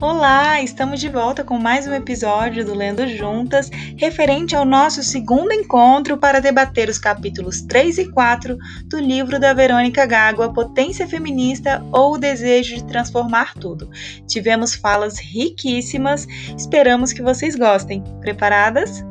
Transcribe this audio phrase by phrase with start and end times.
[0.00, 5.52] Olá, estamos de volta com mais um episódio do Lendo Juntas, referente ao nosso segundo
[5.52, 11.08] encontro para debater os capítulos 3 e 4 do livro da Verônica Gago, A Potência
[11.08, 13.90] Feminista ou o Desejo de Transformar Tudo.
[14.24, 18.04] Tivemos falas riquíssimas, esperamos que vocês gostem.
[18.20, 19.04] Preparadas?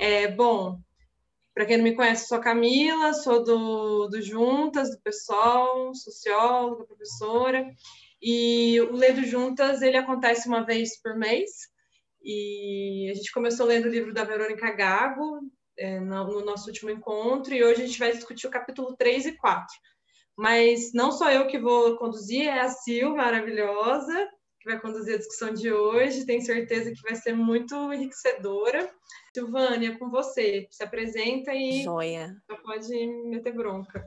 [0.00, 0.78] É, bom,
[1.54, 6.84] para quem não me conhece, sou a Camila, sou do, do Juntas, do PSOL, socióloga,
[6.84, 7.66] professora.
[8.22, 11.50] E o Lendo Juntas, ele acontece uma vez por mês.
[12.22, 15.40] E a gente começou lendo o livro da Verônica Gago
[15.78, 19.26] é, no, no, nosso último encontro, e hoje a gente vai discutir o capítulo 3
[19.26, 19.66] e 4.
[20.36, 24.28] Mas não sou eu que vou conduzir, é a Sil, maravilhosa,
[24.60, 26.26] que vai conduzir a discussão de hoje.
[26.26, 28.90] Tenho certeza que vai ser muito enriquecedora.
[29.34, 30.68] Silvânia, com você.
[30.70, 32.36] Se apresenta e joia.
[32.62, 32.94] pode
[33.28, 34.06] meter bronca.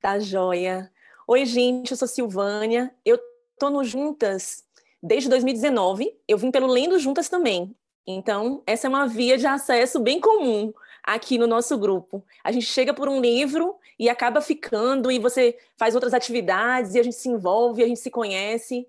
[0.00, 0.90] Tá joia.
[1.28, 2.92] Oi, gente, eu sou Silvânia.
[3.04, 3.18] Eu
[3.58, 4.64] tô no Juntas
[5.02, 6.18] desde 2019.
[6.26, 7.76] Eu vim pelo Lendo Juntas também.
[8.06, 12.24] Então, essa é uma via de acesso bem comum aqui no nosso grupo.
[12.42, 17.00] A gente chega por um livro e acaba ficando, e você faz outras atividades, e
[17.00, 18.86] a gente se envolve, a gente se conhece.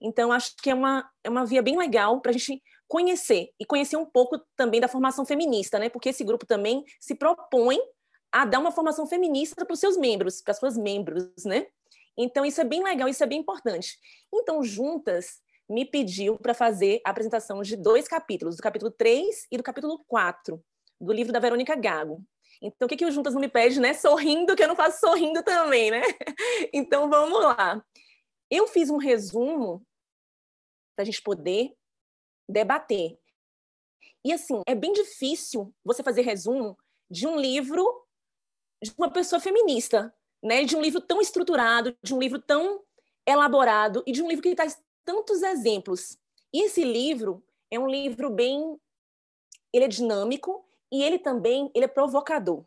[0.00, 3.64] Então, acho que é uma, é uma via bem legal para a gente conhecer e
[3.64, 5.88] conhecer um pouco também da formação feminista, né?
[5.88, 7.78] Porque esse grupo também se propõe
[8.32, 11.66] a dar uma formação feminista para os seus membros, para as suas membros, né?
[12.16, 13.98] Então, isso é bem legal, isso é bem importante.
[14.32, 19.56] Então, juntas, me pediu para fazer a apresentação de dois capítulos, do capítulo 3 e
[19.56, 20.60] do capítulo 4,
[21.00, 22.22] do livro da Verônica Gago.
[22.60, 23.94] Então, o que, que o Juntas não me pede, né?
[23.94, 26.02] Sorrindo, que eu não faço sorrindo também, né?
[26.74, 27.82] Então, vamos lá.
[28.50, 29.82] Eu fiz um resumo
[31.00, 31.74] para a gente poder
[32.46, 33.18] debater.
[34.22, 36.76] E assim, é bem difícil você fazer resumo
[37.10, 38.06] de um livro
[38.82, 40.64] de uma pessoa feminista, né?
[40.64, 42.82] De um livro tão estruturado, de um livro tão
[43.26, 46.18] elaborado e de um livro que traz tantos exemplos.
[46.52, 48.78] E esse livro é um livro bem
[49.72, 52.64] ele é dinâmico e ele também ele é provocador.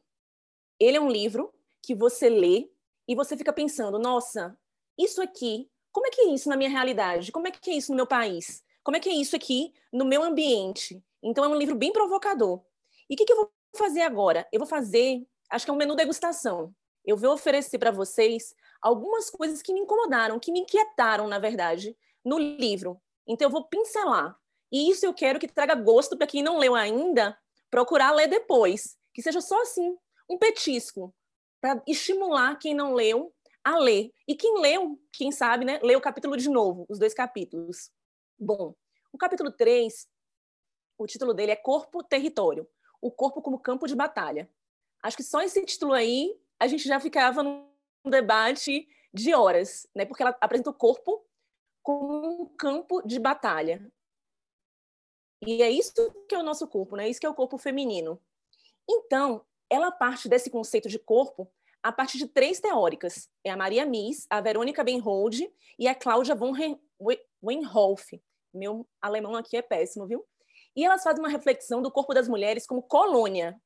[0.79, 1.53] Ele é um livro
[1.83, 2.71] que você lê
[3.07, 4.57] e você fica pensando, nossa,
[4.97, 7.31] isso aqui como é que é isso na minha realidade?
[7.31, 8.63] Como é que é isso no meu país?
[8.83, 11.01] Como é que é isso aqui no meu ambiente?
[11.21, 12.61] Então, é um livro bem provocador.
[13.07, 14.45] E o que, que eu vou fazer agora?
[14.51, 16.73] Eu vou fazer, acho que é um menu degustação.
[17.05, 21.95] Eu vou oferecer para vocês algumas coisas que me incomodaram, que me inquietaram, na verdade,
[22.25, 22.99] no livro.
[23.27, 24.35] Então, eu vou pincelar.
[24.71, 27.37] E isso eu quero que traga gosto para quem não leu ainda,
[27.69, 28.97] procurar ler depois.
[29.13, 29.95] Que seja só assim,
[30.27, 31.13] um petisco,
[31.61, 33.31] para estimular quem não leu
[33.63, 34.11] a ler.
[34.27, 37.91] E quem leu, quem sabe, né, lê o capítulo de novo, os dois capítulos.
[38.37, 38.75] Bom,
[39.11, 40.07] o capítulo 3,
[40.97, 42.67] o título dele é Corpo Território,
[43.01, 44.49] o corpo como campo de batalha.
[45.01, 47.67] Acho que só esse título aí a gente já ficava num
[48.05, 50.05] debate de horas, né?
[50.05, 51.25] Porque ela apresenta o corpo
[51.81, 53.91] como um campo de batalha.
[55.45, 55.93] E é isso
[56.27, 57.09] que é o nosso corpo, né?
[57.09, 58.19] Isso que é o corpo feminino.
[58.89, 61.51] Então, ela parte desse conceito de corpo
[61.83, 63.29] a partir de três teóricas.
[63.43, 66.53] É a Maria Mies, a Verônica Benhold e a Cláudia von
[67.43, 68.21] Weinhoff.
[68.53, 70.25] Meu alemão aqui é péssimo, viu?
[70.75, 73.59] E elas fazem uma reflexão do corpo das mulheres como colônia.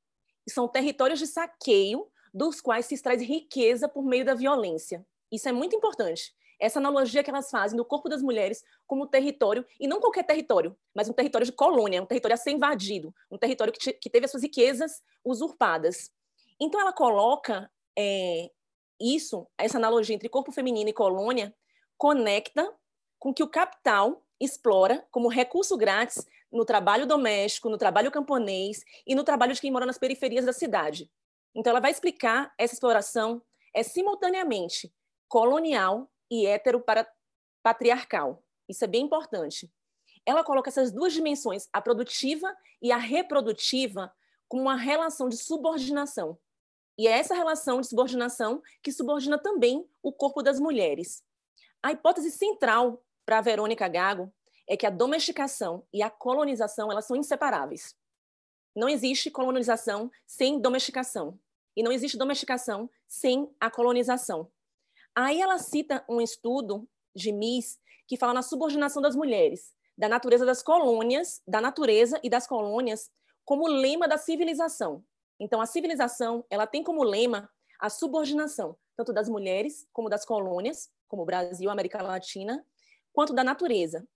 [0.50, 5.06] São territórios de saqueio dos quais se extrai riqueza por meio da violência.
[5.32, 6.34] Isso é muito importante.
[6.60, 10.76] Essa analogia que elas fazem do corpo das mulheres como território, e não qualquer território,
[10.94, 14.26] mas um território de colônia, um território a ser invadido, um território que, que teve
[14.26, 16.12] as suas riquezas usurpadas.
[16.60, 18.52] Então, ela coloca é,
[19.00, 21.56] isso, essa analogia entre corpo feminino e colônia,
[21.98, 22.72] conecta
[23.20, 29.16] com que o capital explora como recurso grátis no trabalho doméstico, no trabalho camponês e
[29.16, 31.12] no trabalho de quem mora nas periferias da cidade.
[31.56, 33.42] Então, ela vai explicar essa exploração
[33.74, 34.94] é simultaneamente
[35.28, 37.08] colonial e hétero para
[37.64, 38.44] patriarcal.
[38.68, 39.72] Isso é bem importante.
[40.26, 44.14] Ela coloca essas duas dimensões, a produtiva e a reprodutiva,
[44.48, 46.38] como uma relação de subordinação.
[46.98, 51.24] E é essa relação de subordinação que subordina também o corpo das mulheres.
[51.84, 54.34] A hipótese central para Verônica Gago
[54.68, 57.96] é que a domesticação e a colonização elas são inseparáveis.
[58.76, 61.40] Não existe colonização sem domesticação.
[61.76, 64.52] E não existe domesticação sem a colonização.
[65.16, 70.46] Aí ela cita um estudo de Miss que fala na subordinação das mulheres, da natureza
[70.46, 73.12] das colônias, da natureza e das colônias
[73.46, 75.04] como lema da civilização.
[75.40, 77.50] Então, a civilização ela tem como lema
[77.80, 82.66] a subordinação, tanto das mulheres como das colônias, como o Brasil, América Latina,
[83.14, 84.08] quanto da natureza.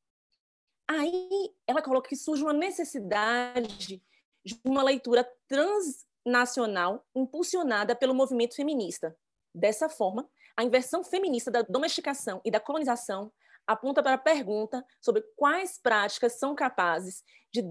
[0.87, 4.03] Aí ela coloca que surge uma necessidade
[4.43, 9.17] de uma leitura trans, nacional impulsionada pelo movimento feminista.
[9.53, 13.31] Dessa forma, a inversão feminista da domesticação e da colonização
[13.65, 17.61] aponta para a pergunta sobre quais práticas são capazes de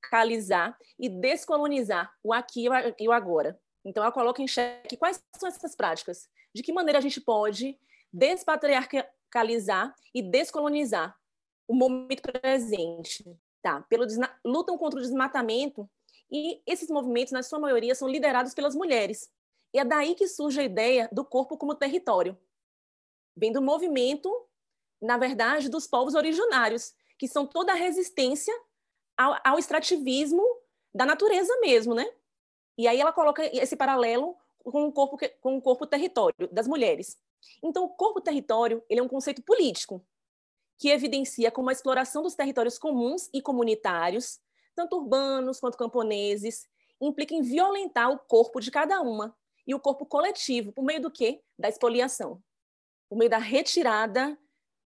[0.00, 2.66] despatriarcalizar e descolonizar o aqui
[2.98, 3.60] e o agora.
[3.84, 7.78] Então, ela coloca em xeque quais são essas práticas, de que maneira a gente pode
[8.12, 11.16] despatriarcalizar e descolonizar
[11.68, 13.24] o momento presente.
[13.62, 13.82] Tá?
[13.82, 14.06] Pelo
[14.44, 15.88] lutam contra o desmatamento
[16.30, 19.30] e esses movimentos, na sua maioria, são liderados pelas mulheres.
[19.72, 22.36] E é daí que surge a ideia do corpo como território.
[23.36, 24.30] Vem do movimento,
[25.00, 28.54] na verdade, dos povos originários, que são toda a resistência
[29.20, 30.42] ao, ao extrativismo
[30.94, 32.10] da natureza mesmo, né?
[32.78, 34.34] E aí ela coloca esse paralelo
[34.64, 37.18] com o corpo com o corpo território das mulheres.
[37.62, 40.02] Então, o corpo território ele é um conceito político
[40.78, 44.40] que evidencia como a exploração dos territórios comuns e comunitários,
[44.74, 46.66] tanto urbanos quanto camponeses,
[46.98, 51.10] implica em violentar o corpo de cada uma e o corpo coletivo por meio do
[51.10, 51.42] quê?
[51.58, 52.42] Da expoliação,
[53.08, 54.38] por meio da retirada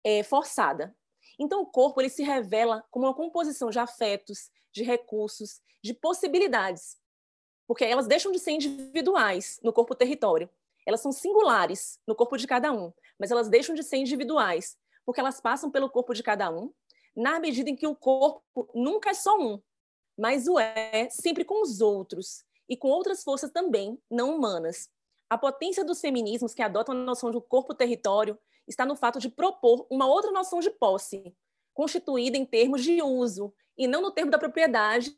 [0.04, 0.96] é, forçada.
[1.40, 6.98] Então, o corpo ele se revela como uma composição de afetos, de recursos, de possibilidades,
[7.66, 10.50] porque elas deixam de ser individuais no corpo território.
[10.86, 15.22] Elas são singulares no corpo de cada um, mas elas deixam de ser individuais, porque
[15.22, 16.74] elas passam pelo corpo de cada um,
[17.16, 19.62] na medida em que o corpo nunca é só um,
[20.18, 24.90] mas o é sempre com os outros e com outras forças também não humanas.
[25.30, 28.38] A potência dos feminismos que adotam a noção do corpo-território
[28.70, 31.36] está no fato de propor uma outra noção de posse,
[31.74, 35.12] constituída em termos de uso, e não no termo da propriedade,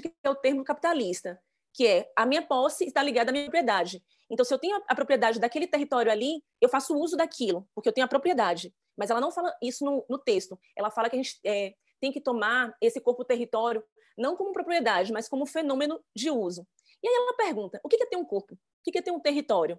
[0.00, 1.40] que é o termo capitalista,
[1.72, 4.02] que é a minha posse está ligada à minha propriedade.
[4.30, 7.92] Então, se eu tenho a propriedade daquele território ali, eu faço uso daquilo, porque eu
[7.92, 8.74] tenho a propriedade.
[8.96, 10.58] Mas ela não fala isso no, no texto.
[10.76, 13.82] Ela fala que a gente é, tem que tomar esse corpo-território
[14.16, 16.66] não como propriedade, mas como fenômeno de uso.
[17.02, 18.54] E aí ela pergunta: o que é ter um corpo?
[18.54, 19.78] O que é ter um território?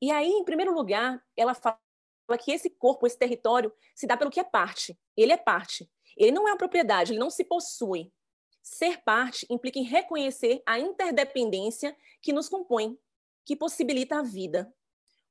[0.00, 1.78] E aí, em primeiro lugar, ela fala
[2.36, 4.98] que esse corpo, esse território, se dá pelo que é parte.
[5.16, 5.88] Ele é parte.
[6.16, 8.12] Ele não é uma propriedade, ele não se possui.
[8.62, 12.98] Ser parte implica em reconhecer a interdependência que nos compõe,
[13.44, 14.72] que possibilita a vida.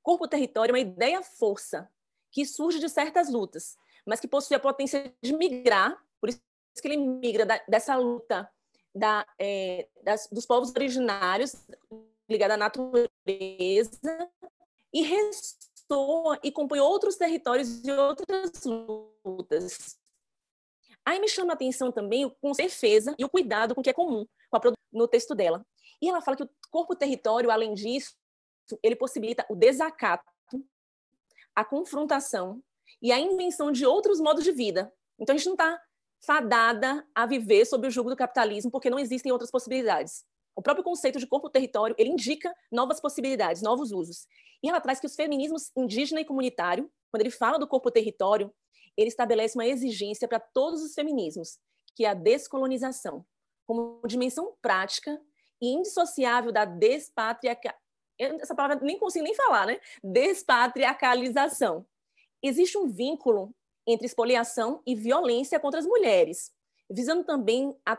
[0.01, 1.89] Corpo-território é uma ideia-força
[2.31, 6.41] que surge de certas lutas, mas que possui a potência de migrar, por isso
[6.81, 8.49] que ele migra da, dessa luta
[8.93, 11.55] da, é, das, dos povos originários
[12.29, 12.99] ligada à natureza
[14.93, 15.01] e
[15.89, 18.63] ressoa e compõe outros territórios e outras
[19.23, 19.97] lutas.
[21.05, 23.93] Aí me chama a atenção também o defesa e o cuidado com o que é
[23.93, 25.65] comum com no texto dela.
[26.01, 28.15] E ela fala que o corpo-território, além disso,
[28.81, 30.25] ele possibilita o desacato,
[31.53, 32.61] a confrontação
[33.01, 34.91] e a invenção de outros modos de vida.
[35.19, 35.79] Então a gente não está
[36.25, 40.25] fadada a viver sob o jugo do capitalismo porque não existem outras possibilidades.
[40.55, 44.25] O próprio conceito de corpo-território, ele indica novas possibilidades, novos usos.
[44.63, 48.53] E ela traz que os feminismos indígena e comunitário, quando ele fala do corpo-território,
[48.95, 51.59] ele estabelece uma exigência para todos os feminismos,
[51.93, 53.25] que é a descolonização,
[53.67, 55.21] como dimensão prática
[55.61, 57.75] e indissociável da despatriaca...
[58.17, 59.79] Essa palavra nem consigo nem falar, né?
[60.01, 61.85] Despatriarcalização.
[62.41, 63.53] Existe um vínculo
[63.85, 66.53] entre expoliação e violência contra as mulheres,
[66.89, 67.95] visando também a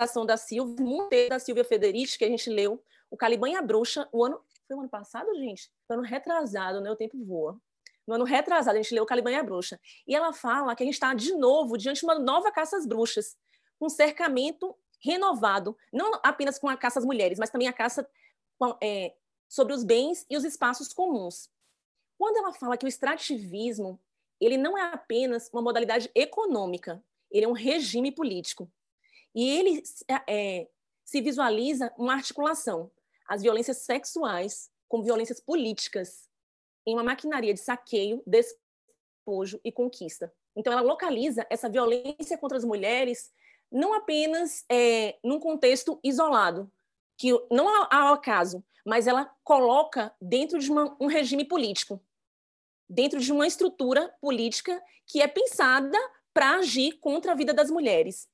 [0.00, 4.08] atualização da Silvia, da Silvia Federici, que a gente leu, o Caliban e a Bruxa,
[4.12, 4.40] o ano...
[4.66, 5.68] Foi o ano passado, gente?
[5.86, 6.90] Foi ano retrasado, né?
[6.90, 7.60] O tempo voa.
[8.06, 9.80] No ano retrasado, a gente leu Caliban e a Bruxa.
[10.06, 12.86] E ela fala que a gente está, de novo, diante de uma nova caça às
[12.86, 13.36] bruxas,
[13.80, 18.08] um cercamento renovado, não apenas com a caça às mulheres, mas também a caça
[18.80, 19.14] é,
[19.48, 21.50] sobre os bens e os espaços comuns.
[22.16, 24.00] Quando ela fala que o extrativismo
[24.40, 28.70] ele não é apenas uma modalidade econômica, ele é um regime político.
[29.34, 29.82] E ele
[30.28, 30.68] é,
[31.04, 32.90] se visualiza uma articulação,
[33.28, 36.28] as violências sexuais com violências políticas,
[36.86, 40.32] em uma maquinaria de saqueio, despojo e conquista.
[40.56, 43.32] Então, ela localiza essa violência contra as mulheres
[43.70, 46.70] não apenas é, num contexto isolado,
[47.16, 52.02] que não há acaso, mas ela coloca dentro de uma, um regime político,
[52.88, 55.96] dentro de uma estrutura política que é pensada
[56.32, 58.28] para agir contra a vida das mulheres.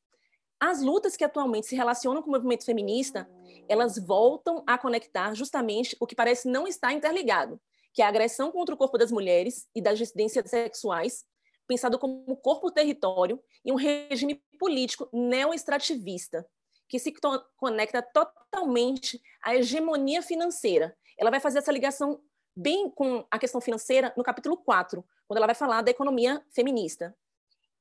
[0.59, 3.29] As lutas que atualmente se relacionam com o movimento feminista,
[3.69, 7.61] elas voltam a conectar justamente o que parece não estar interligado,
[7.93, 11.27] que é a agressão contra o corpo das mulheres e das dissidências sexuais,
[11.67, 16.47] pensado como corpo-território e um regime político neo-extrativista,
[16.89, 17.13] que se
[17.57, 20.97] conecta totalmente à hegemonia financeira.
[21.19, 22.21] Ela vai fazer essa ligação
[22.57, 27.15] bem com a questão financeira no capítulo 4, quando ela vai falar da economia feminista.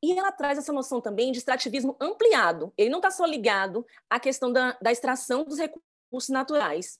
[0.05, 2.71] E ela traz essa noção também de extrativismo ampliado.
[2.77, 6.99] Ele não está só ligado à questão da, da extração dos recursos naturais.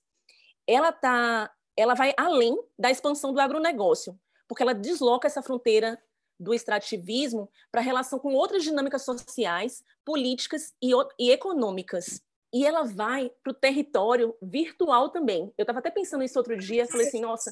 [0.66, 6.02] Ela, tá, ela vai além da expansão do agronegócio, porque ela desloca essa fronteira
[6.40, 12.24] do extrativismo para a relação com outras dinâmicas sociais, políticas e, e econômicas.
[12.52, 15.54] E ela vai para o território virtual também.
[15.60, 17.52] Eu estava até pensando nisso outro dia, falei assim, nossa,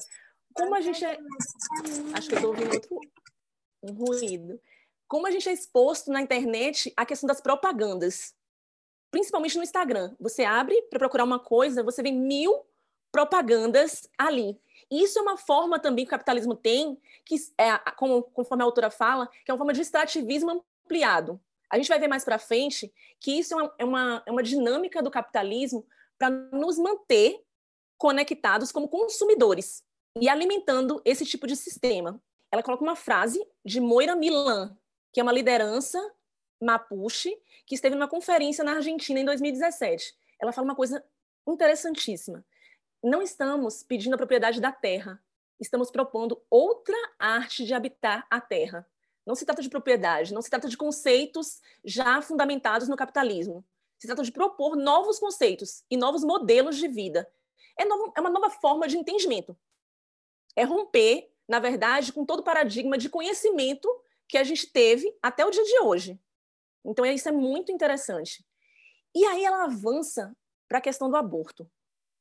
[0.52, 1.16] como a gente é...
[2.12, 2.98] Acho que eu estou ouvindo outro
[3.84, 4.60] um ruído.
[5.08, 8.34] Como a gente é exposto na internet à questão das propagandas,
[9.14, 10.12] principalmente no Instagram.
[10.18, 12.66] Você abre para procurar uma coisa, você vê mil
[13.12, 14.60] propagandas ali.
[14.90, 18.90] Isso é uma forma também que o capitalismo tem, que é, como, conforme a autora
[18.90, 21.40] fala, que é uma forma de extrativismo ampliado.
[21.70, 24.42] A gente vai ver mais para frente que isso é uma, é uma, é uma
[24.42, 25.86] dinâmica do capitalismo
[26.18, 27.40] para nos manter
[27.96, 29.84] conectados como consumidores
[30.20, 32.20] e alimentando esse tipo de sistema.
[32.50, 34.76] Ela coloca uma frase de Moira Milan,
[35.14, 35.98] que é uma liderança
[36.60, 40.14] mapuche que esteve numa conferência na Argentina em 2017.
[40.38, 41.02] Ela fala uma coisa
[41.46, 42.44] interessantíssima
[43.04, 45.22] não estamos pedindo a propriedade da terra,
[45.60, 48.88] estamos propondo outra arte de habitar a terra.
[49.26, 53.62] Não se trata de propriedade, não se trata de conceitos já fundamentados no capitalismo.
[53.98, 57.30] Se trata de propor novos conceitos e novos modelos de vida.
[57.78, 59.56] É, novo, é uma nova forma de entendimento.
[60.56, 63.86] É romper, na verdade, com todo o paradigma de conhecimento
[64.28, 66.20] que a gente teve até o dia de hoje.
[66.84, 68.44] Então, isso é muito interessante.
[69.14, 70.36] E aí ela avança
[70.68, 71.70] para a questão do aborto.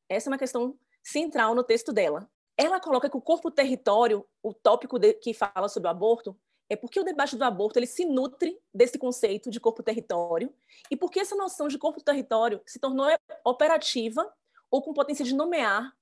[0.07, 2.29] Essa é uma questão central no texto dela.
[2.57, 6.99] Ela coloca que o corpo-território, o tópico de, que fala sobre o aborto, é porque
[6.99, 10.53] o debate do aborto ele se nutre desse conceito de corpo-território
[10.89, 13.07] e porque essa noção de corpo-território se tornou
[13.43, 14.31] operativa
[14.71, 15.95] ou com potência de nomear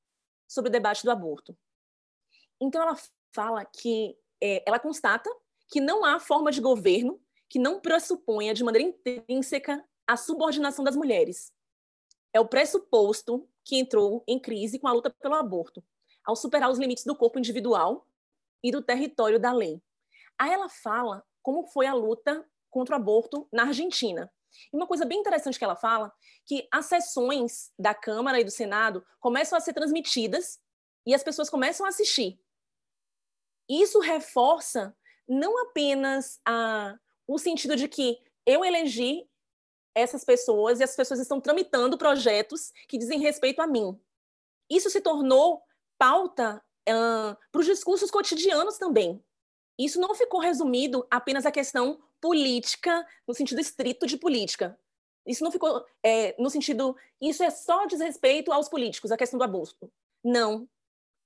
[0.48, 1.58] sobre o debate do aborto.
[2.60, 2.96] Então, ela
[3.34, 5.30] fala que é, ela constata
[5.72, 10.96] que não há forma de governo que não pressuponha de maneira intrínseca a subordinação das
[10.96, 11.54] mulheres.
[12.34, 15.84] É o pressuposto que entrou em crise com a luta pelo aborto,
[16.26, 18.06] ao superar os limites do corpo individual
[18.62, 19.82] e do território da lei.
[20.38, 24.32] Aí ela fala como foi a luta contra o aborto na Argentina.
[24.72, 26.12] E uma coisa bem interessante que ela fala,
[26.46, 30.60] que as sessões da Câmara e do Senado começam a ser transmitidas
[31.06, 32.40] e as pessoas começam a assistir.
[33.70, 34.96] Isso reforça
[35.32, 39.26] não apenas a, o sentido de que eu elegi
[39.96, 43.98] essas pessoas e as pessoas estão tramitando projetos que dizem respeito a mim.
[44.70, 45.62] Isso se tornou
[45.98, 49.24] pauta uh, para os discursos cotidianos também.
[49.80, 54.78] Isso não ficou resumido apenas à questão política, no sentido estrito de política.
[55.26, 59.44] Isso não ficou é, no sentido, isso é só desrespeito aos políticos, a questão do
[59.44, 59.92] aborto.
[60.24, 60.68] Não.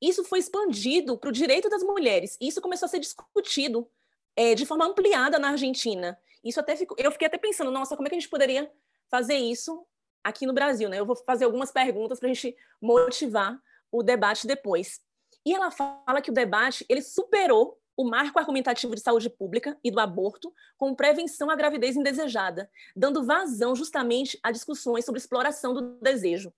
[0.01, 2.37] Isso foi expandido para o direito das mulheres.
[2.39, 3.89] Isso começou a ser discutido
[4.35, 6.17] é, de forma ampliada na Argentina.
[6.43, 8.71] Isso até eu fiquei até pensando, nossa, como é que a gente poderia
[9.09, 9.85] fazer isso
[10.23, 10.99] aqui no Brasil, né?
[10.99, 13.59] Eu vou fazer algumas perguntas para a gente motivar
[13.91, 14.99] o debate depois.
[15.45, 19.89] E ela fala que o debate ele superou o marco argumentativo de saúde pública e
[19.89, 25.97] do aborto como prevenção à gravidez indesejada, dando vazão justamente a discussões sobre exploração do
[26.01, 26.53] desejo.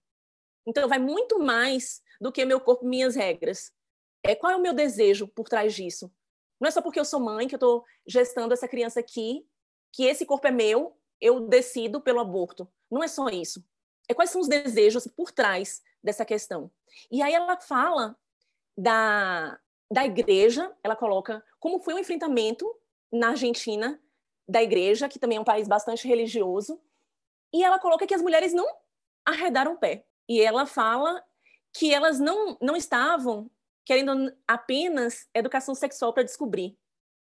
[0.66, 3.72] Então, vai muito mais do que meu corpo, minhas regras.
[4.24, 6.12] É qual é o meu desejo por trás disso?
[6.60, 9.46] Não é só porque eu sou mãe que eu estou gestando essa criança aqui
[9.94, 12.68] que esse corpo é meu, eu decido pelo aborto.
[12.90, 13.64] Não é só isso.
[14.08, 16.72] É quais são os desejos por trás dessa questão.
[17.12, 18.16] E aí ela fala
[18.78, 19.60] da,
[19.92, 22.66] da igreja, ela coloca como foi o enfrentamento
[23.12, 24.00] na Argentina
[24.48, 26.80] da igreja, que também é um país bastante religioso,
[27.54, 28.66] e ela coloca que as mulheres não
[29.26, 30.06] arredaram o pé.
[30.30, 31.24] E ela fala
[31.74, 33.50] que elas não, não estavam
[33.88, 36.78] querendo apenas educação sexual para descobrir.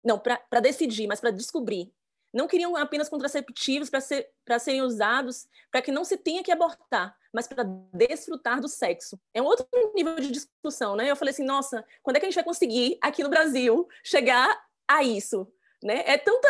[0.02, 1.92] Não, para decidir, mas para descobrir
[2.32, 4.28] não queriam apenas contraceptivos para ser,
[4.60, 9.18] serem usados para que não se tenha que abortar, mas para desfrutar do sexo.
[9.32, 11.10] É um outro nível de discussão, né?
[11.10, 14.62] Eu falei assim, nossa, quando é que a gente vai conseguir aqui no Brasil chegar
[14.86, 15.50] a isso,
[15.82, 16.02] né?
[16.06, 16.46] É tanta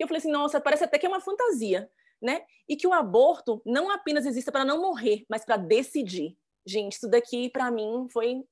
[0.00, 1.88] eu falei assim, nossa, parece até que é uma fantasia,
[2.20, 2.42] né?
[2.66, 6.36] E que o aborto não apenas existe para não morrer, mas para decidir.
[6.66, 8.42] Gente, isso daqui para mim foi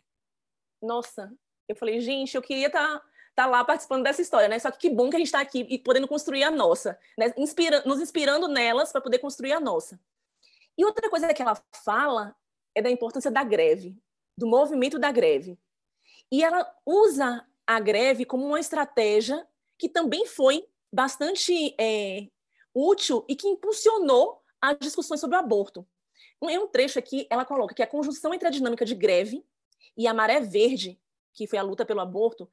[0.83, 1.33] nossa.
[1.69, 3.05] Eu falei, gente, eu queria estar tá
[3.35, 4.59] tá lá participando dessa história, né?
[4.59, 7.33] Só que que bom que a gente está aqui e podendo construir a nossa, né?
[7.37, 10.01] Inspira, nos inspirando nelas para poder construir a nossa.
[10.77, 12.35] E outra coisa que ela fala
[12.75, 13.97] é da importância da greve,
[14.37, 15.59] do movimento da greve.
[16.33, 19.47] E ela usa a greve como uma estratégia
[19.79, 22.27] que também foi bastante é,
[22.75, 25.87] útil e que impulsionou as discussões sobre o aborto.
[26.43, 29.45] Em um trecho aqui, ela coloca que a conjunção entre a dinâmica de greve
[29.97, 31.01] e a maré verde,
[31.33, 32.51] que foi a luta pelo aborto,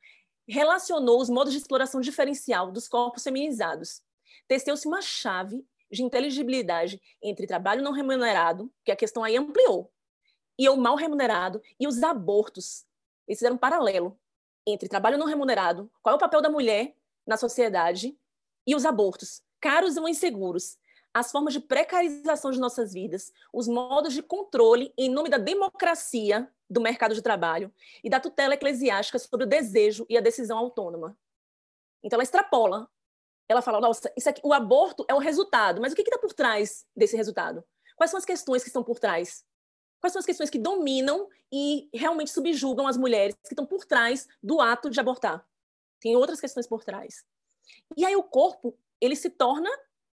[0.48, 4.02] relacionou os modos de exploração diferencial dos corpos feminizados.
[4.48, 9.92] Teceu-se uma chave de inteligibilidade entre trabalho não remunerado, que a questão aí ampliou,
[10.58, 12.86] e o mal remunerado, e os abortos.
[13.28, 14.20] Eles fizeram um paralelo
[14.68, 18.18] entre trabalho não remunerado, qual é o papel da mulher na sociedade,
[18.68, 20.78] e os abortos, caros ou inseguros,
[21.16, 26.52] as formas de precarização de nossas vidas, os modos de controle em nome da democracia
[26.70, 31.18] do mercado de trabalho e da tutela eclesiástica sobre o desejo e a decisão autônoma.
[32.04, 32.92] Então, ela extrapola.
[33.48, 36.34] Ela fala: nossa, isso aqui, o aborto é o resultado, mas o que está por
[36.34, 37.64] trás desse resultado?
[37.96, 39.46] Quais são as questões que estão por trás?
[40.02, 44.28] Quais são as questões que dominam e realmente subjugam as mulheres que estão por trás
[44.44, 45.48] do ato de abortar?
[46.02, 47.24] Tem outras questões por trás.
[47.96, 49.70] E aí o corpo ele se torna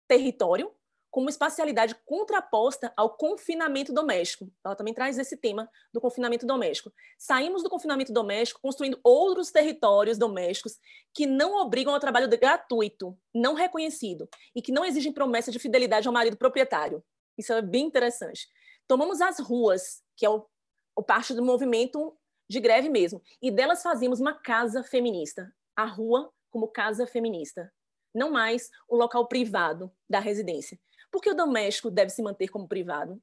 [0.09, 0.73] território
[1.17, 4.53] com uma espacialidade contraposta ao confinamento doméstico.
[4.63, 6.93] Ela também traz esse tema do confinamento doméstico.
[7.17, 10.79] Saímos do confinamento doméstico construindo outros territórios domésticos
[11.15, 16.07] que não obrigam ao trabalho gratuito, não reconhecido, e que não exigem promessa de fidelidade
[16.07, 17.03] ao marido proprietário.
[17.39, 18.47] Isso é bem interessante.
[18.87, 20.47] Tomamos as ruas, que é o,
[20.95, 22.15] o parte do movimento
[22.47, 25.51] de greve mesmo, e delas fazemos uma casa feminista.
[25.75, 27.73] A rua como casa feminista
[28.17, 30.79] não mais o local privado da residência.
[31.11, 33.21] Porque o doméstico deve se manter como privado.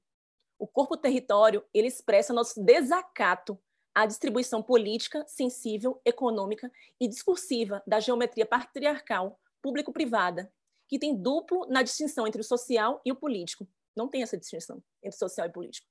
[0.57, 3.59] O corpo território ele expressa nosso desacato
[3.93, 10.51] à distribuição política, sensível, econômica e discursiva da geometria patriarcal público-privada,
[10.87, 13.67] que tem duplo na distinção entre o social e o político.
[13.95, 15.87] Não tem essa distinção entre social e político.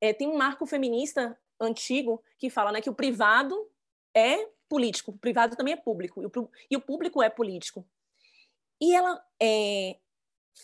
[0.00, 3.70] É, tem um marco feminista antigo que fala né, que o privado
[4.14, 7.88] é político, o privado também é público, e o, e o público é político.
[8.80, 9.98] E ela é,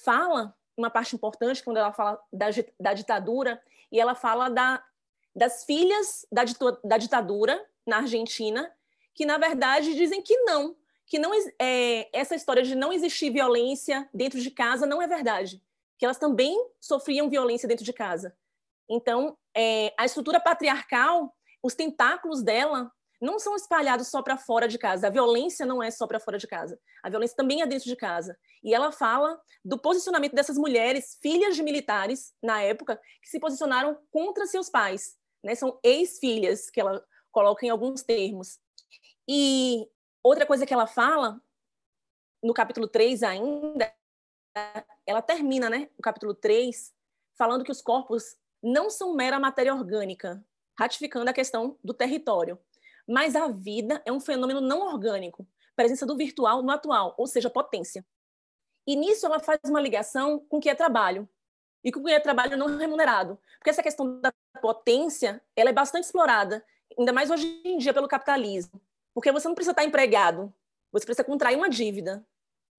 [0.03, 2.47] fala uma parte importante quando ela fala da,
[2.79, 4.83] da ditadura, e ela fala da,
[5.35, 6.43] das filhas da,
[6.83, 8.73] da ditadura na Argentina,
[9.15, 14.09] que na verdade dizem que não, que não é, essa história de não existir violência
[14.13, 15.63] dentro de casa não é verdade,
[15.97, 18.37] que elas também sofriam violência dentro de casa.
[18.89, 22.91] Então, é, a estrutura patriarcal, os tentáculos dela
[23.25, 25.07] não são espalhados só para fora de casa.
[25.07, 26.79] A violência não é só para fora de casa.
[27.03, 28.39] A violência também é dentro de casa.
[28.63, 33.99] E ela fala do posicionamento dessas mulheres, filhas de militares, na época, que se posicionaram
[34.11, 35.17] contra seus pais.
[35.43, 35.55] Né?
[35.55, 38.59] São ex-filhas, que ela coloca em alguns termos.
[39.27, 39.89] E
[40.23, 41.41] outra coisa que ela fala,
[42.43, 43.91] no capítulo 3 ainda,
[45.07, 46.93] ela termina né, o capítulo 3
[47.39, 50.45] falando que os corpos não são mera matéria orgânica,
[50.79, 52.59] ratificando a questão do território.
[53.07, 57.51] Mas a vida é um fenômeno não orgânico, presença do virtual no atual, ou seja,
[57.51, 58.05] potência.
[58.87, 61.29] E nisso ela faz uma ligação com o que é trabalho
[61.83, 65.73] e com o que é trabalho não remunerado, porque essa questão da potência ela é
[65.73, 66.65] bastante explorada,
[66.99, 68.81] ainda mais hoje em dia pelo capitalismo,
[69.13, 70.53] porque você não precisa estar empregado,
[70.93, 72.25] você precisa contrair uma dívida.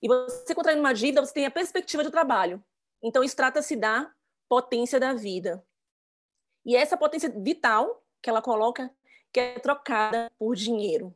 [0.02, 2.64] E você contraindo uma dívida, você tem a perspectiva de trabalho.
[3.02, 4.12] Então isso trata-se da
[4.48, 5.66] potência da vida.
[6.66, 8.92] E essa potência vital que ela coloca
[9.36, 11.14] que é trocada por dinheiro.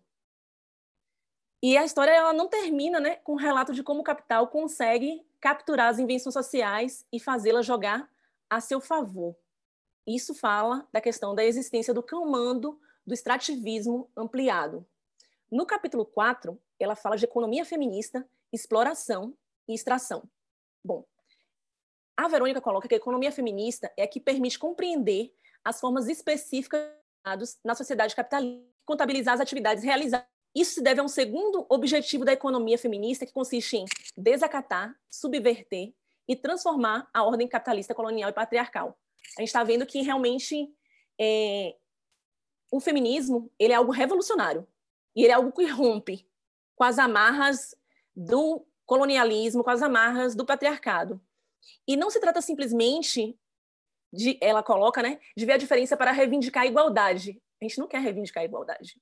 [1.64, 5.26] E a história ela não termina né, com um relato de como o capital consegue
[5.40, 8.12] capturar as invenções sociais e fazê-las jogar
[8.50, 9.38] a seu favor.
[10.06, 12.78] Isso fala da questão da existência do comando
[13.08, 14.86] do extrativismo ampliado.
[15.50, 19.34] No capítulo 4, ela fala de economia feminista, exploração
[19.66, 20.30] e extração.
[20.84, 21.06] Bom,
[22.18, 26.99] a Verônica coloca que a economia feminista é a que permite compreender as formas específicas
[27.64, 30.28] na sociedade capitalista, contabilizar as atividades realizadas.
[30.56, 33.86] Isso se deve a um segundo objetivo da economia feminista, que consiste em
[34.18, 35.94] desacatar, subverter
[36.28, 38.98] e transformar a ordem capitalista colonial e patriarcal.
[39.38, 40.72] A gente está vendo que realmente
[41.20, 41.76] é,
[42.72, 44.68] o feminismo ele é algo revolucionário
[45.16, 46.28] e ele é algo que rompe
[46.76, 47.76] com as amarras
[48.16, 51.22] do colonialismo, com as amarras do patriarcado.
[51.88, 53.38] E não se trata simplesmente
[54.12, 57.42] de, ela coloca, né, de ver a diferença para reivindicar a igualdade.
[57.62, 59.00] A gente não quer reivindicar a igualdade.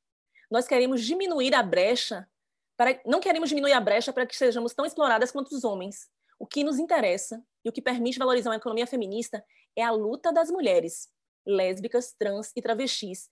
[0.49, 2.27] Nós queremos diminuir a brecha,
[2.75, 6.09] para, não queremos diminuir a brecha para que sejamos tão exploradas quanto os homens.
[6.39, 9.43] O que nos interessa e o que permite valorizar uma economia feminista
[9.75, 11.09] é a luta das mulheres,
[11.45, 13.29] lésbicas, trans e travestis,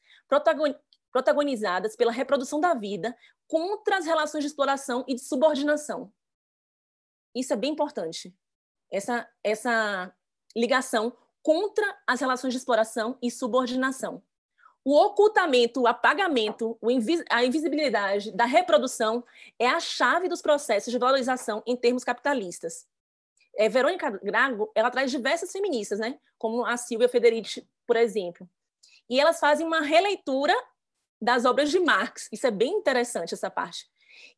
[1.12, 3.16] protagonizadas pela reprodução da vida
[3.48, 6.12] contra as relações de exploração e de subordinação.
[7.36, 8.36] Isso é bem importante.
[8.92, 10.16] Essa, essa
[10.56, 14.20] ligação contra as relações de exploração e subordinação.
[14.84, 16.76] O ocultamento, o apagamento,
[17.30, 19.24] a invisibilidade da reprodução
[19.60, 22.88] é a chave dos processos de valorização em termos capitalistas.
[23.56, 26.18] É, Verônica Grago, ela traz diversas feministas, né?
[26.36, 28.50] como a Silvia Federici, por exemplo.
[29.08, 30.56] E elas fazem uma releitura
[31.22, 32.28] das obras de Marx.
[32.32, 33.86] Isso é bem interessante, essa parte.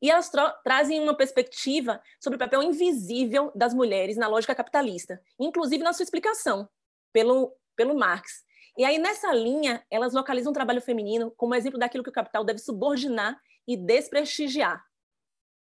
[0.02, 5.22] E elas tra trazem uma perspectiva sobre o papel invisível das mulheres na lógica capitalista,
[5.39, 6.67] inclusive na sua explicação
[7.12, 8.46] pelo, pelo Marx.
[8.78, 12.43] E aí, nessa linha, elas localizam o trabalho feminino como exemplo daquilo que o capital
[12.43, 14.86] deve subordinar e desprestigiar.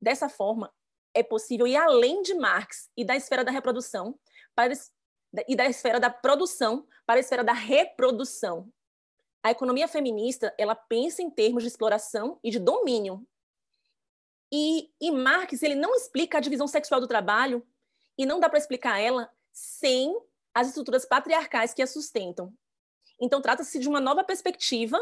[0.01, 0.73] Dessa forma,
[1.15, 4.19] é possível ir além de Marx e da esfera da reprodução
[4.55, 4.73] para,
[5.47, 8.71] e da esfera da produção para a esfera da reprodução.
[9.43, 13.27] A economia feminista ela pensa em termos de exploração e de domínio.
[14.53, 17.67] E, e Marx ele não explica a divisão sexual do trabalho
[18.17, 20.17] e não dá para explicar ela sem
[20.59, 22.53] as estruturas patriarcais que a sustentam.
[23.21, 24.99] Então, trata-se de uma nova perspectiva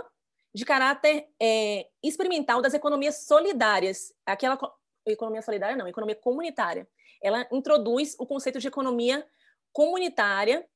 [0.54, 4.12] de caráter é, experimental das economias solidárias.
[4.26, 4.58] Aquela
[5.06, 6.86] economia solidária, não, economia comunitária.
[7.22, 9.26] Ela introduz o conceito de economia
[9.72, 10.68] comunitária,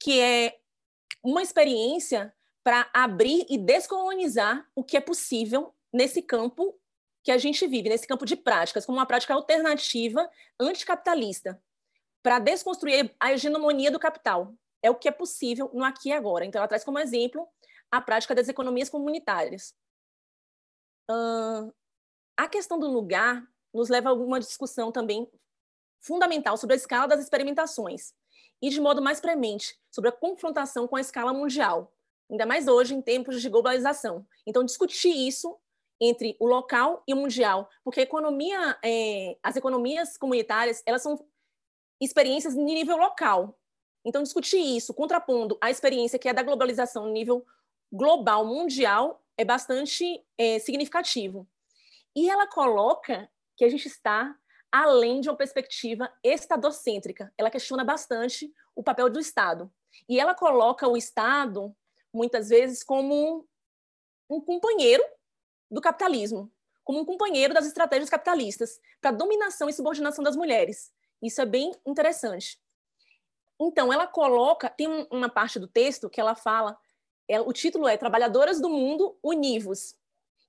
[0.00, 0.58] que é
[1.22, 6.78] uma experiência para abrir e descolonizar o que é possível nesse campo
[7.22, 11.62] que a gente vive, nesse campo de práticas, como uma prática alternativa anticapitalista,
[12.28, 14.54] para desconstruir a hegemonia do capital.
[14.82, 16.44] É o que é possível no aqui e agora.
[16.44, 17.48] Então, ela traz como exemplo
[17.90, 19.74] a prática das economias comunitárias.
[21.10, 21.72] Uh,
[22.36, 25.26] a questão do lugar nos leva a uma discussão também
[26.02, 28.12] fundamental sobre a escala das experimentações
[28.60, 31.94] e, de modo mais premente, sobre a confrontação com a escala mundial,
[32.30, 34.26] ainda mais hoje em tempos de globalização.
[34.46, 35.58] Então, discutir isso
[35.98, 41.26] entre o local e o mundial, porque economia, é, as economias comunitárias elas são
[42.00, 43.58] experiências em nível local.
[44.04, 47.44] Então, discutir isso, contrapondo a experiência que é da globalização no nível
[47.92, 51.48] global, mundial, é bastante é, significativo.
[52.14, 54.36] E ela coloca que a gente está
[54.70, 57.32] além de uma perspectiva estadocêntrica.
[57.36, 59.72] Ela questiona bastante o papel do Estado.
[60.08, 61.74] E ela coloca o Estado,
[62.12, 63.46] muitas vezes, como
[64.28, 65.02] um companheiro
[65.70, 66.52] do capitalismo,
[66.84, 70.92] como um companheiro das estratégias capitalistas para dominação e subordinação das mulheres.
[71.22, 72.60] Isso é bem interessante.
[73.60, 76.78] Então, ela coloca, tem uma parte do texto que ela fala
[77.28, 79.94] ela, o título é Trabalhadoras do Mundo Univos.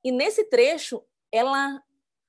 [0.03, 1.83] E nesse trecho, ela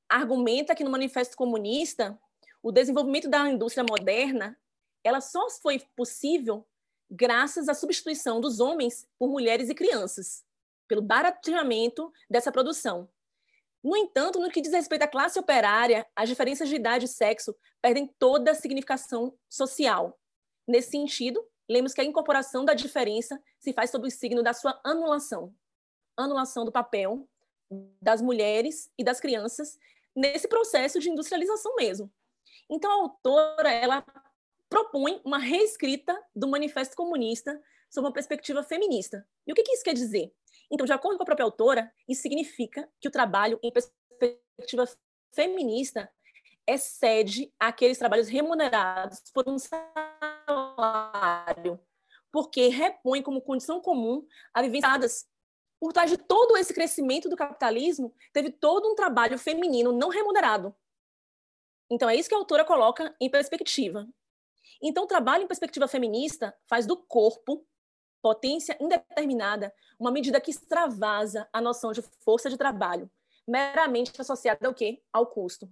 [0.09, 2.19] argumenta que no Manifesto Comunista,
[2.61, 4.59] o desenvolvimento da indústria moderna,
[5.05, 6.67] ela só foi possível
[7.09, 10.45] graças à substituição dos homens por mulheres e crianças,
[10.89, 13.09] pelo barateamento dessa produção.
[13.83, 17.55] No entanto, no que diz respeito à classe operária, as diferenças de idade e sexo
[17.81, 20.19] perdem toda a significação social.
[20.67, 24.81] Nesse sentido, Lembre-se que a incorporação da diferença se faz sob o signo da sua
[24.85, 25.55] anulação.
[26.17, 27.29] Anulação do papel
[28.03, 29.79] das mulheres e das crianças
[30.15, 32.13] nesse processo de industrialização mesmo.
[32.69, 34.05] Então, a autora ela
[34.69, 39.25] propõe uma reescrita do Manifesto Comunista sob uma perspectiva feminista.
[39.47, 40.35] E o que, que isso quer dizer?
[40.71, 44.85] Então, de acordo com a própria autora, isso significa que o trabalho em perspectiva
[45.33, 46.09] feminista
[46.67, 49.89] excede aqueles trabalhos remunerados por um salário,
[52.31, 55.29] porque repõe como condição comum a vivenciadas.
[55.81, 60.75] Por trás de todo esse crescimento do capitalismo, teve todo um trabalho feminino não remunerado.
[61.91, 64.07] Então, é isso que a autora coloca em perspectiva.
[64.81, 67.67] Então, o trabalho em perspectiva feminista faz do corpo,
[68.23, 73.11] potência indeterminada, uma medida que extravasa a noção de força de trabalho,
[73.47, 75.03] meramente associada ao quê?
[75.13, 75.69] Ao custo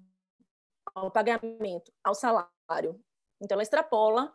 [0.94, 3.00] ao pagamento, ao salário.
[3.40, 4.34] Então, ela extrapola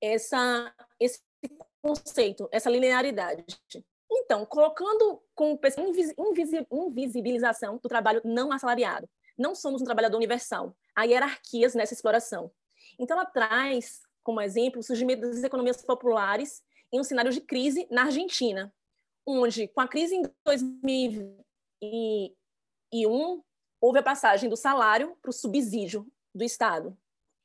[0.00, 1.20] essa, esse
[1.82, 3.44] conceito, essa linearidade.
[4.10, 5.58] Então, colocando com
[6.70, 9.08] invisibilização do trabalho não assalariado.
[9.36, 10.76] Não somos um trabalhador universal.
[10.94, 12.52] Há hierarquias nessa exploração.
[12.98, 16.62] Então, ela traz como exemplo o surgimento das economias populares
[16.94, 18.72] em um cenário de crise na Argentina,
[19.26, 23.42] onde, com a crise em 2001,
[23.80, 26.96] houve a passagem do salário para o subsídio do Estado.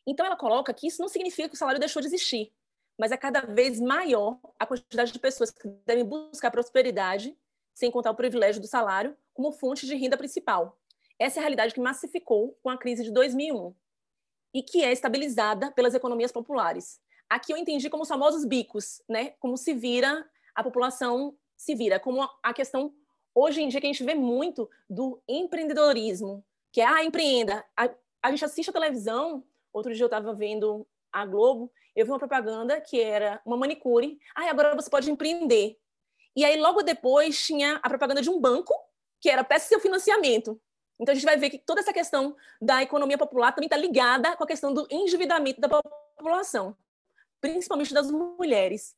[0.05, 2.53] Então, ela coloca que isso não significa que o salário deixou de existir,
[2.95, 7.35] mas é cada vez maior a quantidade de pessoas que devem buscar prosperidade,
[7.73, 10.77] sem contar o privilégio do salário, como fonte de renda principal.
[11.17, 13.73] Essa é a realidade que massificou com a crise de 2001
[14.53, 17.01] e que é estabilizada pelas economias populares.
[17.29, 19.33] Aqui eu entendi como os famosos bicos, né?
[19.39, 22.93] Como se vira, a população se vira, como a questão
[23.35, 27.63] hoje em dia que a gente vê muito do empreendedorismo, que é, ah, empreenda.
[27.77, 27.89] A,
[28.23, 32.19] a gente assiste a televisão, outro dia eu estava vendo a Globo, eu vi uma
[32.19, 35.77] propaganda que era uma manicure, ah, agora você pode empreender.
[36.35, 38.73] E aí, logo depois, tinha a propaganda de um banco,
[39.19, 40.59] que era peça seu financiamento.
[40.99, 44.35] Então, a gente vai ver que toda essa questão da economia popular também está ligada
[44.35, 45.67] com a questão do endividamento da
[46.17, 46.75] população,
[47.41, 48.95] principalmente das mulheres.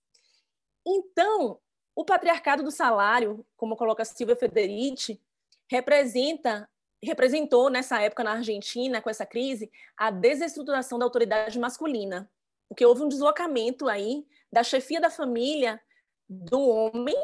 [0.85, 1.59] Então,
[1.95, 5.21] O patriarcado do salário, como coloca Silvia Federici,
[5.69, 6.67] representa
[7.03, 12.29] representou nessa época na Argentina com essa crise a desestruturação da autoridade masculina,
[12.69, 15.81] porque houve um deslocamento aí da chefia da família
[16.29, 17.15] do homem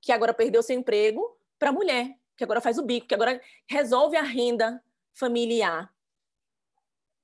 [0.00, 3.38] que agora perdeu seu emprego para a mulher, que agora faz o bico, que agora
[3.68, 5.94] resolve a renda familiar.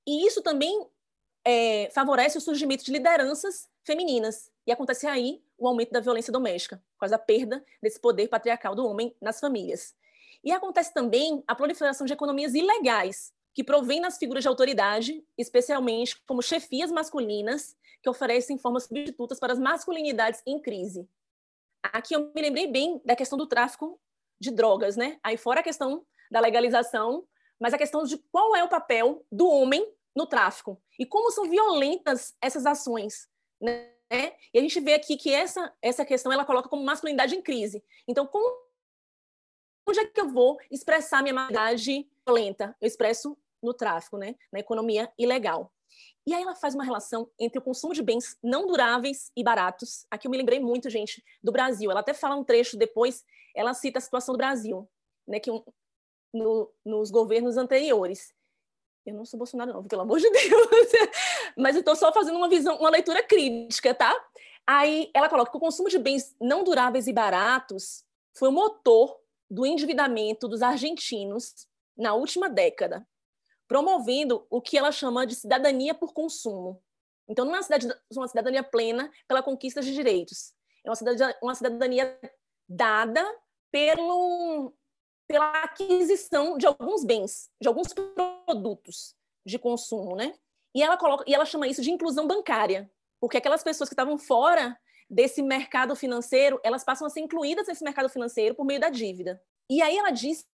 [0.05, 0.87] E isso também
[1.45, 4.51] é, favorece o surgimento de lideranças femininas.
[4.65, 8.75] E acontece aí o aumento da violência doméstica, por causa da perda desse poder patriarcal
[8.75, 9.95] do homem nas famílias.
[10.43, 16.21] E acontece também a proliferação de economias ilegais, que provém nas figuras de autoridade, especialmente
[16.25, 21.07] como chefias masculinas, que oferecem formas substitutas para as masculinidades em crise.
[21.83, 23.99] Aqui eu me lembrei bem da questão do tráfico
[24.39, 25.19] de drogas, né?
[25.21, 27.25] Aí fora a questão da legalização,
[27.59, 29.85] mas a questão de qual é o papel do homem
[30.19, 33.29] no tráfico e como são violentas essas ações,
[33.61, 33.87] né?
[34.53, 37.81] E a gente vê aqui que essa essa questão ela coloca como masculinidade em crise.
[38.05, 38.45] Então, como
[39.87, 42.75] onde é que eu vou expressar minha maldade violenta?
[42.81, 44.35] Eu expresso no tráfico, né?
[44.51, 45.71] na economia ilegal.
[46.27, 50.05] E aí ela faz uma relação entre o consumo de bens não duráveis e baratos.
[50.11, 51.89] Aqui eu me lembrei muito, gente, do Brasil.
[51.89, 53.23] Ela até fala um trecho depois,
[53.55, 54.87] ela cita a situação do Brasil,
[55.27, 55.63] né, que um,
[56.33, 58.33] no, nos governos anteriores.
[59.05, 60.91] Eu não sou Bolsonaro, não, pelo amor de Deus.
[61.57, 64.15] Mas eu estou só fazendo uma visão, uma leitura crítica, tá?
[64.67, 69.19] Aí ela coloca que o consumo de bens não duráveis e baratos foi o motor
[69.49, 73.05] do endividamento dos argentinos na última década,
[73.67, 76.81] promovendo o que ela chama de cidadania por consumo.
[77.27, 77.59] Então, não é
[78.11, 82.19] uma cidadania plena pela conquista de direitos, é uma cidadania, uma cidadania
[82.67, 83.23] dada
[83.71, 84.73] pelo,
[85.29, 89.15] pela aquisição de alguns bens, de alguns produtos
[89.45, 90.33] de consumo, né?
[90.75, 94.17] E ela coloca, e ela chama isso de inclusão bancária, porque aquelas pessoas que estavam
[94.17, 94.75] fora
[95.07, 99.39] desse mercado financeiro, elas passam a ser incluídas nesse mercado financeiro por meio da dívida.
[99.69, 100.47] E aí ela diz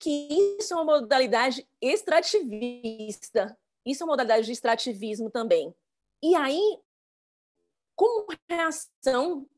[0.00, 3.56] que isso é uma modalidade extrativista.
[3.84, 5.72] Isso é uma modalidade de extrativismo também.
[6.20, 6.80] E aí,
[7.94, 9.48] como reação,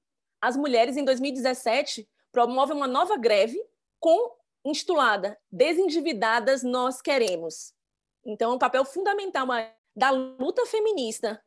[0.43, 3.59] as mulheres em 2017 promovem uma nova greve
[3.99, 7.75] com intitulada Desendividadas Nós Queremos.
[8.25, 9.47] Então, é um papel fundamental
[9.95, 11.43] da luta feminista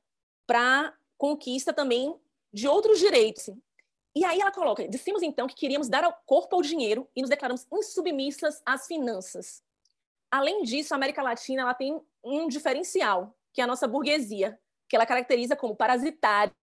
[0.48, 2.20] para conquista também
[2.52, 3.50] de outros direitos.
[4.16, 7.30] E aí ela coloca: dissemos então que queríamos dar ao corpo ao dinheiro e nos
[7.30, 9.64] declaramos insubmissas às finanças.
[10.30, 14.96] Além disso, a América Latina ela tem um diferencial, que é a nossa burguesia, que
[14.96, 16.54] ela caracteriza como parasitária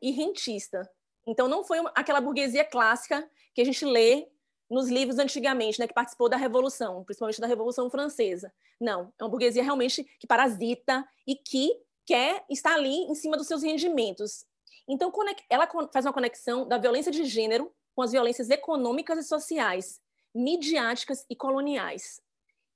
[0.00, 0.88] e rentista.
[1.26, 4.28] Então, não foi aquela burguesia clássica que a gente lê
[4.70, 8.52] nos livros antigamente, né, que participou da Revolução, principalmente da Revolução Francesa.
[8.80, 11.70] Não, é uma burguesia realmente que parasita e que
[12.04, 14.44] quer estar ali em cima dos seus rendimentos.
[14.88, 15.12] Então,
[15.50, 20.00] ela faz uma conexão da violência de gênero com as violências econômicas e sociais,
[20.34, 22.20] midiáticas e coloniais.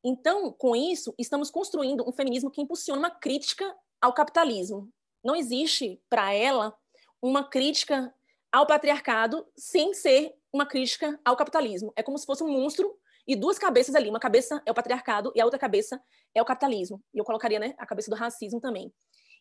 [0.02, 4.90] Então, com isso, estamos construindo um feminismo que impulsiona uma crítica ao capitalismo.
[5.22, 6.74] Não existe, para ela,
[7.20, 8.12] uma crítica
[8.52, 11.92] ao patriarcado sem ser uma crítica ao capitalismo.
[11.96, 14.08] É como se fosse um monstro e duas cabeças ali.
[14.08, 16.02] Uma cabeça é o patriarcado e a outra cabeça
[16.34, 17.02] é o capitalismo.
[17.14, 18.92] E eu colocaria né, a cabeça do racismo também.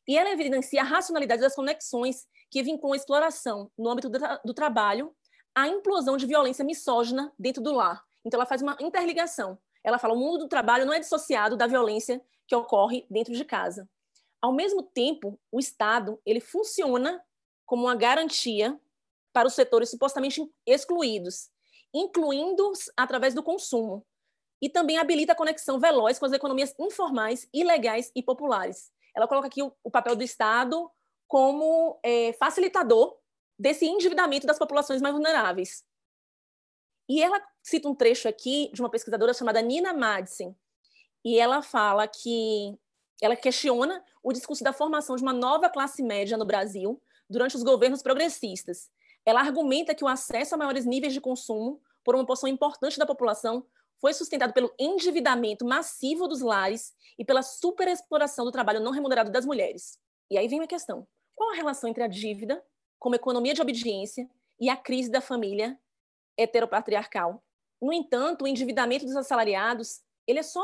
[0.08, 4.42] E ela evidencia a racionalidade das conexões que vinculam a exploração no âmbito do, tra
[4.44, 5.16] do trabalho
[5.54, 8.04] à implosão de violência misógina dentro do lar.
[8.26, 9.58] Então, ela faz uma interligação.
[9.84, 13.46] Ela fala: o mundo do trabalho não é dissociado da violência que ocorre dentro de
[13.46, 13.88] casa.
[14.42, 17.22] Ao mesmo tempo, o Estado ele funciona
[17.66, 18.80] como uma garantia
[19.40, 21.50] para os setores supostamente excluídos,
[21.94, 24.06] incluindo-os através do consumo,
[24.62, 29.48] e também habilita a conexão veloz com as economias informais, ilegais e populares, ela coloca
[29.48, 30.92] aqui o, papel do Estado
[31.26, 33.18] como é, facilitador
[33.58, 35.86] desse endividamento das populações mais vulneráveis.
[37.08, 40.54] E ela cita um trecho aqui de uma pesquisadora chamada Nina Madsen,
[41.24, 42.78] e ela fala que
[43.22, 47.64] ela questiona o discurso da formação de uma nova classe média no Brasil durante os
[47.64, 48.90] governos progressistas.
[49.26, 53.06] Ela argumenta que o acesso a maiores níveis de consumo por uma porção importante da
[53.06, 53.66] população
[54.00, 59.46] foi sustentado pelo endividamento massivo dos lares e pela superexploração do trabalho não remunerado das
[59.46, 60.00] mulheres.
[60.32, 62.64] E aí vem a questão: qual a relação entre a dívida,
[62.98, 64.30] como economia de obediência,
[64.60, 65.78] e a crise da família
[66.38, 67.44] heteropatriarcal?
[67.82, 70.64] No entanto, o endividamento dos assalariados ele é só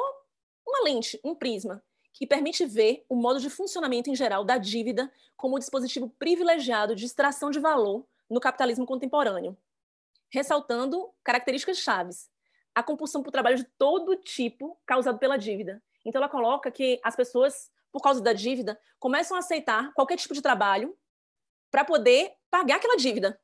[0.67, 5.11] uma lente, um prisma, que permite ver o modo de funcionamento em geral da dívida
[5.35, 9.57] como um dispositivo privilegiado de extração de valor no capitalismo contemporâneo,
[10.29, 12.29] ressaltando características chaves,
[12.73, 15.81] a compulsão por trabalho de todo tipo causado pela dívida.
[16.03, 20.33] Então, ela coloca que as pessoas, por causa da dívida, começam a aceitar qualquer tipo
[20.33, 20.95] de trabalho
[21.71, 23.39] para poder pagar aquela dívida.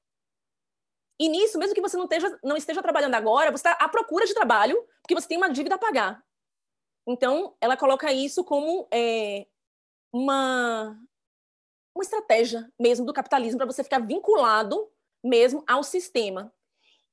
[1.19, 4.25] E nisso, mesmo que você não esteja, não esteja trabalhando agora, você está à procura
[4.25, 6.23] de trabalho, porque você tem uma dívida a pagar.
[7.07, 9.47] Então, ela coloca isso como é,
[10.13, 10.99] uma,
[11.95, 14.89] uma estratégia mesmo do capitalismo para você ficar vinculado
[15.23, 16.53] mesmo ao sistema.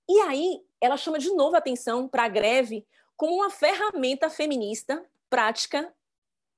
[0.09, 2.87] E aí, ela chama de novo a atenção para a greve
[3.17, 5.93] como uma ferramenta feminista, prática,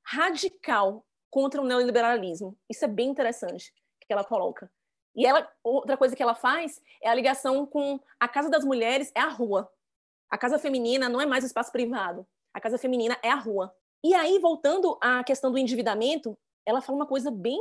[0.02, 2.56] radical contra o neoliberalismo.
[2.68, 4.70] Isso é bem interessante que ela coloca.
[5.14, 9.10] E ela, outra coisa que ela faz é a ligação com a casa das mulheres
[9.14, 9.70] é a rua.
[10.28, 12.26] A casa feminina não é mais o espaço privado.
[12.54, 13.74] A casa feminina é a rua.
[14.02, 17.60] E aí, voltando à questão do endividamento, ela fala uma coisa bem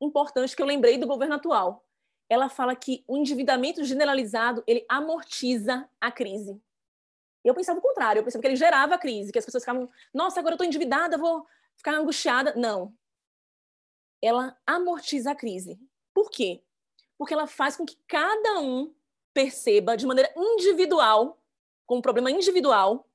[0.00, 1.84] importante que eu lembrei do governo atual.
[2.28, 6.60] Ela fala que o endividamento generalizado ele amortiza a crise.
[7.44, 9.88] Eu pensava o contrário, eu pensava que ele gerava a crise, que as pessoas ficavam,
[10.12, 12.54] nossa, agora eu estou endividada, vou ficar angustiada.
[12.56, 12.92] Não.
[14.20, 15.78] Ela amortiza a crise.
[16.12, 16.62] Por quê?
[17.16, 18.92] Porque ela faz com que cada um
[19.32, 21.40] perceba de maneira individual,
[21.86, 23.06] com um problema individual,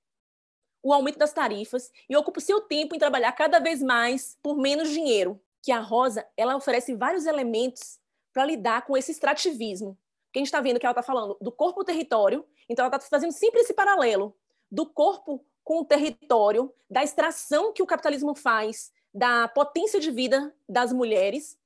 [0.84, 4.56] o aumento das tarifas e ocupa o seu tempo em trabalhar cada vez mais por
[4.58, 5.39] menos dinheiro.
[5.62, 8.00] Que a Rosa ela oferece vários elementos
[8.34, 9.97] para lidar com esse extrativismo.
[10.32, 13.32] Que a gente está vendo que ela está falando do corpo-território, então ela está fazendo
[13.32, 14.36] sempre esse paralelo
[14.71, 20.54] do corpo com o território, da extração que o capitalismo faz da potência de vida
[20.67, 21.60] das mulheres.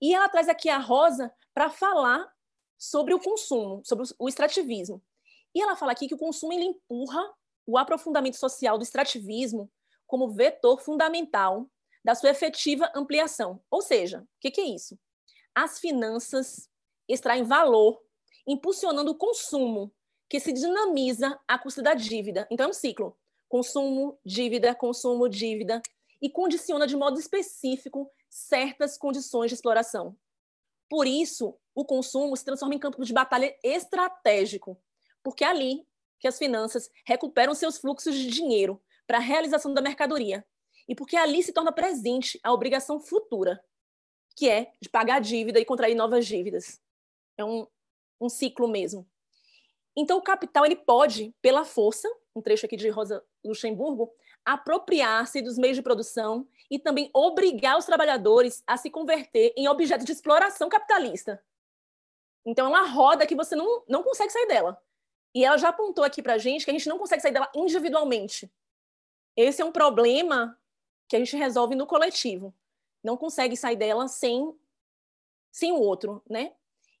[0.00, 2.32] E ela traz aqui a Rosa para falar
[2.76, 5.02] sobre o consumo, sobre o extrativismo.
[5.54, 7.32] E ela fala aqui que o consumo ele empurra
[7.66, 9.70] o aprofundamento social do extrativismo
[10.06, 11.68] como vetor fundamental
[12.08, 13.60] da sua efetiva ampliação.
[13.70, 14.98] Ou seja, o que, que é isso?
[15.54, 16.66] As finanças
[17.06, 18.00] extraem valor,
[18.46, 19.92] impulsionando o consumo,
[20.26, 22.48] que se dinamiza à custa da dívida.
[22.50, 23.14] Então, é um ciclo:
[23.46, 25.82] consumo, dívida, consumo, dívida,
[26.18, 30.16] e condiciona de modo específico certas condições de exploração.
[30.88, 34.80] Por isso, o consumo se transforma em campo de batalha estratégico,
[35.22, 35.86] porque é ali
[36.18, 40.42] que as finanças recuperam seus fluxos de dinheiro para a realização da mercadoria
[40.88, 43.62] e porque ali se torna presente a obrigação futura,
[44.34, 46.80] que é de pagar a dívida e contrair novas dívidas.
[47.36, 47.66] É um,
[48.20, 49.06] um ciclo mesmo.
[49.96, 54.12] Então, o capital ele pode, pela força, um trecho aqui de Rosa Luxemburgo,
[54.44, 60.06] apropriar-se dos meios de produção e também obrigar os trabalhadores a se converter em objetos
[60.06, 61.42] de exploração capitalista.
[62.46, 64.80] Então, é uma roda que você não, não consegue sair dela.
[65.34, 67.50] E ela já apontou aqui para a gente que a gente não consegue sair dela
[67.54, 68.50] individualmente.
[69.36, 70.56] Esse é um problema
[71.08, 72.54] que a gente resolve no coletivo.
[73.02, 74.54] Não consegue sair dela sem,
[75.50, 76.52] sem o outro, né?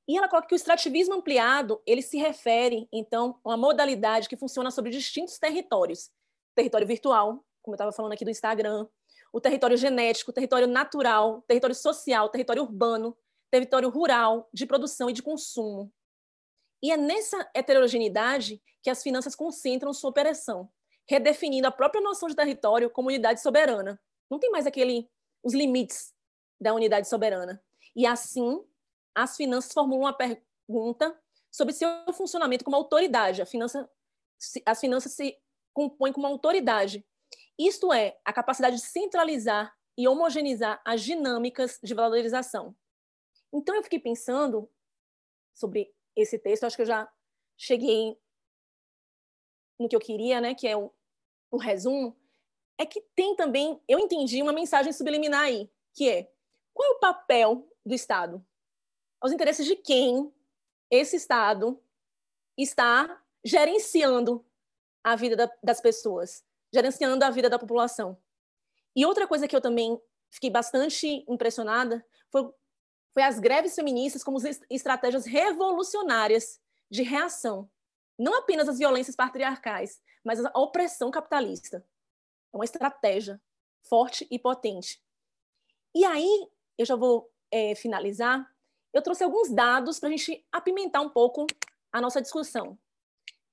[0.08, 4.36] E ela coloca que o extrativismo ampliado, ele se refere, então, a uma modalidade que
[4.36, 6.10] funciona sobre distintos territórios.
[6.54, 8.88] Território virtual, como eu estava falando aqui do Instagram,
[9.30, 13.14] o território genético, território natural, território social, território urbano,
[13.50, 15.92] território rural, de produção e de consumo.
[16.82, 20.70] E é nessa heterogeneidade que as finanças concentram sua operação,
[21.08, 24.00] redefinindo a própria noção de território como unidade soberana.
[24.30, 25.10] Não tem mais aquele
[25.42, 26.14] os limites
[26.60, 27.62] da unidade soberana.
[27.96, 28.64] E assim,
[29.14, 31.18] as finanças formulam uma pergunta
[31.50, 33.44] sobre seu funcionamento como autoridade.
[33.46, 33.90] Finança,
[34.66, 35.36] as finanças se
[35.72, 37.06] compõem como autoridade.
[37.58, 42.76] Isto é, a capacidade de centralizar e homogeneizar as dinâmicas de valorização.
[43.52, 44.70] Então, eu fiquei pensando
[45.54, 47.10] sobre esse texto, acho que eu já
[47.56, 48.16] cheguei
[49.78, 50.92] no que eu queria, né, que é o,
[51.50, 52.16] o resumo,
[52.78, 56.30] é que tem também, eu entendi uma mensagem subliminar aí, que é
[56.72, 58.44] qual é o papel do Estado?
[59.20, 60.32] Aos interesses de quem
[60.90, 61.82] esse Estado
[62.56, 64.46] está gerenciando
[65.02, 68.16] a vida da, das pessoas, gerenciando a vida da população.
[68.94, 72.52] E outra coisa que eu também fiquei bastante impressionada foi
[73.18, 74.38] foi as greves feministas como
[74.70, 77.68] estratégias revolucionárias de reação,
[78.16, 81.82] não apenas às violências patriarcais, mas à opressão capitalista.
[82.52, 83.40] É uma estratégia
[83.82, 85.02] forte e potente.
[85.94, 88.46] E aí, eu já vou é, finalizar.
[88.92, 91.46] Eu trouxe alguns dados para a gente apimentar um pouco
[91.90, 92.78] a nossa discussão.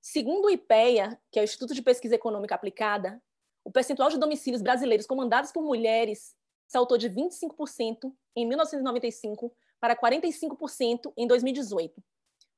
[0.02, 3.22] Segundo o IPEA, que é o Instituto de Pesquisa Econômica Aplicada,
[3.64, 6.36] o percentual de domicílios brasileiros comandados por mulheres
[6.68, 9.50] saltou de 25% em 1995
[9.80, 12.04] para 45% em 2018.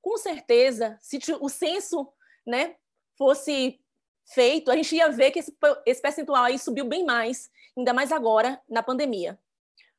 [0.03, 2.13] Com certeza, se o censo
[2.45, 2.75] né,
[3.17, 3.81] fosse
[4.29, 5.57] feito, a gente ia ver que esse,
[5.87, 9.39] esse percentual aí subiu bem mais, ainda mais agora, na pandemia.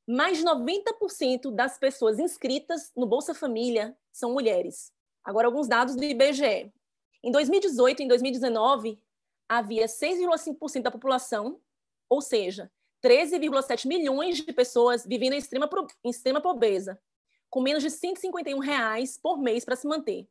[0.07, 4.91] Mais de 90% das pessoas inscritas no Bolsa Família são mulheres.
[5.23, 6.71] Agora, alguns dados do IBGE.
[7.23, 8.99] Em 2018 e em 2019,
[9.47, 11.59] havia 6,5% da população,
[12.09, 12.71] ou seja,
[13.03, 15.69] 13,7 milhões de pessoas vivendo em extrema,
[16.03, 16.99] em extrema pobreza,
[17.49, 20.27] com menos de 151 reais por mês para se manter.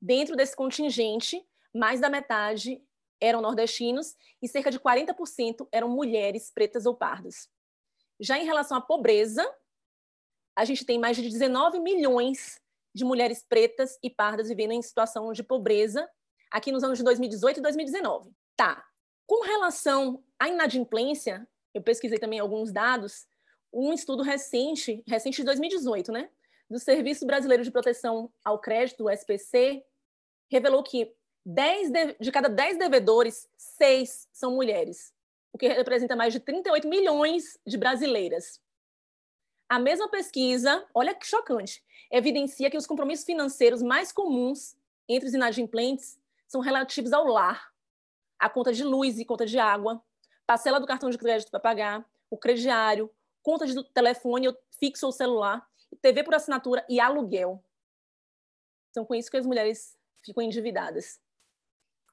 [0.00, 1.44] Dentro desse contingente,
[1.74, 2.82] mais da metade
[3.22, 7.48] eram nordestinos e cerca de 40% eram mulheres pretas ou pardas.
[8.20, 9.48] Já em relação à pobreza,
[10.56, 12.60] a gente tem mais de 19 milhões
[12.92, 16.10] de mulheres pretas e pardas vivendo em situação de pobreza
[16.50, 18.30] aqui nos anos de 2018 e 2019.
[18.56, 18.84] Tá.
[19.26, 23.26] Com relação à inadimplência, eu pesquisei também alguns dados,
[23.72, 26.28] um estudo recente, recente de 2018, né,
[26.68, 29.84] do Serviço Brasileiro de Proteção ao Crédito, o SPC,
[30.50, 31.14] revelou que
[31.44, 35.12] 10 de, de cada 10 devedores, 6 são mulheres,
[35.52, 38.60] o que representa mais de 38 milhões de brasileiras.
[39.68, 44.76] A mesma pesquisa, olha que chocante, evidencia que os compromissos financeiros mais comuns
[45.08, 47.72] entre os inadimplentes são relativos ao lar,
[48.38, 50.02] a conta de luz e conta de água,
[50.46, 53.10] parcela do cartão de crédito para pagar, o crediário,
[53.42, 55.66] conta de telefone fixo ou celular,
[56.00, 57.62] TV por assinatura e aluguel.
[58.92, 61.20] São com isso que as mulheres ficam endividadas.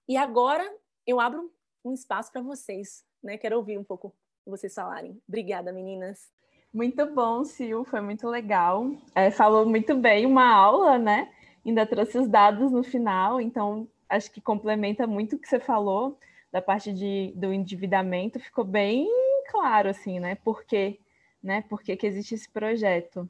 [0.09, 0.67] E agora
[1.05, 1.51] eu abro
[1.85, 3.37] um espaço para vocês, né?
[3.37, 4.11] Quero ouvir um pouco
[4.43, 5.21] vocês falarem.
[5.27, 6.31] Obrigada, meninas.
[6.73, 8.89] Muito bom, Sil, foi muito legal.
[9.13, 11.31] É, falou muito bem, uma aula, né?
[11.63, 16.17] Ainda trouxe os dados no final, então acho que complementa muito o que você falou
[16.51, 19.07] da parte de, do endividamento, ficou bem
[19.51, 20.33] claro, assim, né?
[20.43, 20.99] Por quê?
[21.41, 21.63] Né?
[21.69, 23.29] Por que, que existe esse projeto?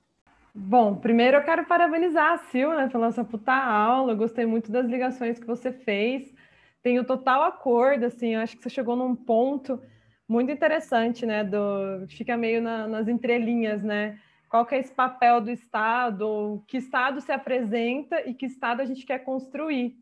[0.55, 4.13] Bom, primeiro eu quero parabenizar a Sil, né, pela sua puta aula.
[4.13, 6.33] Eu gostei muito das ligações que você fez.
[6.81, 9.81] Tenho total acordo, assim, acho que você chegou num ponto
[10.27, 14.19] muito interessante, né, do fica meio na, nas entrelinhas, né?
[14.47, 18.85] Qual que é esse papel do Estado, que Estado se apresenta e que Estado a
[18.85, 19.95] gente quer construir.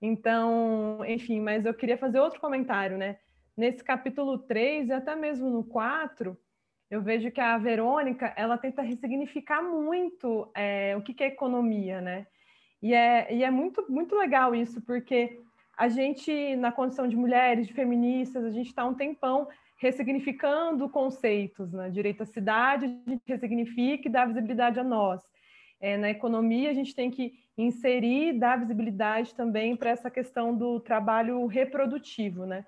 [0.00, 3.18] Então, enfim, mas eu queria fazer outro comentário, né?
[3.56, 6.36] Nesse capítulo 3 e até mesmo no 4,
[6.90, 12.00] eu vejo que a Verônica, ela tenta ressignificar muito é, o que, que é economia,
[12.00, 12.26] né?
[12.82, 15.40] E é, e é muito, muito legal isso, porque
[15.76, 19.48] a gente, na condição de mulheres, de feministas, a gente está um tempão
[19.78, 21.90] ressignificando conceitos, né?
[21.90, 25.20] Direito à cidade, a gente ressignifica e dá visibilidade a nós.
[25.80, 30.78] É, na economia, a gente tem que inserir, dar visibilidade também para essa questão do
[30.78, 32.64] trabalho reprodutivo, né?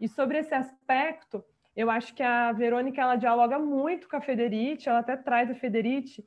[0.00, 1.44] E sobre esse aspecto,
[1.76, 5.54] eu acho que a Verônica ela dialoga muito com a Federici, ela até traz a
[5.54, 6.24] Federici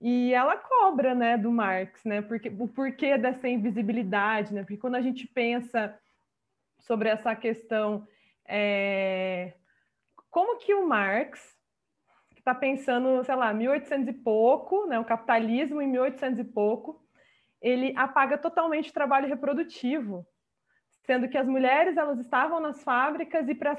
[0.00, 2.22] e ela cobra, né, do Marx, né?
[2.22, 4.62] Porque o porquê dessa invisibilidade, né?
[4.62, 5.98] Porque quando a gente pensa
[6.78, 8.06] sobre essa questão,
[8.46, 9.54] é...
[10.30, 11.58] como que o Marx
[12.36, 15.00] está pensando, sei lá, 1800 e pouco, né?
[15.00, 17.04] O capitalismo em 1800 e pouco,
[17.60, 20.24] ele apaga totalmente o trabalho reprodutivo,
[21.04, 23.76] sendo que as mulheres elas estavam nas fábricas e para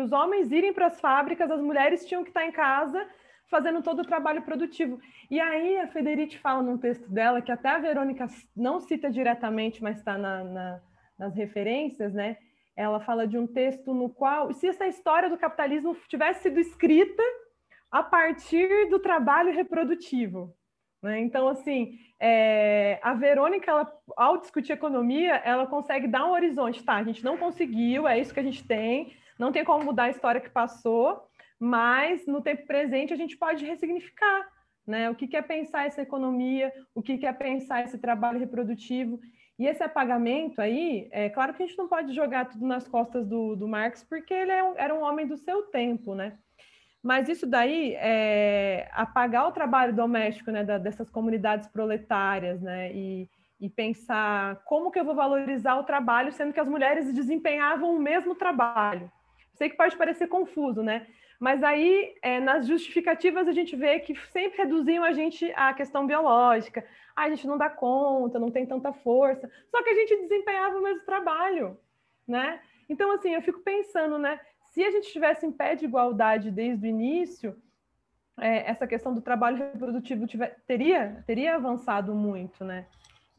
[0.00, 3.04] os homens irem para as fábricas, as mulheres tinham que estar em casa
[3.50, 4.98] fazendo todo o trabalho produtivo.
[5.30, 8.26] E aí a Federici fala num texto dela, que até a Verônica
[8.56, 10.80] não cita diretamente, mas está na, na,
[11.18, 12.36] nas referências, né?
[12.76, 17.22] Ela fala de um texto no qual, se essa história do capitalismo tivesse sido escrita
[17.90, 20.54] a partir do trabalho reprodutivo,
[21.02, 21.20] né?
[21.20, 26.82] Então, assim, é, a Verônica, ela, ao discutir economia, ela consegue dar um horizonte.
[26.82, 30.04] Tá, a gente não conseguiu, é isso que a gente tem, não tem como mudar
[30.04, 31.22] a história que passou,
[31.58, 34.48] mas no tempo presente a gente pode ressignificar.
[34.86, 35.10] Né?
[35.10, 39.20] O que, é pensar essa economia, o que, que é pensar esse trabalho reprodutivo.
[39.58, 43.26] E esse apagamento aí, é claro que a gente não pode jogar tudo nas costas
[43.26, 46.38] do, do Marx, porque ele é um, era um homem do seu tempo, né?
[47.02, 53.30] Mas isso daí, é, apagar o trabalho doméstico né, da, dessas comunidades proletárias, né, e,
[53.60, 57.98] e pensar como que eu vou valorizar o trabalho, sendo que as mulheres desempenhavam o
[57.98, 59.10] mesmo trabalho.
[59.54, 61.06] Sei que pode parecer confuso, né?
[61.38, 66.06] Mas aí, é, nas justificativas, a gente vê que sempre reduziam a gente à questão
[66.06, 66.84] biológica.
[67.14, 69.50] Ah, a gente não dá conta, não tem tanta força.
[69.70, 71.78] Só que a gente desempenhava o mesmo trabalho,
[72.26, 72.60] né?
[72.88, 74.40] Então, assim, eu fico pensando, né?
[74.76, 77.56] se a gente estivesse em pé de igualdade desde o início,
[78.38, 82.84] é, essa questão do trabalho reprodutivo tiver, teria, teria avançado muito, né?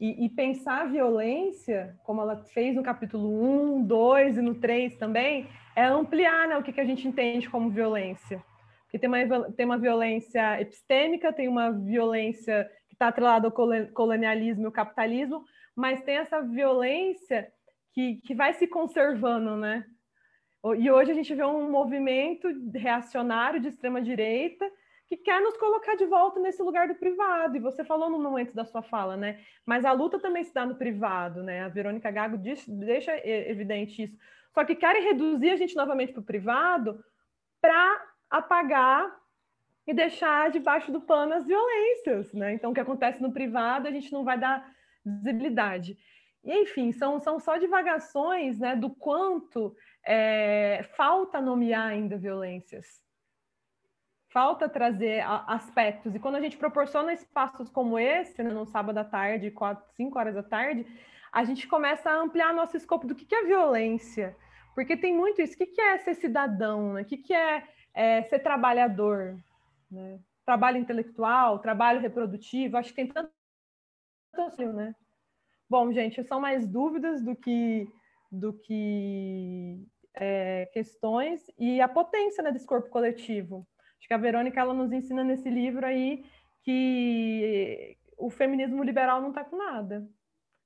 [0.00, 4.96] E, e, pensar a violência, como ela fez no capítulo 1, 2 e no 3
[4.96, 5.48] também,
[5.78, 8.42] é ampliar né, o que, que a gente entende como violência.
[8.82, 13.52] Porque tem uma, tem uma violência epistêmica, tem uma violência que está atrelada ao
[13.92, 15.44] colonialismo e ao capitalismo,
[15.76, 17.48] mas tem essa violência
[17.92, 19.84] que, que vai se conservando, né?
[20.78, 24.68] E hoje a gente vê um movimento reacionário de extrema direita
[25.06, 27.56] que quer nos colocar de volta nesse lugar do privado.
[27.56, 29.38] E você falou no momento da sua fala, né?
[29.64, 31.62] Mas a luta também se dá no privado, né?
[31.62, 34.18] A Verônica Gago diz, deixa evidente isso.
[34.58, 36.98] Só que querem reduzir a gente novamente para o privado
[37.60, 39.08] para apagar
[39.86, 42.54] e deixar debaixo do pano as violências, né?
[42.54, 44.68] Então, o que acontece no privado, a gente não vai dar
[45.04, 45.96] visibilidade.
[46.42, 53.00] E, enfim, são, são só divagações né, do quanto é, falta nomear ainda violências.
[54.28, 56.16] Falta trazer aspectos.
[56.16, 60.18] E quando a gente proporciona espaços como esse, né, no sábado à tarde, quatro, cinco
[60.18, 60.84] horas da tarde,
[61.30, 64.36] a gente começa a ampliar nosso escopo do que, que é violência.
[64.78, 65.54] Porque tem muito isso.
[65.54, 66.92] O que, é ser cidadão?
[66.92, 67.02] Né?
[67.02, 69.36] O que, é, é ser trabalhador?
[69.90, 70.20] Né?
[70.46, 72.76] Trabalho intelectual, trabalho reprodutivo.
[72.76, 73.32] Acho que tem tanto
[74.72, 74.94] né?
[75.68, 77.88] Bom, gente, são mais dúvidas do que,
[78.30, 83.66] do que é, questões e a potência né, desse corpo coletivo.
[83.98, 86.24] Acho que a Verônica ela nos ensina nesse livro aí
[86.62, 90.08] que o feminismo liberal não está com nada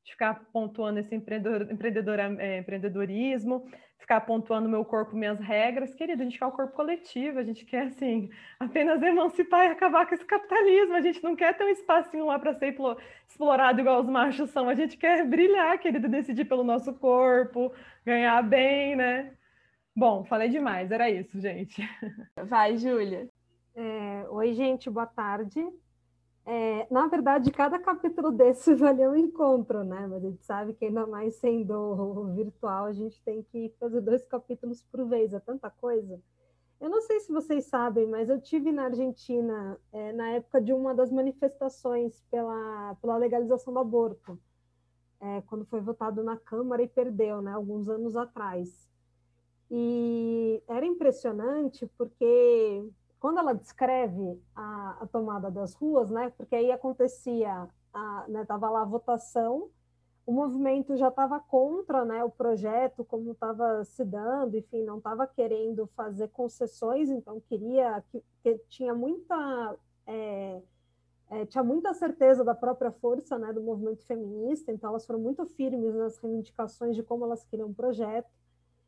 [0.05, 3.65] de ficar pontuando esse empreendedor, empreendedor, é, empreendedorismo,
[4.03, 5.95] ficar pontuando meu corpo, minhas regras.
[5.95, 8.29] Querido, a gente quer o corpo coletivo, a gente quer, assim,
[8.61, 10.95] apenas emancipar e acabar com esse capitalismo.
[10.95, 12.77] A gente não quer ter um espacinho lá para ser
[13.27, 14.69] explorado igual os machos são.
[14.69, 17.73] A gente quer brilhar, querido, decidir pelo nosso corpo,
[18.05, 19.33] ganhar bem, né?
[19.95, 21.83] Bom, falei demais, era isso, gente.
[22.49, 23.29] Vai, Júlia.
[23.75, 25.61] É, Oi, gente, boa tarde.
[26.45, 30.07] É, na verdade, cada capítulo desse valeu um encontro, né?
[30.09, 34.25] Mas a gente sabe que ainda mais sendo virtual, a gente tem que fazer dois
[34.25, 36.21] capítulos por vez, é tanta coisa.
[36.81, 40.73] Eu não sei se vocês sabem, mas eu tive na Argentina é, na época de
[40.73, 44.37] uma das manifestações pela, pela legalização do aborto,
[45.21, 47.53] é, quando foi votado na Câmara e perdeu, né?
[47.53, 48.91] Alguns anos atrás.
[49.71, 52.85] E era impressionante porque
[53.23, 58.83] quando ela descreve a, a, tomada das ruas, né, porque aí acontecia, estava né, lá
[58.83, 59.71] a votação,
[60.27, 65.25] o movimento já estava contra né, o projeto, como estava se dando, enfim, não estava
[65.25, 69.77] querendo fazer concessões, então queria, que, que tinha muita...
[70.05, 70.61] É,
[71.31, 75.47] é, tinha muita certeza da própria força né, do movimento feminista, então elas foram muito
[75.47, 78.29] firmes nas reivindicações de como elas queriam um projeto,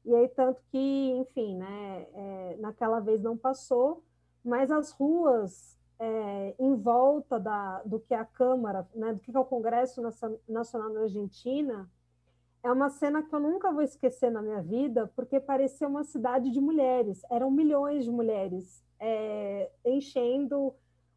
[0.05, 4.03] e aí tanto que, enfim, né, é, naquela vez não passou,
[4.45, 9.35] mas as ruas é, em volta da, do que é a Câmara, né, do que
[9.35, 10.03] é o Congresso
[10.49, 11.89] Nacional na Argentina,
[12.63, 16.51] é uma cena que eu nunca vou esquecer na minha vida, porque parecia uma cidade
[16.51, 20.75] de mulheres, eram milhões de mulheres é, enchendo,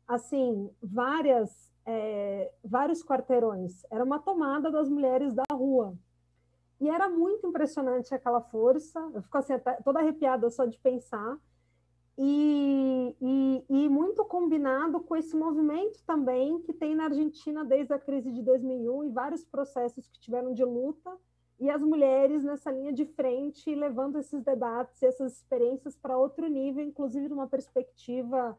[0.08, 5.98] assim, várias, é, vários quarteirões, era uma tomada das mulheres da rua,
[6.82, 9.54] e era muito impressionante aquela força, eu fico assim,
[9.84, 11.38] toda arrepiada só de pensar,
[12.18, 18.00] e, e, e, muito combinado com esse movimento também que tem na Argentina desde a
[18.00, 21.16] crise de 2001 e vários processos que tiveram de luta
[21.60, 26.48] e as mulheres nessa linha de frente levando esses debates e essas experiências para outro
[26.48, 28.58] nível, inclusive numa perspectiva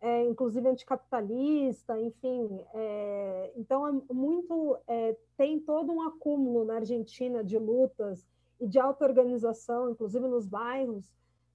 [0.00, 2.64] é, inclusive anticapitalista, enfim.
[2.72, 8.26] É, então, é muito é, tem todo um acúmulo na Argentina de lutas
[8.58, 11.10] e de auto-organização, inclusive nos bairros,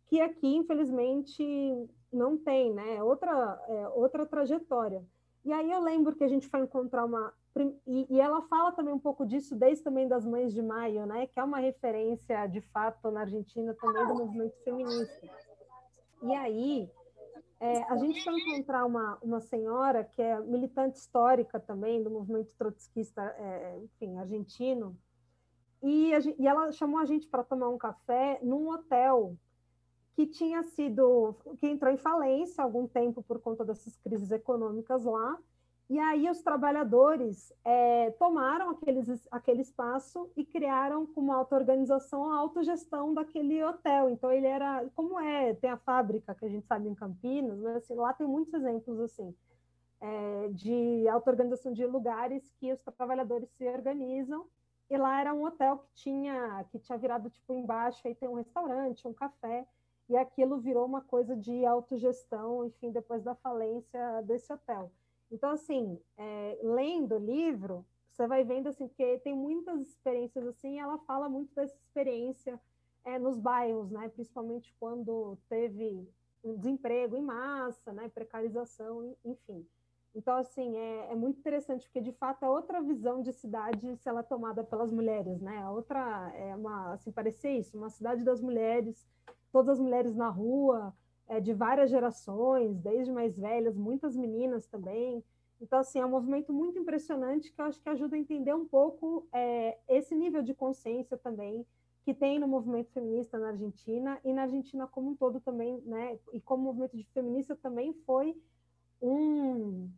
[0.08, 1.44] que aqui, infelizmente,
[2.12, 2.96] não tem, né?
[2.96, 5.04] É outra, é, outra trajetória.
[5.44, 7.34] E aí eu lembro que a gente foi encontrar uma.
[7.88, 11.28] E, e, ela fala também um pouco disso desde também das Mães de Maio, né?
[11.28, 15.30] Que é uma referência, de fato, na Argentina também do movimento feminista.
[16.24, 16.90] E aí
[17.60, 22.54] é, a gente foi encontrar uma, uma senhora que é militante histórica também do movimento
[22.58, 24.98] trotskista, é, enfim, argentino,
[25.82, 29.38] e, a, e ela chamou a gente para tomar um café num hotel
[30.16, 35.04] que tinha sido, que entrou em falência há algum tempo por conta dessas crises econômicas
[35.04, 35.38] lá,
[35.88, 43.14] e aí os trabalhadores é, tomaram aqueles, aquele espaço e criaram uma auto-organização, a autogestão
[43.14, 44.10] daquele hotel.
[44.10, 47.76] Então ele era, como é, tem a fábrica que a gente sabe em Campinas, né?
[47.76, 49.36] Assim, lá tem muitos exemplos assim
[50.02, 54.48] é, de auto-organização de lugares que os trabalhadores se organizam.
[54.90, 58.36] E lá era um hotel que tinha que tinha virado tipo embaixo aí tem um
[58.36, 59.68] restaurante, um café
[60.08, 64.92] e aquilo virou uma coisa de autogestão, enfim, depois da falência desse hotel.
[65.32, 70.80] Então, assim, é, lendo o livro, você vai vendo assim, que tem muitas experiências assim,
[70.80, 72.60] ela fala muito dessa experiência
[73.04, 74.08] é, nos bairros, né?
[74.10, 76.08] Principalmente quando teve
[76.44, 78.08] um desemprego em massa, né?
[78.10, 79.66] Precarização, enfim.
[80.16, 84.08] Então, assim, é, é, muito interessante, porque de fato é outra visão de cidade se
[84.08, 85.70] ela é tomada pelas mulheres, né?
[85.70, 89.06] Outra é uma, assim, parecia isso, uma cidade das mulheres,
[89.56, 90.94] todas as mulheres na rua,
[91.30, 95.24] é, de várias gerações, desde mais velhas, muitas meninas também.
[95.62, 98.66] Então, assim, é um movimento muito impressionante que eu acho que ajuda a entender um
[98.66, 101.66] pouco é, esse nível de consciência também
[102.04, 106.20] que tem no movimento feminista na Argentina e na Argentina como um todo também, né?
[106.34, 108.36] E como o movimento de feminista também foi
[109.02, 109.90] um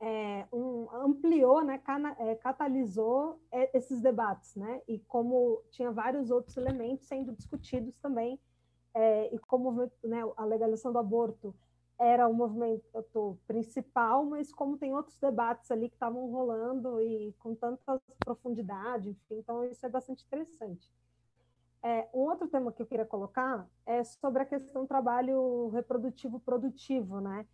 [0.00, 6.30] é, um, ampliou, né, cana, é, catalisou é, esses debates, né, e como tinha vários
[6.30, 8.40] outros elementos sendo discutidos também,
[8.94, 9.72] é, e como
[10.02, 11.54] né, a legalização do aborto
[11.98, 17.54] era o movimento principal, mas como tem outros debates ali que estavam rolando e com
[17.54, 20.90] tanta profundidade, enfim, então isso é bastante interessante.
[21.82, 26.40] É, um outro tema que eu queria colocar é sobre a questão do trabalho reprodutivo
[26.40, 27.46] produtivo, né?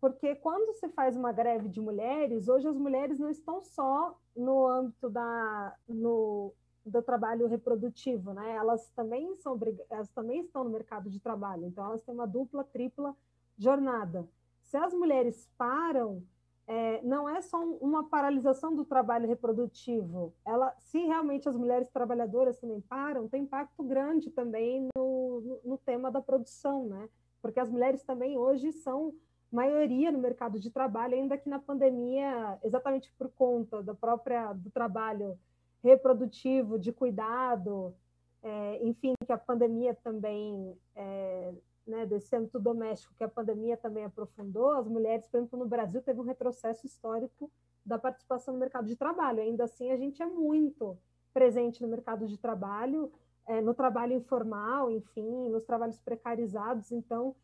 [0.00, 4.66] Porque quando se faz uma greve de mulheres, hoje as mulheres não estão só no
[4.66, 6.52] âmbito da, no,
[6.84, 8.52] do trabalho reprodutivo, né?
[8.56, 9.58] Elas também são
[9.90, 13.16] elas também estão no mercado de trabalho, então elas têm uma dupla, tripla
[13.56, 14.28] jornada.
[14.62, 16.22] Se as mulheres param,
[16.66, 20.32] é, não é só uma paralisação do trabalho reprodutivo.
[20.44, 26.10] Ela, se realmente as mulheres trabalhadoras também param, tem impacto grande também no, no, tema
[26.10, 27.08] da produção, né?
[27.40, 29.12] Porque as mulheres também hoje são
[29.50, 34.70] maioria no mercado de trabalho, ainda que na pandemia, exatamente por conta da própria do
[34.70, 35.38] trabalho
[35.82, 37.94] reprodutivo, de cuidado,
[38.42, 41.52] é, enfim, que a pandemia também é,
[41.86, 46.00] né, desse âmbito doméstico que a pandemia também aprofundou, as mulheres, por exemplo, no Brasil
[46.02, 47.50] teve um retrocesso histórico
[47.84, 49.40] da participação no mercado de trabalho.
[49.40, 50.96] Ainda assim, a gente é muito
[51.32, 53.12] presente no mercado de trabalho,
[53.46, 56.92] é, no trabalho informal, enfim, nos trabalhos precarizados.
[56.92, 57.34] Então,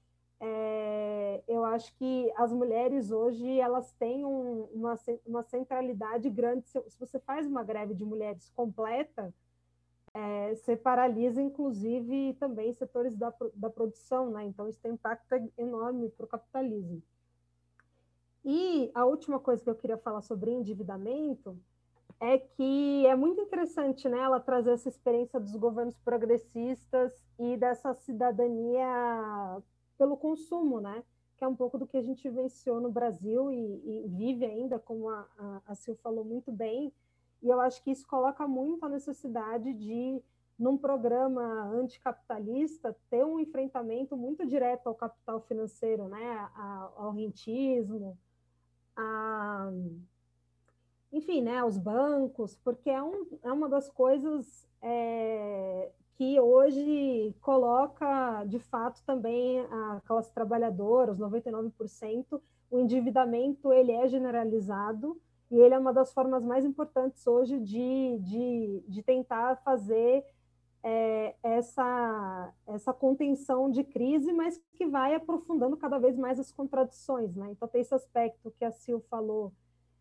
[0.41, 4.95] é, eu acho que as mulheres hoje elas têm um, uma,
[5.27, 6.69] uma centralidade grande.
[6.69, 9.35] Se, se você faz uma greve de mulheres completa,
[10.15, 14.45] é, você paralisa, inclusive, também setores da, da produção, né?
[14.45, 17.03] Então, isso tem impacto enorme para o capitalismo.
[18.45, 21.59] E a última coisa que eu queria falar sobre endividamento
[22.21, 27.95] é que é muito interessante né, ela trazer essa experiência dos governos progressistas e dessa
[27.95, 29.63] cidadania
[29.99, 31.03] pelo consumo, né?
[31.39, 34.77] que é um pouco do que a gente vivenciou no Brasil e, e vive ainda,
[34.77, 36.93] como a, a, a Sil falou muito bem,
[37.41, 40.21] e eu acho que isso coloca muito a necessidade de,
[40.59, 46.51] num programa anticapitalista, ter um enfrentamento muito direto ao capital financeiro, né?
[46.97, 48.19] ao rentismo,
[48.97, 49.71] a,
[51.13, 51.59] enfim, né?
[51.59, 59.01] aos bancos, porque é, um, é uma das coisas é, que hoje coloca, de fato,
[59.07, 65.17] também a classe trabalhadora, os 99%, o endividamento ele é generalizado,
[65.49, 70.25] e ele é uma das formas mais importantes hoje de, de, de tentar fazer
[70.83, 77.33] é, essa, essa contenção de crise, mas que vai aprofundando cada vez mais as contradições.
[77.37, 77.49] Né?
[77.53, 79.53] Então, tem esse aspecto que a Sil falou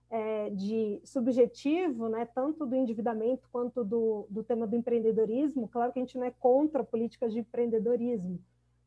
[0.10, 5.68] é, de subjetivo, né, tanto do endividamento quanto do, do tema do empreendedorismo.
[5.68, 8.40] Claro que a gente não é contra políticas de empreendedorismo,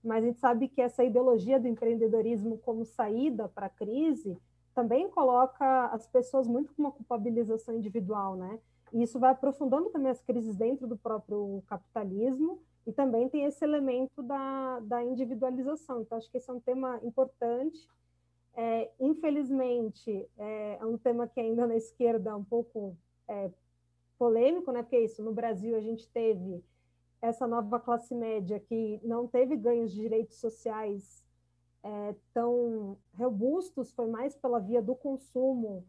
[0.02, 4.38] mas a gente sabe que essa ideologia do empreendedorismo como saída para a crise
[4.74, 8.58] também coloca as pessoas muito com uma culpabilização individual, né?
[8.92, 13.62] E isso vai aprofundando também as crises dentro do próprio capitalismo e também tem esse
[13.64, 16.00] elemento da, da individualização.
[16.00, 17.88] Então, acho que esse é um tema importante.
[18.62, 22.94] É, infelizmente, é, é, um tema que ainda na esquerda é um pouco
[23.26, 23.50] é,
[24.18, 24.82] polêmico, né?
[24.82, 26.62] Porque é isso, no Brasil a gente teve
[27.22, 31.24] essa nova classe média que não teve ganhos de direitos sociais
[31.82, 35.82] é, tão robustos foi mais pela via do consumo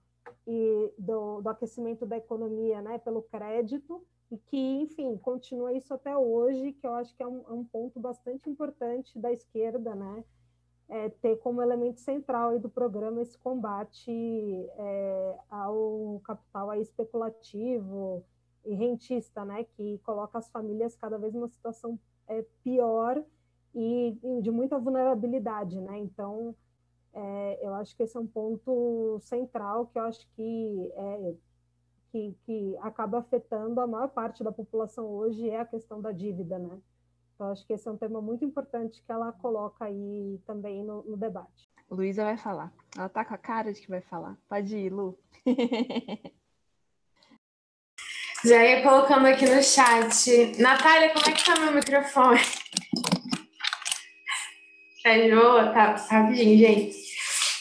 [0.47, 4.01] e do, do, aquecimento da economia, né, pelo crédito,
[4.31, 7.65] e que, enfim, continua isso até hoje, que eu acho que é um, é um
[7.65, 10.23] ponto bastante importante da esquerda, né,
[10.91, 18.25] é, ter como elemento central do programa esse combate é, ao capital especulativo
[18.65, 23.23] e rentista, né, que coloca as famílias cada vez numa situação é, pior
[23.73, 25.97] e, de muita vulnerabilidade, né?
[25.97, 26.53] Então,
[27.13, 31.35] é, eu acho que esse é um ponto central que eu acho que, é,
[32.11, 36.59] que, que acaba afetando a maior parte da população hoje é a questão da dívida,
[36.59, 36.81] né?
[37.41, 41.01] Então, acho que esse é um tema muito importante que ela coloca aí também no,
[41.01, 41.67] no debate.
[41.89, 42.71] Luísa vai falar.
[42.95, 44.37] Ela tá com a cara de que vai falar.
[44.47, 45.17] Pode ir, Lu.
[48.45, 50.61] Já ia colocando aqui no chat.
[50.61, 52.39] Natália, como é que tá meu microfone?
[55.73, 56.95] Tá, tá rapidinho, gente.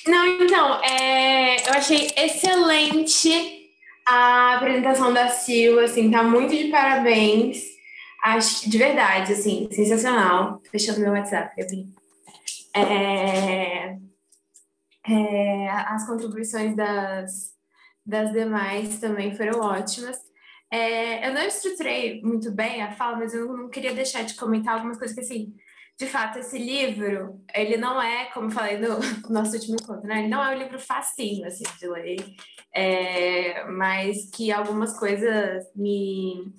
[0.06, 3.72] Não, então, é, eu achei excelente
[4.06, 7.79] a apresentação da Sil, assim, tá muito de parabéns.
[8.22, 10.60] Acho de verdade, assim, sensacional.
[10.70, 11.88] Fechando meu WhatsApp, Gabi.
[12.74, 13.96] É,
[15.08, 17.54] é, as contribuições das,
[18.04, 20.18] das demais também foram ótimas.
[20.72, 24.74] É, eu não estruturei muito bem a fala, mas eu não queria deixar de comentar
[24.74, 25.52] algumas coisas que, assim,
[25.98, 28.98] de fato, esse livro, ele não é, como eu falei no,
[29.28, 30.20] nosso último encontro, né?
[30.20, 32.24] Ele não é um livro facinho, assim, de ler,
[32.72, 36.54] é, mas que algumas coisas me,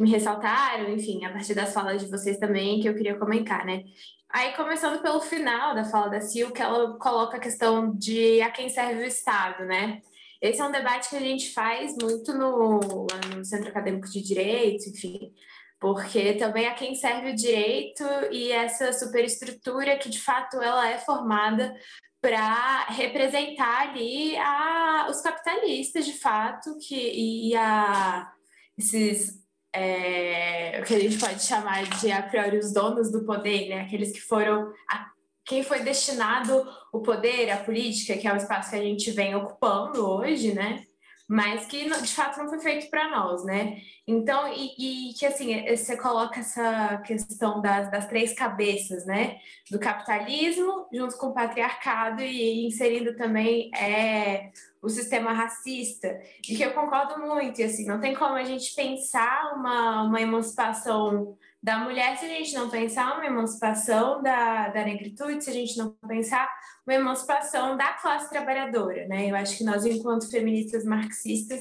[0.00, 3.84] me ressaltaram, enfim, a partir das falas de vocês também, que eu queria comentar, né?
[4.30, 8.50] Aí, começando pelo final da fala da Sil, que ela coloca a questão de a
[8.50, 10.00] quem serve o Estado, né?
[10.40, 14.88] Esse é um debate que a gente faz muito no, no Centro Acadêmico de Direito,
[14.88, 15.34] enfim,
[15.78, 20.96] porque também a quem serve o direito e essa superestrutura que de fato ela é
[20.96, 21.74] formada
[22.22, 28.30] para representar ali a, os capitalistas de fato que e a
[28.78, 29.39] esses
[29.72, 33.82] é, o que a gente pode chamar de a priori os donos do poder, né?
[33.82, 35.10] Aqueles que foram a,
[35.44, 39.34] quem foi destinado o poder, a política, que é o espaço que a gente vem
[39.34, 40.84] ocupando hoje, né?
[41.30, 43.80] Mas que de fato não foi feito para nós, né?
[44.04, 49.38] Então, e, e, que assim, é, você coloca essa questão das, das três cabeças, né?
[49.70, 54.50] Do capitalismo junto com o patriarcado e inserindo também é,
[54.82, 58.74] o sistema racista, e que eu concordo muito, e assim, não tem como a gente
[58.74, 64.84] pensar uma, uma emancipação da mulher se a gente não pensar uma emancipação da, da
[64.84, 66.50] negritude, se a gente não pensar
[66.90, 69.30] uma emancipação da classe trabalhadora, né?
[69.30, 71.60] Eu acho que nós, enquanto feministas marxistas,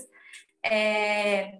[0.65, 1.59] é,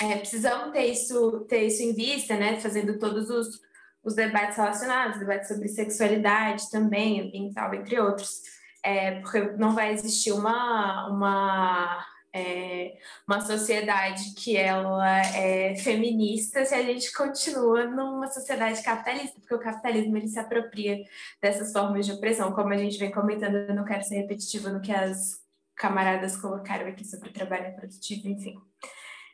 [0.00, 2.58] é, precisamos ter isso, ter isso em vista, né?
[2.58, 3.60] Fazendo todos os,
[4.02, 8.40] os debates relacionados, debates sobre sexualidade também, ambiental, entre outros.
[8.82, 12.96] É, porque não vai existir uma, uma é,
[13.28, 19.60] uma sociedade que ela é feminista se a gente continua numa sociedade capitalista, porque o
[19.60, 21.04] capitalismo ele se apropria
[21.40, 24.80] dessas formas de opressão, como a gente vem comentando, eu não quero ser repetitiva no
[24.80, 25.44] que as
[25.76, 28.60] camaradas colocaram aqui sobre o trabalho produtivo, enfim.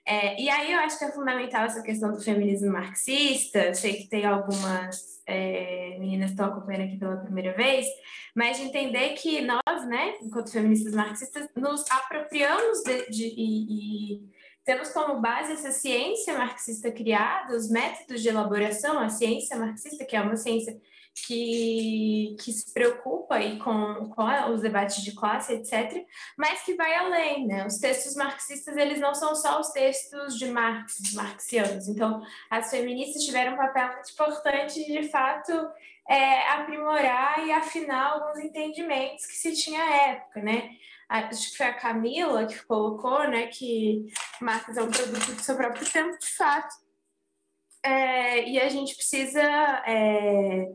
[0.06, 4.08] É, e aí eu acho que é fundamental essa questão do feminismo marxista, sei que
[4.08, 7.86] tem algumas é, meninas que estão acompanhando aqui pela primeira vez,
[8.34, 14.30] mas de entender que nós, né, enquanto feministas marxistas, nos apropriamos de, de e, e
[14.64, 20.16] temos como base essa ciência marxista criada, os métodos de elaboração, a ciência marxista, que
[20.16, 20.80] é uma ciência
[21.14, 26.04] que, que se preocupa aí com, com os debates de classe, etc.,
[26.36, 27.66] mas que vai além, né?
[27.66, 31.88] Os textos marxistas, eles não são só os textos de Marx, marxianos.
[31.88, 35.52] Então, as feministas tiveram um papel muito importante de, de fato,
[36.08, 40.70] é, aprimorar e afinar alguns entendimentos que se tinha à época, né?
[41.08, 44.06] Acho que foi a Camila que colocou, né, que
[44.40, 46.72] Marx é um produto do seu próprio tempo, de fato.
[47.82, 49.42] É, e a gente precisa
[49.86, 50.68] é,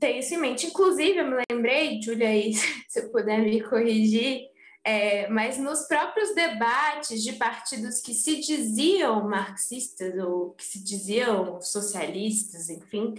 [0.00, 0.66] ter isso em mente.
[0.66, 2.52] Inclusive, eu me lembrei, Júlia, aí,
[2.88, 4.48] se puder me corrigir,
[4.82, 11.60] é, mas nos próprios debates de partidos que se diziam marxistas ou que se diziam
[11.60, 13.14] socialistas, enfim,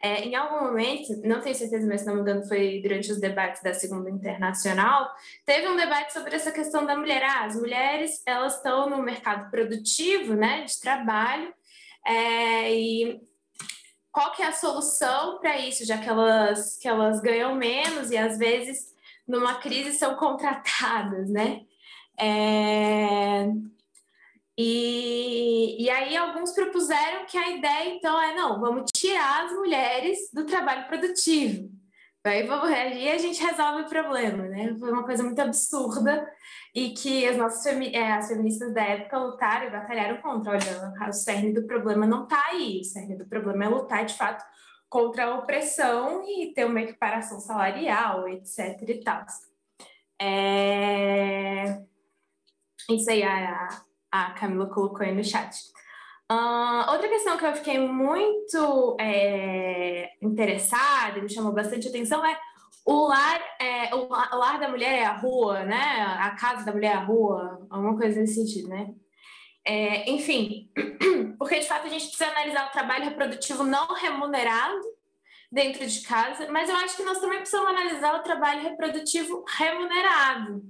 [0.00, 3.18] é, em algum momento, não tenho certeza, mas se não me engano, foi durante os
[3.18, 5.10] debates da Segunda Internacional,
[5.44, 7.22] teve um debate sobre essa questão da mulher.
[7.24, 11.52] Ah, as mulheres elas estão no mercado produtivo, né, de trabalho,
[12.06, 13.20] é, e
[14.12, 18.16] qual que é a solução para isso, já que elas, que elas ganham menos e
[18.16, 18.94] às vezes
[19.26, 21.62] numa crise são contratadas, né?
[22.18, 23.46] É...
[24.60, 30.18] E, e aí alguns propuseram que a ideia então é não, vamos tirar as mulheres
[30.32, 31.70] do trabalho produtivo.
[32.28, 34.76] Aí vamos reagir e a gente resolve o problema, né?
[34.78, 36.30] Foi uma coisa muito absurda
[36.74, 40.52] e que as nossas femi é, as feministas da época lutaram e batalharam contra.
[40.52, 44.14] Olha, o cerne do problema não está aí, o cerne do problema é lutar de
[44.14, 44.44] fato
[44.88, 48.82] contra a opressão e ter uma equiparação salarial, etc.
[48.88, 49.24] e tal.
[50.20, 51.82] É...
[52.90, 53.68] Isso aí a,
[54.10, 55.56] a Camila colocou aí no chat.
[56.30, 62.38] Uh, outra questão que eu fiquei muito é, interessada e me chamou bastante atenção é
[62.84, 66.16] o lar, é, o lar da mulher é a rua, né?
[66.20, 68.94] A casa da mulher é a rua, alguma coisa nesse sentido, né?
[69.64, 70.70] É, enfim,
[71.38, 74.80] porque de fato a gente precisa analisar o trabalho reprodutivo não remunerado
[75.52, 80.62] dentro de casa, mas eu acho que nós também precisamos analisar o trabalho reprodutivo remunerado,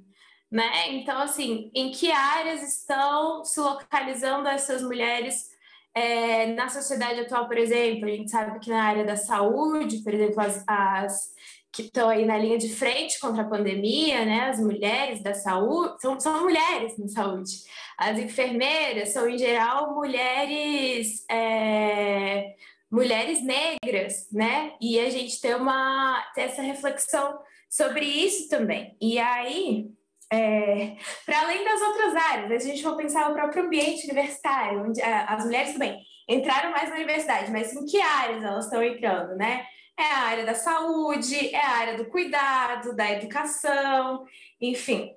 [0.50, 0.92] né?
[0.92, 5.50] Então, assim, em que áreas estão se localizando essas mulheres
[5.94, 8.06] é, na sociedade atual, por exemplo?
[8.06, 11.34] A gente sabe que na área da saúde, por exemplo, as, as
[11.72, 14.48] que estão aí na linha de frente contra a pandemia, né?
[14.48, 17.52] As mulheres da saúde, são, são mulheres na saúde.
[17.96, 21.24] As enfermeiras são, em geral, mulheres.
[21.30, 22.54] É,
[22.90, 24.72] mulheres negras, né?
[24.80, 27.38] E a gente tem uma tem essa reflexão
[27.68, 28.96] sobre isso também.
[29.00, 29.90] E aí
[30.30, 35.00] é, para além das outras áreas, a gente for pensar o próprio ambiente universitário, onde
[35.02, 39.66] as mulheres também entraram mais na universidade, mas em que áreas elas estão entrando, né?
[39.98, 44.24] É a área da saúde, é a área do cuidado, da educação,
[44.60, 45.16] enfim.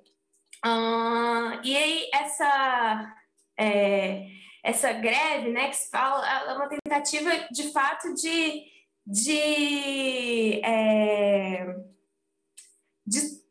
[1.62, 3.14] E aí, essa,
[3.58, 4.26] é,
[4.64, 8.64] essa greve, né, que se fala, é uma tentativa, de fato, de,
[9.06, 11.76] de, é,
[13.06, 13.41] de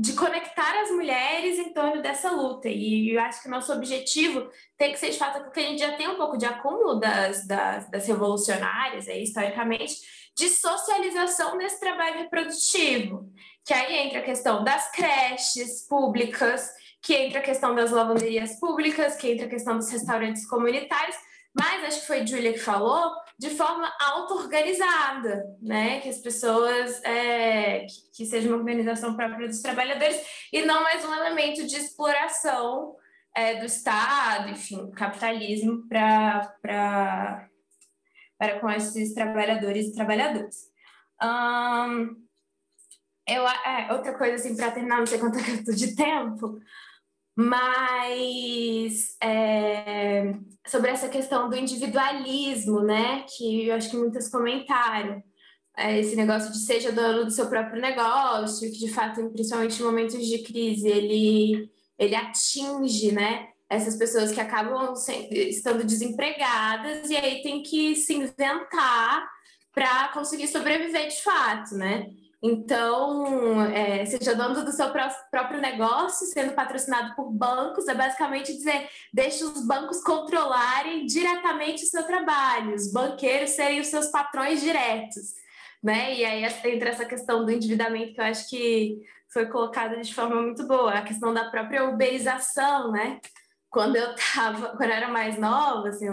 [0.00, 2.70] de conectar as mulheres em torno dessa luta.
[2.70, 4.48] E eu acho que o nosso objetivo
[4.78, 7.46] tem que ser de fato, porque a gente já tem um pouco de acúmulo das,
[7.46, 9.94] das, das revolucionárias, aí, historicamente,
[10.34, 13.30] de socialização desse trabalho reprodutivo.
[13.62, 16.70] Que aí entra a questão das creches públicas,
[17.02, 21.16] que entra a questão das lavanderias públicas, que entra a questão dos restaurantes comunitários,
[21.54, 26.00] mas acho que foi Júlia que falou, de forma auto-organizada, né?
[26.00, 30.20] Que as pessoas, é, que, seja uma organização própria dos trabalhadores
[30.52, 32.94] e não mais um elemento de exploração
[33.34, 37.48] é, do Estado, enfim, capitalismo para
[38.38, 40.70] para com esses trabalhadores e trabalhadoras.
[43.26, 46.58] eu, é, outra coisa, assim, para terminar, não sei quanto é eu estou de tempo,
[47.42, 50.34] mas é,
[50.66, 55.22] sobre essa questão do individualismo, né, que eu acho que muitas comentaram,
[55.76, 59.84] é, esse negócio de seja dono do seu próprio negócio, que de fato, principalmente em
[59.84, 64.92] momentos de crise, ele, ele atinge, né, essas pessoas que acabam
[65.30, 69.26] estando desempregadas e aí tem que se inventar
[69.72, 72.06] para conseguir sobreviver de fato, né?
[72.42, 74.90] Então, é, seja dono do seu
[75.30, 81.86] próprio negócio, sendo patrocinado por bancos, é basicamente dizer: deixe os bancos controlarem diretamente o
[81.86, 85.34] seu trabalho, os banqueiros serem os seus patrões diretos.
[85.82, 86.14] Né?
[86.14, 88.98] E aí entra essa questão do endividamento que eu acho que
[89.32, 93.20] foi colocada de forma muito boa, a questão da própria uberização, né?
[93.68, 96.06] Quando eu tava, quando eu era mais nova, assim,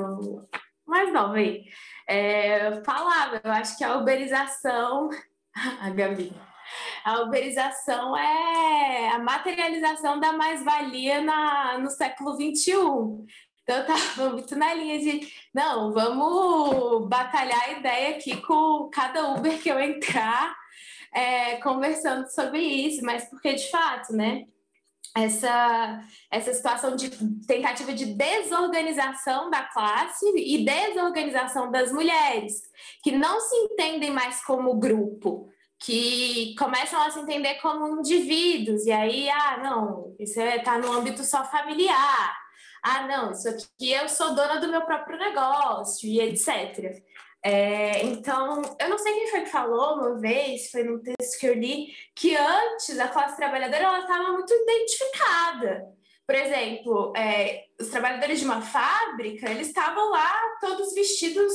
[0.85, 1.63] mais nova aí,
[2.07, 5.09] é, eu falava, eu acho que a uberização
[5.81, 6.33] a Gabi.
[7.03, 11.21] A uberização é a materialização da mais-valia
[11.79, 12.73] no século XXI.
[13.63, 19.29] Então, eu estava muito na linha de, não, vamos batalhar a ideia aqui com cada
[19.33, 20.55] Uber que eu entrar,
[21.13, 24.45] é, conversando sobre isso, mas porque, de fato, né,
[25.23, 25.99] essa,
[26.31, 27.09] essa situação de
[27.47, 32.53] tentativa de desorganização da classe e desorganização das mulheres,
[33.03, 35.49] que não se entendem mais como grupo,
[35.79, 40.91] que começam a se entender como indivíduos, e aí, ah, não, isso está é, no
[40.91, 42.37] âmbito só familiar,
[42.83, 47.01] ah, não, isso aqui eu sou dona do meu próprio negócio, e etc.
[47.47, 51.45] É, então, eu não sei quem foi que falou uma vez, foi num texto que
[51.45, 55.87] eu li, que antes a classe trabalhadora ela estava muito identificada.
[56.25, 61.53] Por exemplo, é, os trabalhadores de uma fábrica, eles estavam lá todos vestidos,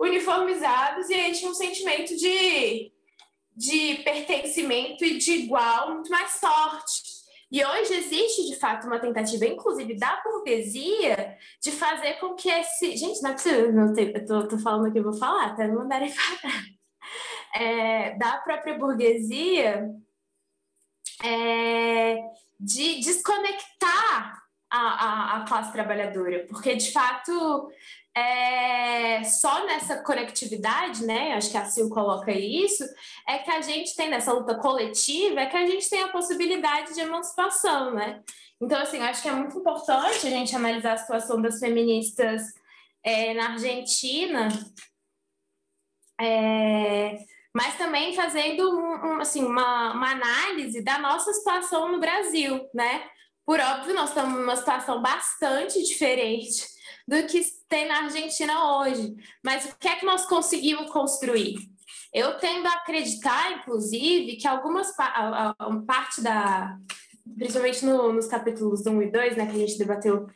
[0.00, 2.90] uniformizados, e aí tinha um sentimento de,
[3.54, 7.13] de pertencimento e de igual muito mais forte.
[7.54, 12.96] E hoje existe, de fato, uma tentativa, inclusive da burguesia, de fazer com que esse.
[12.96, 15.68] Gente, não é possível, não sei, eu tô, tô falando aqui, eu vou falar, até
[15.68, 16.64] não mandarem parar.
[17.56, 19.88] É, da própria burguesia
[21.22, 22.16] é,
[22.58, 27.70] de desconectar a, a, a classe trabalhadora, porque de fato
[28.16, 31.32] é, só nessa conectividade, né?
[31.32, 32.84] Acho que a Sil coloca isso,
[33.28, 36.94] é que a gente tem nessa luta coletiva, é que a gente tem a possibilidade
[36.94, 38.22] de emancipação, né?
[38.60, 42.42] Então, assim, acho que é muito importante a gente analisar a situação das feministas
[43.02, 44.48] é, na Argentina,
[46.20, 47.18] é,
[47.52, 53.08] mas também fazendo um, um, assim, uma, uma análise da nossa situação no Brasil, né?
[53.44, 56.73] Por óbvio, nós estamos numa situação bastante diferente
[57.06, 59.14] do que tem na Argentina hoje.
[59.42, 61.56] Mas o que é que nós conseguimos construir?
[62.12, 64.94] Eu tendo a acreditar, inclusive, que algumas
[65.86, 66.76] parte da.
[67.36, 70.26] Principalmente no, nos capítulos 1 e 2, né, que a gente debateu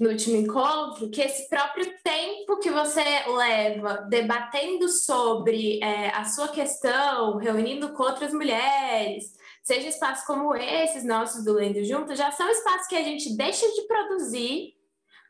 [0.00, 6.48] no último encontro, que esse próprio tempo que você leva debatendo sobre é, a sua
[6.48, 12.48] questão, reunindo com outras mulheres, seja espaços como esses nossos do Lendo Junto, já são
[12.48, 14.74] espaços que a gente deixa de produzir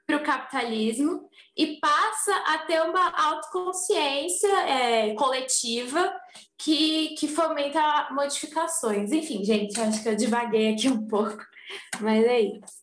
[0.07, 6.13] para o capitalismo e passa a ter uma autoconsciência é, coletiva
[6.59, 9.13] que, que fomenta modificações.
[9.13, 11.45] Enfim, gente, acho que eu divaguei aqui um pouco,
[12.01, 12.83] mas é isso.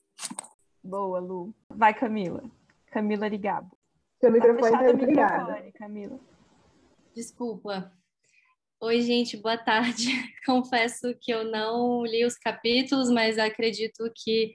[0.84, 1.54] Boa, Lu.
[1.70, 2.44] Vai, Camila.
[2.92, 3.78] Camila Ligabo.
[4.20, 5.72] Seu microfone tá, tá ligado.
[5.74, 6.20] Camila.
[7.16, 7.92] Desculpa.
[8.82, 10.08] Oi, gente, boa tarde.
[10.46, 14.54] Confesso que eu não li os capítulos, mas acredito que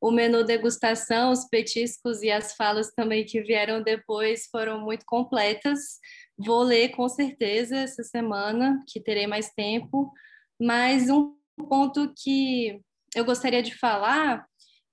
[0.00, 5.98] o menu degustação, os petiscos e as falas também que vieram depois foram muito completas.
[6.38, 10.10] Vou ler com certeza essa semana, que terei mais tempo.
[10.58, 11.36] Mas um
[11.68, 12.80] ponto que
[13.14, 14.46] eu gostaria de falar,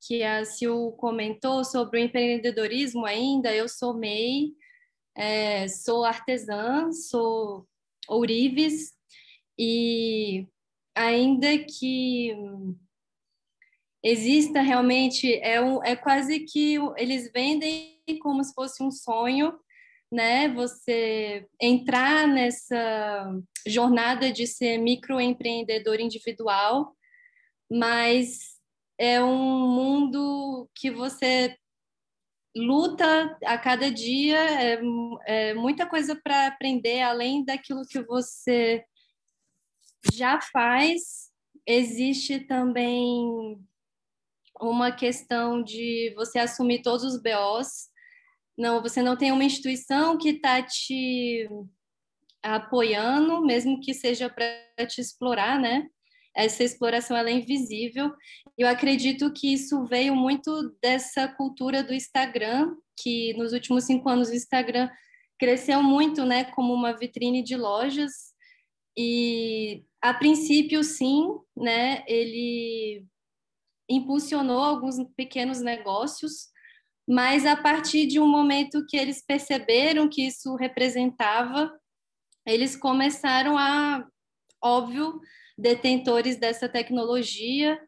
[0.06, 4.52] que a Sil comentou sobre o empreendedorismo ainda, eu sou MEI,
[5.16, 7.66] é, sou artesã, sou
[8.10, 8.92] ourives,
[9.58, 10.46] e
[10.96, 12.36] ainda que
[14.08, 19.54] exista realmente, é, um, é quase que eles vendem como se fosse um sonho,
[20.10, 20.48] né?
[20.50, 23.30] Você entrar nessa
[23.68, 26.96] jornada de ser microempreendedor individual,
[27.70, 28.58] mas
[28.98, 31.58] é um mundo que você
[32.56, 34.80] luta a cada dia, é,
[35.28, 38.86] é muita coisa para aprender, além daquilo que você
[40.14, 41.30] já faz,
[41.68, 43.60] existe também
[44.60, 47.90] uma questão de você assumir todos os BOs.
[48.58, 51.48] Não, você não tem uma instituição que está te
[52.42, 55.88] apoiando, mesmo que seja para te explorar, né?
[56.38, 58.14] essa exploração ela é invisível.
[58.56, 64.30] Eu acredito que isso veio muito dessa cultura do Instagram, que nos últimos cinco anos
[64.30, 64.88] o Instagram
[65.40, 68.12] cresceu muito, né, como uma vitrine de lojas.
[68.96, 73.04] E a princípio, sim, né, ele
[73.90, 76.50] impulsionou alguns pequenos negócios,
[77.08, 81.72] mas a partir de um momento que eles perceberam que isso representava,
[82.46, 84.06] eles começaram a,
[84.62, 85.20] óbvio,
[85.58, 87.80] detentores dessa tecnologia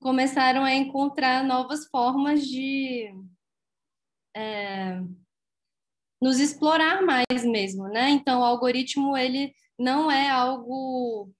[0.00, 3.10] começaram a encontrar novas formas de
[4.36, 5.00] é,
[6.20, 8.10] nos explorar mais mesmo, né?
[8.10, 11.32] Então, o algoritmo ele não é algo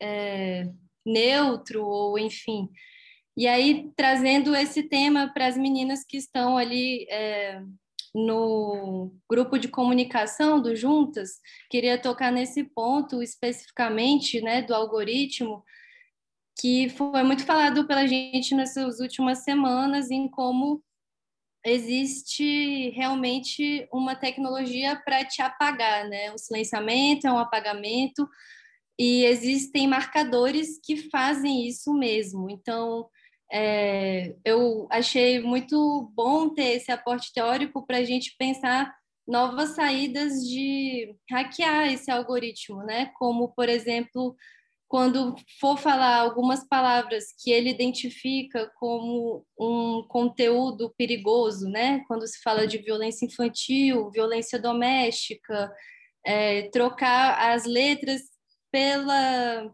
[0.00, 0.70] é,
[1.04, 2.68] neutro ou enfim.
[3.36, 7.62] E aí trazendo esse tema para as meninas que estão ali é,
[8.14, 15.64] no grupo de comunicação do Juntas, queria tocar nesse ponto especificamente, né, do algoritmo,
[16.60, 20.82] que foi muito falado pela gente nessas últimas semanas em como
[21.64, 26.32] existe realmente uma tecnologia para te apagar, né?
[26.32, 28.28] O silenciamento é um apagamento
[28.98, 32.50] e existem marcadores que fazem isso mesmo.
[32.50, 33.08] Então,
[33.52, 38.94] é, eu achei muito bom ter esse aporte teórico para a gente pensar
[39.28, 43.12] novas saídas de hackear esse algoritmo, né?
[43.18, 44.34] Como, por exemplo,
[44.88, 52.02] quando for falar algumas palavras que ele identifica como um conteúdo perigoso, né?
[52.08, 55.70] Quando se fala de violência infantil, violência doméstica,
[56.24, 58.22] é, trocar as letras
[58.70, 59.70] pela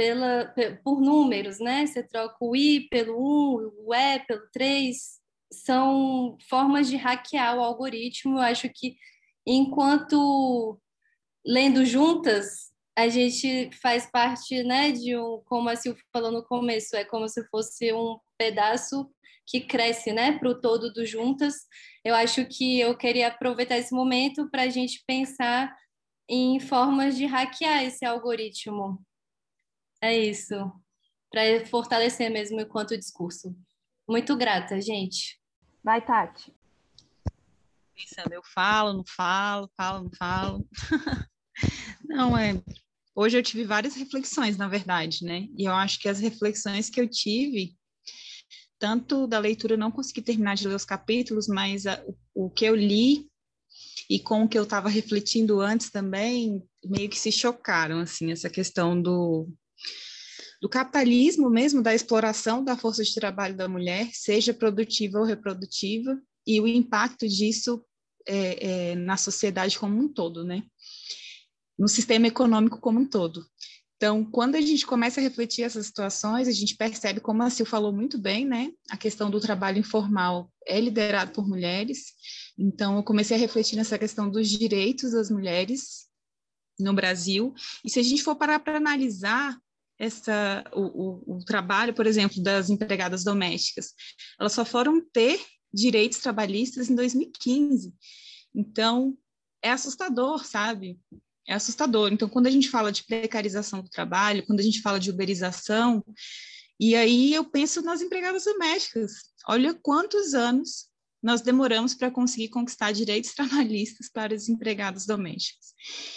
[0.00, 1.84] pela, por números, né?
[1.84, 4.96] Você troca o I pelo 1, o E pelo 3,
[5.52, 8.38] são formas de hackear o algoritmo.
[8.38, 8.96] Eu acho que
[9.46, 10.80] enquanto
[11.44, 16.96] lendo juntas, a gente faz parte, né, de um, como a Silvia falou no começo,
[16.96, 19.06] é como se fosse um pedaço
[19.46, 21.56] que cresce, né, para o todo do juntas.
[22.02, 25.76] Eu acho que eu queria aproveitar esse momento para a gente pensar
[26.26, 28.98] em formas de hackear esse algoritmo.
[30.02, 30.54] É isso.
[31.30, 33.54] Para fortalecer mesmo enquanto discurso.
[34.08, 35.38] Muito grata, gente.
[35.84, 36.52] Vai, Tati.
[37.94, 40.68] Pensando, eu falo, não falo, falo, não falo.
[42.04, 42.60] não, é.
[43.14, 45.46] Hoje eu tive várias reflexões, na verdade, né?
[45.56, 47.76] E eu acho que as reflexões que eu tive,
[48.78, 52.50] tanto da leitura, eu não consegui terminar de ler os capítulos, mas a, o, o
[52.50, 53.28] que eu li
[54.08, 58.50] e com o que eu estava refletindo antes também, meio que se chocaram, assim, essa
[58.50, 59.48] questão do,
[60.60, 66.20] do capitalismo mesmo, da exploração da força de trabalho da mulher, seja produtiva ou reprodutiva,
[66.46, 67.84] e o impacto disso
[68.26, 70.62] é, é, na sociedade como um todo, né?
[71.78, 73.44] No sistema econômico como um todo.
[73.96, 77.66] Então, quando a gente começa a refletir essas situações, a gente percebe, como a Sil
[77.66, 78.72] falou muito bem, né?
[78.90, 82.12] A questão do trabalho informal é liderado por mulheres.
[82.58, 86.06] Então, eu comecei a refletir nessa questão dos direitos das mulheres
[86.78, 87.54] no Brasil.
[87.84, 89.58] E se a gente for parar para analisar
[90.00, 93.92] essa, o, o, o trabalho, por exemplo, das empregadas domésticas.
[94.40, 95.38] Elas só foram ter
[95.72, 97.92] direitos trabalhistas em 2015.
[98.54, 99.14] Então,
[99.62, 100.98] é assustador, sabe?
[101.46, 102.10] É assustador.
[102.10, 106.02] Então, quando a gente fala de precarização do trabalho, quando a gente fala de uberização,
[106.80, 109.12] e aí eu penso nas empregadas domésticas.
[109.46, 110.88] Olha quantos anos
[111.22, 115.74] nós demoramos para conseguir conquistar direitos trabalhistas para os empregados domésticos.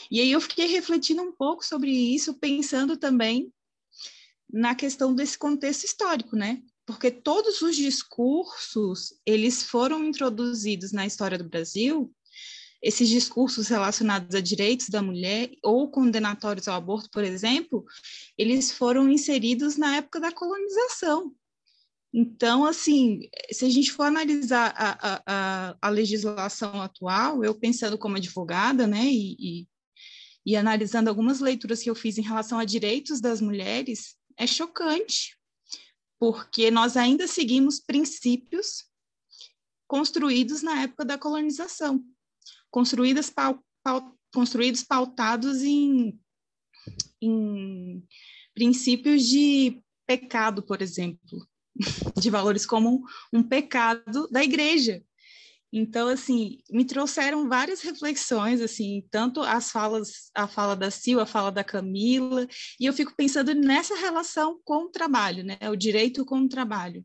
[0.09, 3.51] E aí eu fiquei refletindo um pouco sobre isso, pensando também
[4.53, 6.61] na questão desse contexto histórico, né?
[6.85, 12.13] Porque todos os discursos, eles foram introduzidos na história do Brasil,
[12.83, 17.85] esses discursos relacionados a direitos da mulher ou condenatórios ao aborto, por exemplo,
[18.37, 21.33] eles foram inseridos na época da colonização.
[22.13, 28.17] Então, assim, se a gente for analisar a, a, a legislação atual, eu pensando como
[28.17, 29.67] advogada, né, e, e,
[30.45, 35.37] e analisando algumas leituras que eu fiz em relação a direitos das mulheres, é chocante,
[36.19, 38.85] porque nós ainda seguimos princípios
[39.87, 42.03] construídos na época da colonização,
[42.71, 43.31] construídos,
[44.33, 46.19] construídos pautados em,
[47.21, 48.03] em
[48.53, 51.47] princípios de pecado, por exemplo,
[52.19, 55.03] de valores como um pecado da igreja.
[55.75, 61.25] Então, assim, me trouxeram várias reflexões, assim, tanto as falas, a fala da Sil, a
[61.25, 62.47] fala da Camila,
[62.79, 65.57] e eu fico pensando nessa relação com o trabalho, né?
[65.71, 67.03] O direito com o trabalho.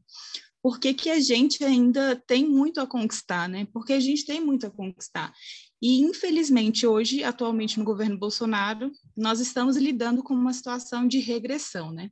[0.63, 3.67] Por que, que a gente ainda tem muito a conquistar, né?
[3.73, 5.33] Porque a gente tem muito a conquistar.
[5.81, 11.91] E, infelizmente, hoje, atualmente no governo Bolsonaro, nós estamos lidando com uma situação de regressão,
[11.91, 12.11] né?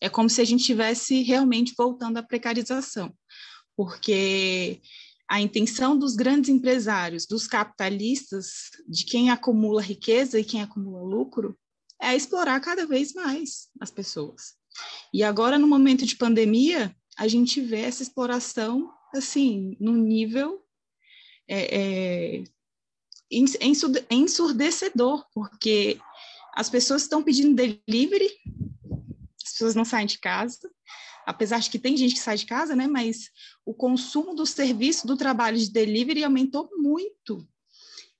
[0.00, 3.12] É como se a gente estivesse realmente voltando à precarização,
[3.76, 4.80] porque
[5.28, 11.58] a intenção dos grandes empresários, dos capitalistas, de quem acumula riqueza e quem acumula lucro,
[12.00, 14.54] é explorar cada vez mais as pessoas.
[15.12, 20.62] E agora, no momento de pandemia, a gente vê essa exploração, assim, num nível
[21.48, 22.44] é, é,
[24.10, 25.98] ensurdecedor, porque
[26.54, 28.30] as pessoas estão pedindo delivery
[29.56, 30.70] pessoas não saem de casa,
[31.26, 32.86] apesar de que tem gente que sai de casa, né?
[32.86, 33.30] Mas
[33.64, 37.46] o consumo do serviço do trabalho de delivery aumentou muito.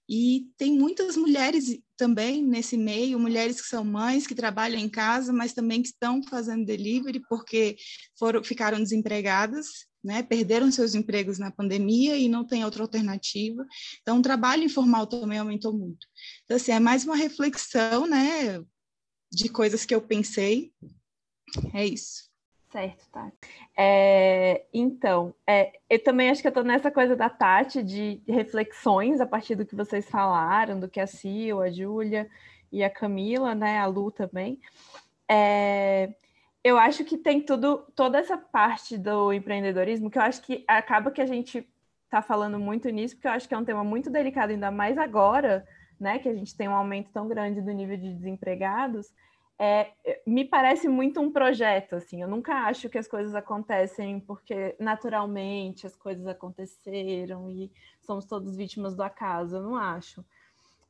[0.09, 5.33] E tem muitas mulheres também nesse meio, mulheres que são mães, que trabalham em casa,
[5.33, 7.77] mas também que estão fazendo delivery porque
[8.19, 10.23] foram, ficaram desempregadas, né?
[10.23, 13.67] perderam seus empregos na pandemia e não tem outra alternativa.
[14.03, 16.07] Então, o trabalho informal também aumentou muito.
[16.45, 18.63] Então, assim, é mais uma reflexão né,
[19.33, 20.73] de coisas que eu pensei
[21.73, 22.29] é isso.
[22.71, 23.37] Certo, Tati.
[23.77, 29.21] É, então, é, eu também acho que eu estou nessa coisa da Tati de reflexões
[29.21, 32.29] a partir do que vocês falaram, do que a Sil, a Júlia
[32.73, 34.61] e a Camila, né, a Lu também.
[35.29, 36.13] É,
[36.63, 41.13] eu acho que tem tudo, toda essa parte do empreendedorismo que eu acho que acaba
[41.13, 41.67] que a gente
[42.05, 44.99] está falando muito nisso, porque eu acho que é um tema muito delicado, ainda mais
[44.99, 45.65] agora,
[45.99, 49.07] né, que a gente tem um aumento tão grande do nível de desempregados
[49.59, 49.93] é,
[50.27, 55.87] me parece muito um projeto, assim, eu nunca acho que as coisas acontecem porque naturalmente
[55.87, 60.25] as coisas aconteceram e somos todos vítimas do acaso, eu não acho.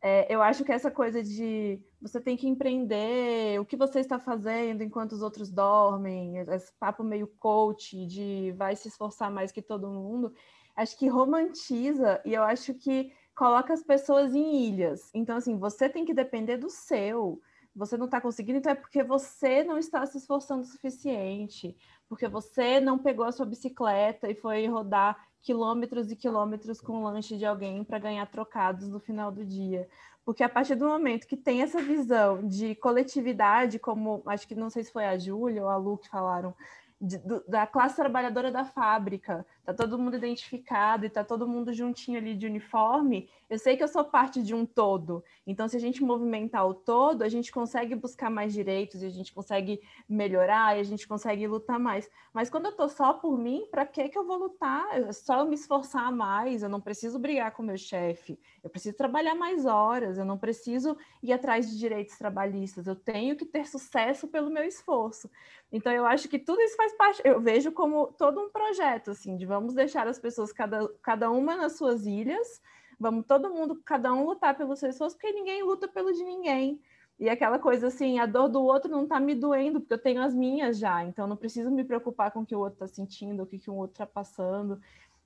[0.03, 4.19] É, eu acho que essa coisa de você tem que empreender, o que você está
[4.19, 9.63] fazendo enquanto os outros dormem, esse papo meio coach de vai se esforçar mais que
[9.63, 10.35] todo mundo,
[10.77, 15.11] acho que romantiza e eu acho que coloca as pessoas em ilhas.
[15.15, 17.41] Então, assim, você tem que depender do seu,
[17.77, 21.77] você não está conseguindo, então é porque você não está se esforçando o suficiente,
[22.09, 27.05] porque você não pegou a sua bicicleta e foi rodar quilômetros e quilômetros com o
[27.05, 29.89] lanche de alguém para ganhar trocados no final do dia.
[30.25, 34.71] Porque a partir do momento que tem essa visão de coletividade, como acho que não
[34.71, 36.55] sei se foi a Júlia ou a Lu que falaram,
[37.01, 41.73] de, do, da classe trabalhadora da fábrica, tá todo mundo identificado e tá todo mundo
[41.73, 45.23] juntinho ali de uniforme, eu sei que eu sou parte de um todo.
[45.47, 49.33] Então, se a gente movimentar o todo, a gente consegue buscar mais direitos, a gente
[49.33, 52.11] consegue melhorar, e a gente consegue lutar mais.
[52.33, 54.87] Mas quando eu tô só por mim, para que que eu vou lutar?
[54.99, 58.97] É só eu me esforçar mais, eu não preciso brigar com meu chefe, eu preciso
[58.97, 63.67] trabalhar mais horas, eu não preciso ir atrás de direitos trabalhistas, eu tenho que ter
[63.67, 65.31] sucesso pelo meu esforço.
[65.71, 69.37] Então, eu acho que tudo isso faz parte, eu vejo como todo um projeto, assim,
[69.37, 72.61] de vamos deixar as pessoas, cada, cada uma nas suas ilhas,
[72.99, 76.81] vamos todo mundo, cada um lutar pelos seus esforços, porque ninguém luta pelo de ninguém.
[77.19, 80.23] E aquela coisa assim, a dor do outro não está me doendo, porque eu tenho
[80.23, 83.43] as minhas já, então não preciso me preocupar com o que o outro está sentindo,
[83.43, 84.79] o que, que o outro está passando.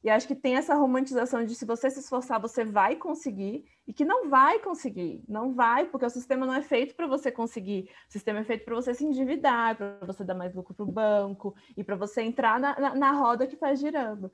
[0.02, 3.92] E acho que tem essa romantização de se você se esforçar, você vai conseguir, e
[3.92, 7.90] que não vai conseguir, não vai, porque o sistema não é feito para você conseguir,
[8.08, 10.90] o sistema é feito para você se endividar, para você dar mais lucro para o
[10.90, 14.32] banco, e para você entrar na, na, na roda que está girando.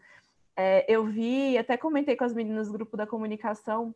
[0.57, 3.93] É, eu vi, até comentei com as meninas do grupo da comunicação,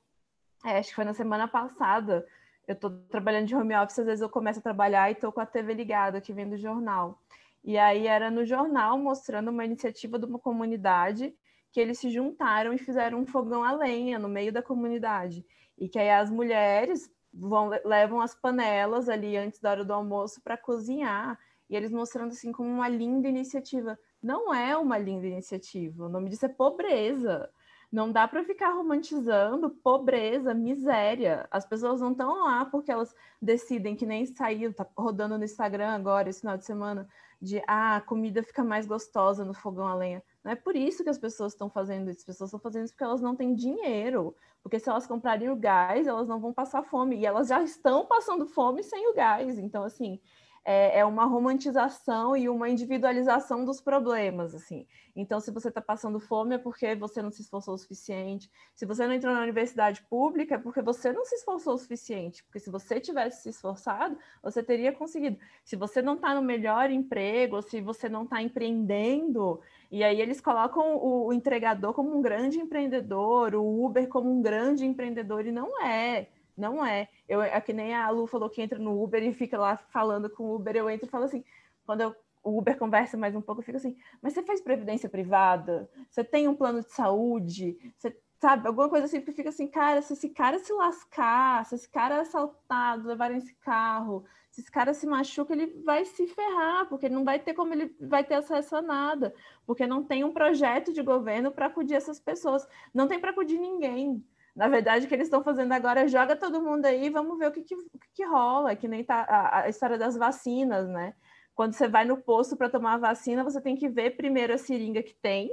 [0.65, 2.27] é, acho que foi na semana passada,
[2.67, 5.41] eu estou trabalhando de home office, às vezes eu começo a trabalhar e estou com
[5.41, 7.19] a TV ligada, que vem do jornal.
[7.63, 11.35] E aí era no jornal mostrando uma iniciativa de uma comunidade
[11.73, 15.45] que eles se juntaram e fizeram um fogão a lenha no meio da comunidade.
[15.79, 20.41] E que aí as mulheres vão, levam as panelas ali antes da hora do almoço
[20.43, 21.39] para cozinhar.
[21.69, 23.99] E eles mostrando assim como uma linda iniciativa.
[24.23, 27.49] Não é uma linda iniciativa, o nome disso é pobreza.
[27.91, 31.49] Não dá para ficar romantizando pobreza, miséria.
[31.51, 35.89] As pessoas não estão lá porque elas decidem que nem saiu, tá rodando no Instagram
[35.89, 37.09] agora, esse final de semana,
[37.41, 40.23] de ah, a comida fica mais gostosa no fogão a lenha.
[40.45, 42.21] Não é por isso que as pessoas estão fazendo isso.
[42.21, 44.35] As pessoas estão fazendo isso porque elas não têm dinheiro.
[44.63, 47.17] Porque se elas comprarem o gás, elas não vão passar fome.
[47.17, 49.59] E elas já estão passando fome sem o gás.
[49.59, 50.21] Então, assim,
[50.65, 54.87] é, é uma romantização e uma individualização dos problemas, assim.
[55.17, 58.51] Então, se você está passando fome é porque você não se esforçou o suficiente.
[58.75, 62.45] Se você não entrou na universidade pública é porque você não se esforçou o suficiente.
[62.45, 65.39] Porque se você tivesse se esforçado, você teria conseguido.
[65.65, 69.61] Se você não está no melhor emprego, se você não está empreendendo,
[69.91, 74.87] e aí eles colocam o entregador como um grande empreendedor, o Uber como um grande
[74.87, 76.29] empreendedor, e não é.
[76.57, 77.09] Não é.
[77.29, 80.29] Eu, é que nem a Lu falou que entra no Uber e fica lá falando
[80.31, 80.77] com o Uber.
[80.77, 81.45] Eu entro e falo assim,
[81.85, 85.09] quando eu, o Uber conversa mais um pouco, eu fico assim, mas você fez previdência
[85.09, 85.89] privada?
[86.11, 87.79] Você tem um plano de saúde?
[87.97, 91.75] Você sabe, alguma coisa assim, que fica assim, cara, se esse cara se lascar, se
[91.75, 96.27] esse cara é assaltado, levarem esse carro, se esse cara se machuca, ele vai se
[96.27, 99.35] ferrar, porque não vai ter como ele vai ter acesso a nada,
[99.67, 103.59] porque não tem um projeto de governo para acudir essas pessoas, não tem para acudir
[103.59, 104.25] ninguém.
[104.55, 107.49] Na verdade, o que eles estão fazendo agora é joga todo mundo aí, vamos ver
[107.49, 107.77] o que, que,
[108.15, 111.15] que, rola, que nem tá a, a, história das vacinas, né?
[111.55, 114.59] Quando você vai no posto para tomar a vacina, você tem que ver primeiro a
[114.59, 115.51] seringa que tem,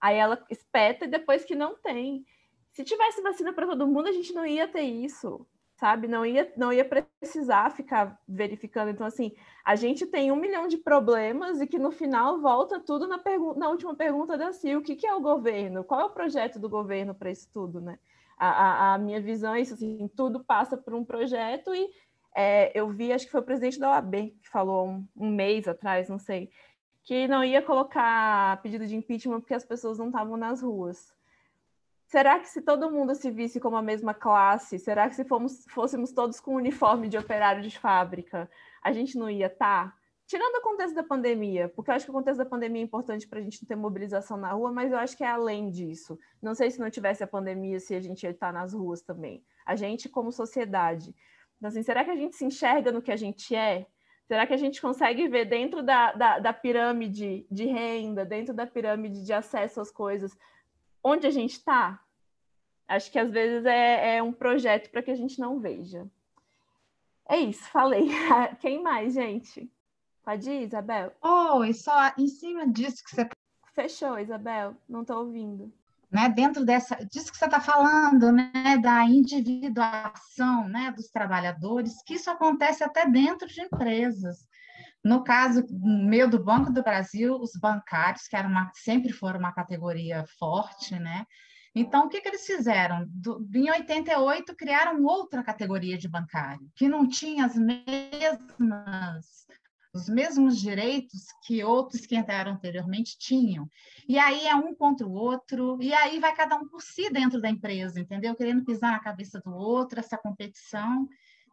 [0.00, 2.24] aí ela espeta e depois que não tem.
[2.72, 5.46] Se tivesse vacina para todo mundo, a gente não ia ter isso,
[5.76, 6.08] sabe?
[6.08, 8.90] Não ia, não ia precisar ficar verificando.
[8.90, 9.32] Então, assim,
[9.64, 13.20] a gente tem um milhão de problemas e que no final volta tudo na,
[13.56, 15.84] na última pergunta da CIL: o que, que é o governo?
[15.84, 17.98] Qual é o projeto do governo para isso tudo, né?
[18.48, 21.88] A, a, minha visão é isso, assim, tudo passa por um projeto e
[22.34, 25.68] é, eu vi, acho que foi o presidente da OAB que falou um, um, mês
[25.68, 26.50] atrás, não sei,
[27.02, 31.12] que não ia colocar pedido de impeachment porque as pessoas não estavam nas ruas.
[32.06, 35.64] Será que se todo mundo se visse como a mesma classe, será que se fomos,
[35.68, 38.50] fôssemos todos com uniforme de operário de fábrica,
[38.82, 39.90] a gente não ia estar?
[39.90, 39.99] Tá?
[40.30, 43.26] Tirando o contexto da pandemia, porque eu acho que o contexto da pandemia é importante
[43.26, 46.16] para a gente não ter mobilização na rua, mas eu acho que é além disso.
[46.40, 49.44] Não sei se não tivesse a pandemia, se a gente ia estar nas ruas também.
[49.66, 51.12] A gente, como sociedade.
[51.58, 53.88] Então, assim, será que a gente se enxerga no que a gente é?
[54.28, 58.68] Será que a gente consegue ver dentro da, da, da pirâmide de renda, dentro da
[58.68, 60.38] pirâmide de acesso às coisas,
[61.02, 62.00] onde a gente está?
[62.86, 66.08] Acho que às vezes é, é um projeto para que a gente não veja.
[67.28, 68.06] É isso, falei.
[68.60, 69.68] Quem mais, gente?
[70.24, 71.12] Pode ir, Isabel?
[71.22, 73.28] Oi, só em cima disso que você.
[73.74, 74.76] Fechou, Isabel.
[74.88, 75.72] Não estou ouvindo.
[76.10, 82.14] Né, dentro dessa, disso que você está falando, né, da individuação né, dos trabalhadores, que
[82.14, 84.48] isso acontece até dentro de empresas.
[85.04, 89.52] No caso meu do Banco do Brasil, os bancários, que era uma, sempre foram uma
[89.52, 91.24] categoria forte, né?
[91.74, 93.06] Então, o que, que eles fizeram?
[93.08, 99.46] Do, em 88, criaram outra categoria de bancário, que não tinha as mesmas
[99.92, 103.68] os mesmos direitos que outros que entraram anteriormente tinham.
[104.08, 107.40] E aí é um contra o outro, e aí vai cada um por si dentro
[107.40, 108.34] da empresa, entendeu?
[108.34, 111.08] Querendo pisar na cabeça do outro, essa competição.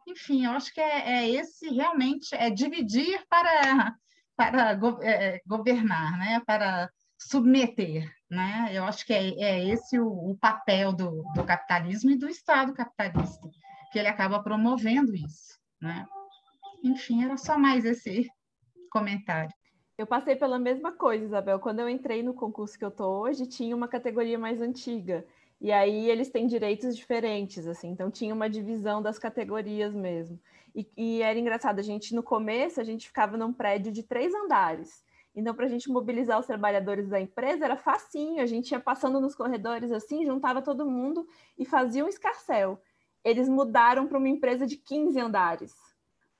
[0.06, 3.94] Enfim, eu acho que é, é esse realmente, é dividir para,
[4.36, 6.40] para go, é, governar, né?
[6.46, 6.88] para
[7.18, 8.08] submeter.
[8.30, 8.70] Né?
[8.72, 12.72] Eu acho que é, é esse o, o papel do, do capitalismo e do Estado
[12.72, 13.48] capitalista,
[13.92, 15.58] que ele acaba promovendo isso.
[15.80, 16.06] Né?
[16.82, 18.28] Enfim, era só mais esse
[18.90, 19.52] comentário.
[19.96, 21.58] Eu passei pela mesma coisa, Isabel.
[21.58, 25.26] Quando eu entrei no concurso que eu tô hoje, tinha uma categoria mais antiga.
[25.60, 27.88] E aí eles têm direitos diferentes, assim.
[27.88, 30.38] Então tinha uma divisão das categorias mesmo.
[30.74, 34.32] E, e era engraçado, a gente no começo a gente ficava num prédio de três
[34.32, 35.04] andares.
[35.34, 39.20] Então, para a gente mobilizar os trabalhadores da empresa era facinho, a gente ia passando
[39.20, 42.80] nos corredores assim, juntava todo mundo e fazia um escarcel.
[43.24, 45.87] Eles mudaram para uma empresa de 15 andares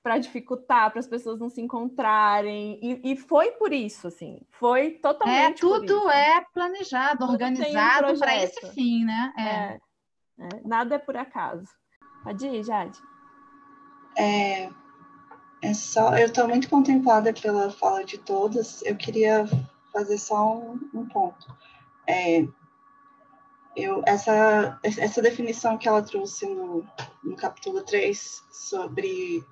[0.09, 2.81] para dificultar, para as pessoas não se encontrarem.
[2.83, 5.59] E, e, foi por isso, assim, foi totalmente.
[5.59, 9.35] É, tudo é planejado, tudo organizado um para esse fim, né?
[9.37, 9.43] É.
[9.43, 9.79] É,
[10.39, 10.49] é.
[10.65, 11.69] Nada é por acaso.
[12.25, 12.99] Pode ir, Jade.
[14.17, 14.71] É,
[15.61, 18.81] é só, eu estou muito contemplada pela fala de todas.
[18.81, 19.45] Eu queria
[19.93, 21.55] fazer só um, um ponto.
[22.07, 22.49] É,
[23.77, 26.83] eu, essa, essa definição que ela trouxe no,
[27.23, 29.45] no capítulo 3 sobre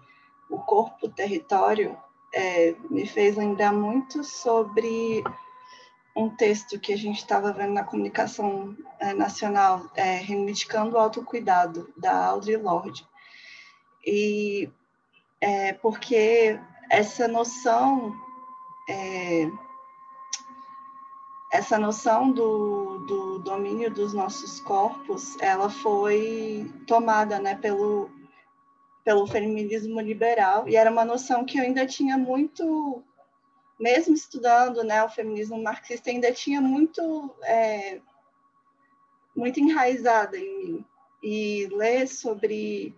[0.48, 1.96] o corpo território
[2.34, 5.22] é, me fez lembrar muito sobre
[6.16, 11.92] um texto que a gente estava vendo na comunicação é, nacional, é, reivindicando o autocuidado,
[11.96, 13.06] da Audre Lorde.
[14.04, 14.70] E
[15.40, 16.58] é, porque
[16.90, 18.14] essa noção
[18.88, 19.50] é,
[21.52, 28.10] essa noção do, do domínio dos nossos corpos, ela foi tomada, né, pelo
[29.06, 33.04] pelo feminismo liberal e era uma noção que eu ainda tinha muito,
[33.78, 38.00] mesmo estudando, né, o feminismo marxista ainda tinha muito é,
[39.34, 40.84] muito enraizada em mim.
[41.22, 42.96] E ler sobre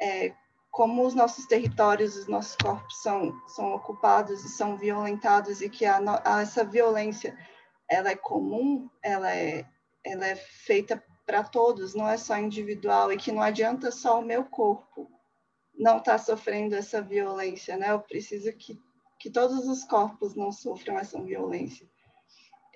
[0.00, 0.32] é,
[0.70, 5.84] como os nossos territórios, os nossos corpos são, são ocupados e são violentados e que
[5.84, 7.36] a, a, essa violência
[7.86, 9.66] ela é comum, ela é,
[10.02, 14.24] ela é feita para todos, não é só individual, e que não adianta só o
[14.24, 15.17] meu corpo
[15.78, 17.92] não estar tá sofrendo essa violência, né?
[17.92, 18.78] Eu preciso que,
[19.18, 21.88] que todos os corpos não sofram essa violência.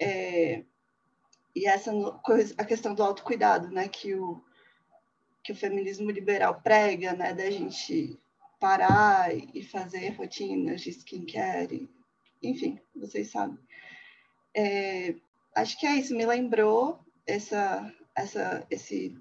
[0.00, 0.64] É,
[1.54, 1.92] e essa
[2.24, 3.88] coisa, a questão do autocuidado, né?
[3.88, 4.42] Que o,
[5.42, 7.34] que o feminismo liberal prega, né?
[7.34, 8.18] Da gente
[8.60, 11.90] parar e fazer rotinas de skincare,
[12.40, 13.58] enfim, vocês sabem.
[14.54, 15.16] É,
[15.56, 19.18] acho que é isso, me lembrou essa, essa, esse,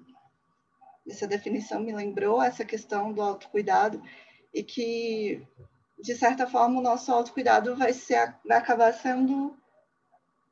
[1.06, 4.02] essa definição, me lembrou essa questão do autocuidado
[4.52, 5.46] e que,
[5.98, 9.56] de certa forma, o nosso autocuidado vai, ser, vai acabar sendo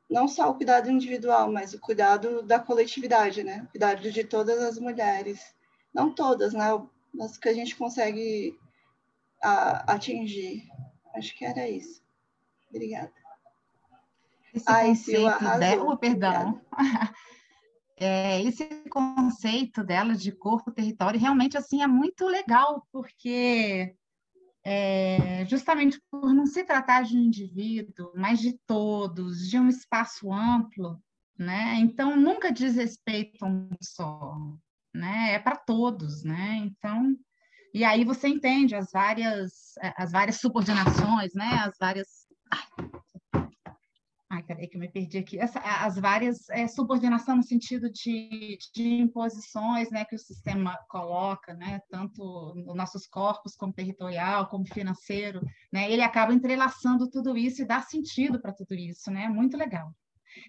[0.09, 3.63] não só o cuidado individual, mas o cuidado da coletividade, né?
[3.63, 5.55] O cuidado de todas as mulheres.
[5.93, 6.65] Não todas, né?
[7.13, 8.57] Mas que a gente consegue
[9.41, 10.67] a, atingir.
[11.15, 12.01] Acho que era isso.
[12.69, 13.11] Obrigada.
[14.53, 16.61] Esse Ai, conceito dela, oh, perdão.
[18.03, 23.95] É, esse conceito dela de corpo, território, realmente assim é muito legal, porque
[24.65, 30.33] é, justamente por não se tratar de um indivíduo, mas de todos, de um espaço
[30.33, 30.99] amplo,
[31.37, 31.75] né?
[31.75, 34.35] Então nunca diz respeito a um só,
[34.91, 35.33] né?
[35.33, 36.55] É para todos, né?
[36.55, 37.15] Então
[37.71, 41.49] e aí você entende as várias as várias subordinações, né?
[41.65, 42.07] As várias
[44.47, 45.37] peraí que eu me perdi aqui.
[45.37, 51.53] Essa, as várias é, subordinação no sentido de, de imposições né, que o sistema coloca,
[51.53, 55.41] né, tanto nos nossos corpos, como territorial, como financeiro,
[55.73, 59.27] né, ele acaba entrelaçando tudo isso e dá sentido para tudo isso, né?
[59.27, 59.93] Muito legal.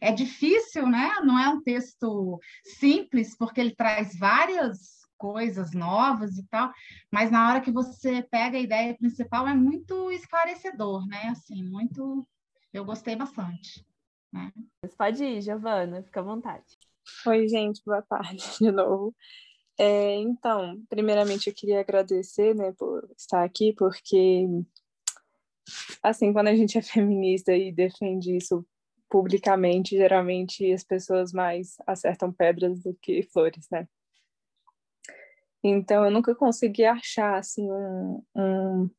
[0.00, 1.10] É difícil, né?
[1.24, 2.38] Não é um texto
[2.78, 6.72] simples, porque ele traz várias coisas novas e tal,
[7.10, 11.28] mas na hora que você pega a ideia principal é muito esclarecedor, né?
[11.28, 12.26] Assim, muito
[12.72, 13.86] eu gostei bastante.
[14.32, 14.52] Né?
[14.96, 16.64] Pode ir, Giovana, fica à vontade.
[17.26, 19.14] Oi, gente, boa tarde de novo.
[19.78, 24.46] É, então, primeiramente eu queria agradecer, né, por estar aqui, porque,
[26.02, 28.66] assim, quando a gente é feminista e defende isso
[29.08, 33.86] publicamente, geralmente as pessoas mais acertam pedras do que flores, né?
[35.62, 38.90] Então, eu nunca consegui achar, assim, um, um,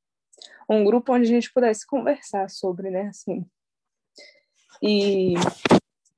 [0.69, 3.45] um grupo onde a gente pudesse conversar sobre, né, assim,
[4.83, 5.35] e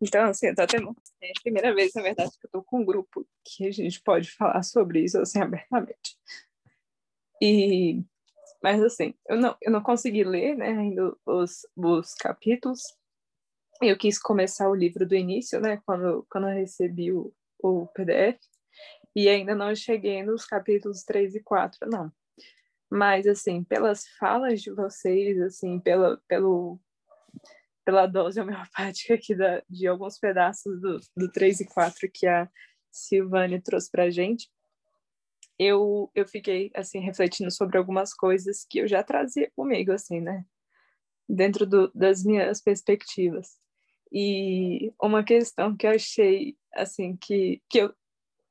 [0.01, 2.85] então, assim, tô até é a primeira vez, na verdade, que eu tô com um
[2.85, 6.17] grupo que a gente pode falar sobre isso assim abertamente.
[7.41, 8.03] E
[8.61, 12.81] mas assim, eu não eu não consegui ler, né, ainda os, os capítulos.
[13.81, 18.39] Eu quis começar o livro do início, né, quando quando eu recebi o, o PDF.
[19.15, 22.11] E ainda não cheguei nos capítulos 3 e 4, não.
[22.89, 26.79] Mas assim, pelas falas de vocês, assim, pela pelo
[27.85, 32.49] pela dose homeopática aqui da, de alguns pedaços do, do 3 e 4 que a
[32.91, 34.49] Silvane trouxe para a gente,
[35.57, 40.43] eu, eu fiquei, assim, refletindo sobre algumas coisas que eu já trazia comigo, assim, né?
[41.29, 43.57] Dentro do, das minhas perspectivas.
[44.11, 47.93] E uma questão que eu achei, assim, que, que eu,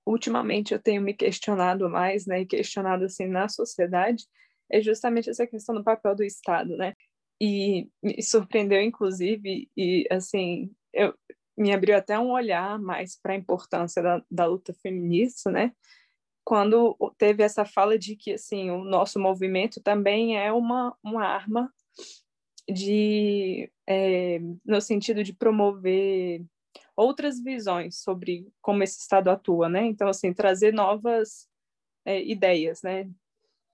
[0.06, 2.40] ultimamente eu tenho me questionado mais, né?
[2.40, 4.24] E questionado, assim, na sociedade,
[4.70, 6.94] é justamente essa questão do papel do Estado, né?
[7.40, 11.14] E me surpreendeu inclusive e assim eu
[11.56, 15.72] me abriu até um olhar mais para a importância da, da luta feminista, né?
[16.44, 21.72] Quando teve essa fala de que assim o nosso movimento também é uma, uma arma
[22.68, 26.44] de é, no sentido de promover
[26.96, 29.86] outras visões sobre como esse estado atua, né?
[29.86, 31.48] Então assim trazer novas
[32.04, 33.08] é, ideias, né?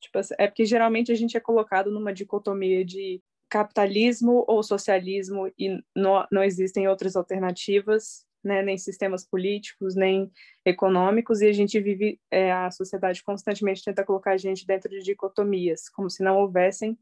[0.01, 5.82] Tipo, é porque geralmente a gente é colocado numa dicotomia de capitalismo ou socialismo e
[5.94, 10.31] não, não existem outras alternativas, né, nem sistemas políticos, nem
[10.64, 15.02] econômicos, e a gente vive, é, a sociedade constantemente tenta colocar a gente dentro de
[15.02, 16.98] dicotomias, como se não houvessem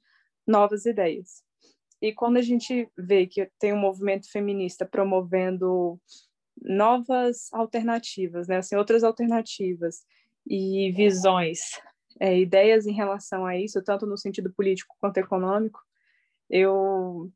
[0.47, 1.45] novas ideias.
[2.01, 6.01] e quando a gente vê que tem um movimento feminista promovendo
[6.63, 10.05] novas alternativas, né, assim, outras alternativas
[10.47, 11.61] e visões,
[12.21, 15.81] é, ideias em relação a isso, tanto no sentido político quanto econômico,
[16.51, 17.31] eu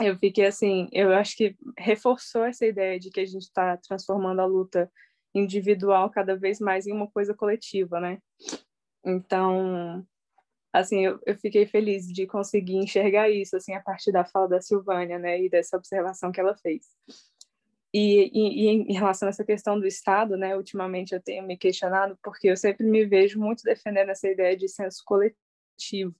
[0.00, 4.40] eu fiquei assim, eu acho que reforçou essa ideia de que a gente está transformando
[4.40, 4.90] a luta
[5.34, 8.18] individual cada vez mais em uma coisa coletiva, né?
[9.04, 10.06] Então,
[10.72, 14.60] assim, eu, eu fiquei feliz de conseguir enxergar isso, assim, a partir da fala da
[14.60, 16.86] Silvânia, né, e dessa observação que ela fez.
[17.94, 21.58] E, e, e, em relação a essa questão do Estado, né, ultimamente eu tenho me
[21.58, 26.14] questionado porque eu sempre me vejo muito defendendo essa ideia de senso coletivo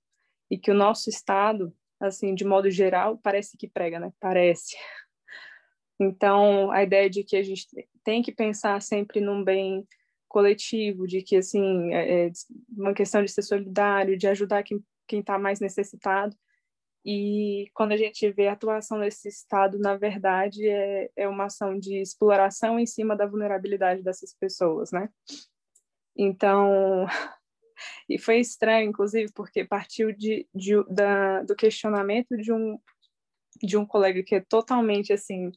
[0.51, 1.75] e que o nosso Estado,
[2.07, 4.13] assim, de modo geral, parece que prega, né?
[4.21, 4.77] Parece.
[6.01, 7.67] Então, a ideia de que a gente
[8.03, 9.87] tem que pensar sempre num bem
[10.29, 12.33] coletivo, de que, assim, é, é
[12.77, 14.83] uma questão de ser solidário, de ajudar quem
[15.21, 16.37] está mais necessitado.
[17.05, 21.79] E quando a gente vê a atuação desse Estado, na verdade, é, é uma ação
[21.79, 25.09] de exploração em cima da vulnerabilidade dessas pessoas, né?
[26.17, 27.07] Então,
[28.09, 32.79] e foi estranho, inclusive, porque partiu de, de da, do questionamento de um,
[33.63, 35.51] de um colega que é totalmente, assim,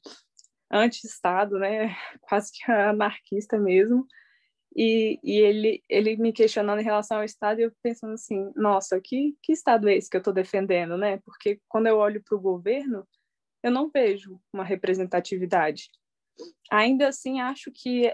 [0.71, 1.95] anti-Estado, né?
[2.21, 4.07] Quase que anarquista mesmo,
[4.75, 8.99] e, e ele, ele me questionando em relação ao Estado, e eu pensando assim, nossa,
[8.99, 11.17] que, que Estado é esse que eu estou defendendo, né?
[11.25, 13.07] Porque quando eu olho para o governo,
[13.63, 15.89] eu não vejo uma representatividade.
[16.71, 18.13] Ainda assim, acho que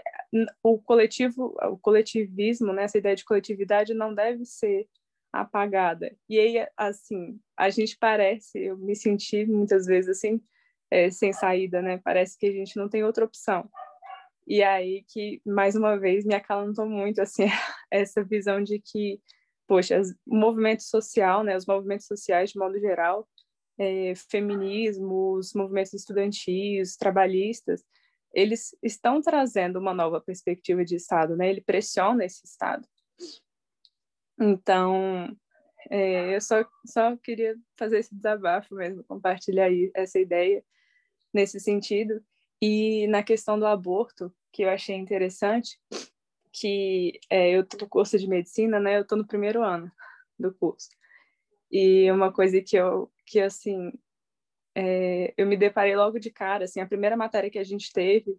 [0.62, 4.88] o coletivo, o coletivismo, né, essa ideia de coletividade não deve ser
[5.32, 6.14] apagada.
[6.28, 10.40] E aí, assim, a gente parece, eu me senti muitas vezes assim,
[10.90, 11.98] é, sem saída, né?
[12.04, 13.68] Parece que a gente não tem outra opção.
[14.46, 17.44] E aí que, mais uma vez, me acalantou muito, assim,
[17.90, 19.20] essa visão de que,
[19.66, 23.26] poxa, o movimento social, né, os movimentos sociais de modo geral,
[23.78, 27.82] é, feminismo, os movimentos estudantis, trabalhistas,
[28.32, 31.48] eles estão trazendo uma nova perspectiva de Estado, né?
[31.48, 32.86] Ele pressiona esse Estado.
[34.40, 35.36] Então,
[35.90, 40.64] é, eu só, só queria fazer esse desabafo mesmo, compartilhar aí essa ideia
[41.32, 42.22] nesse sentido.
[42.60, 45.78] E na questão do aborto, que eu achei interessante,
[46.52, 48.98] que é, eu tô no curso de medicina, né?
[48.98, 49.90] Eu tô no primeiro ano
[50.38, 50.88] do curso.
[51.70, 53.92] E uma coisa que eu, que assim,
[54.74, 58.36] é, eu me deparei logo de cara, assim, a primeira matéria que a gente teve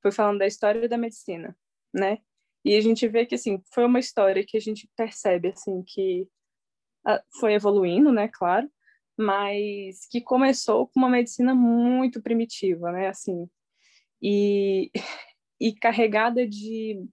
[0.00, 1.56] foi falando da história da medicina,
[1.92, 2.18] né?
[2.64, 6.28] E a gente vê que, assim, foi uma história que a gente percebe, assim, que
[7.40, 8.70] foi evoluindo, né, claro,
[9.18, 13.48] mas que começou com uma medicina muito primitiva, né, assim,
[14.22, 14.90] e,
[15.60, 17.04] e carregada de,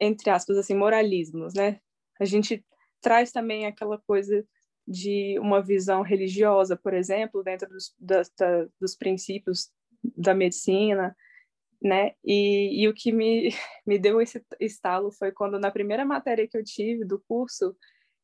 [0.00, 1.80] entre aspas, assim, moralismos, né?
[2.20, 2.64] A gente
[3.00, 4.46] traz também aquela coisa
[4.88, 9.70] de uma visão religiosa, por exemplo, dentro dos, da, da, dos princípios
[10.16, 11.14] da medicina,
[11.82, 12.12] né?
[12.24, 13.50] E, e o que me,
[13.86, 17.76] me deu esse estalo foi quando, na primeira matéria que eu tive do curso,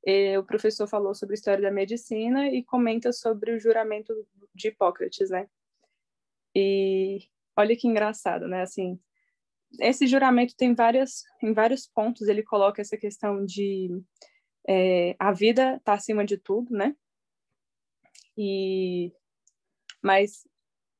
[0.07, 4.15] eh, o professor falou sobre história da medicina e comenta sobre o juramento
[4.55, 5.47] de Hipócrates, né?
[6.57, 8.63] E, olha que engraçado, né?
[8.63, 8.99] Assim,
[9.81, 13.91] esse juramento tem várias, em vários pontos ele coloca essa questão de
[14.67, 16.97] é, a vida está acima de tudo, né?
[18.37, 19.13] E
[20.03, 20.47] mas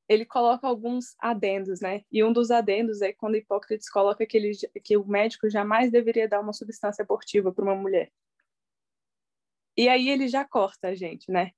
[0.07, 2.03] ele coloca alguns adendos, né?
[2.11, 4.51] E um dos adendos é quando Hipócrates coloca que, ele,
[4.83, 8.11] que o médico jamais deveria dar uma substância abortiva para uma mulher.
[9.77, 11.51] E aí ele já corta a gente, né?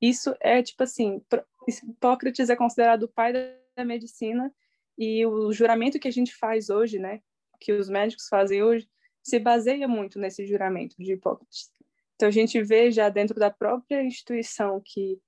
[0.00, 1.22] Isso é tipo assim,
[1.68, 3.32] Hipócrates é considerado o pai
[3.76, 4.54] da medicina
[4.98, 7.20] e o juramento que a gente faz hoje, né,
[7.60, 8.88] que os médicos fazem hoje,
[9.24, 11.72] se baseia muito nesse juramento de Hipócrates.
[12.14, 15.18] Então a gente vê já dentro da própria instituição que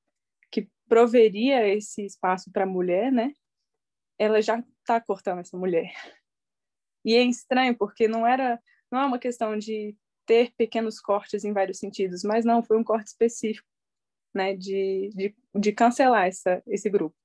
[0.51, 3.32] que proveria esse espaço para a mulher, né?
[4.18, 5.93] Ela já está cortando essa mulher.
[7.05, 8.60] E é estranho porque não era
[8.90, 9.97] não é uma questão de
[10.27, 13.66] ter pequenos cortes em vários sentidos, mas não foi um corte específico,
[14.35, 14.55] né?
[14.55, 17.16] De, de, de cancelar essa, esse grupo.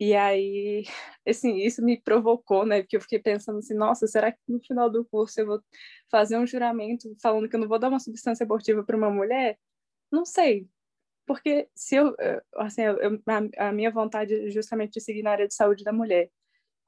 [0.00, 0.84] E aí,
[1.28, 2.80] assim, isso me provocou, né?
[2.82, 5.62] Porque eu fiquei pensando assim, nossa, será que no final do curso eu vou
[6.10, 9.58] fazer um juramento falando que eu não vou dar uma substância abortiva para uma mulher?
[10.10, 10.68] Não sei.
[11.26, 12.16] Porque se eu,
[12.56, 13.22] assim, eu,
[13.58, 16.30] a, a, minha vontade é justamente de seguir na área de saúde da mulher.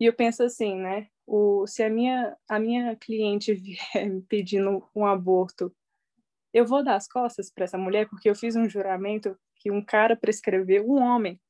[0.01, 1.09] E eu penso assim, né?
[1.27, 5.75] O, se a minha, a minha cliente vier me pedindo um aborto,
[6.53, 9.85] eu vou dar as costas para essa mulher porque eu fiz um juramento que um
[9.85, 11.41] cara prescreveu, um homem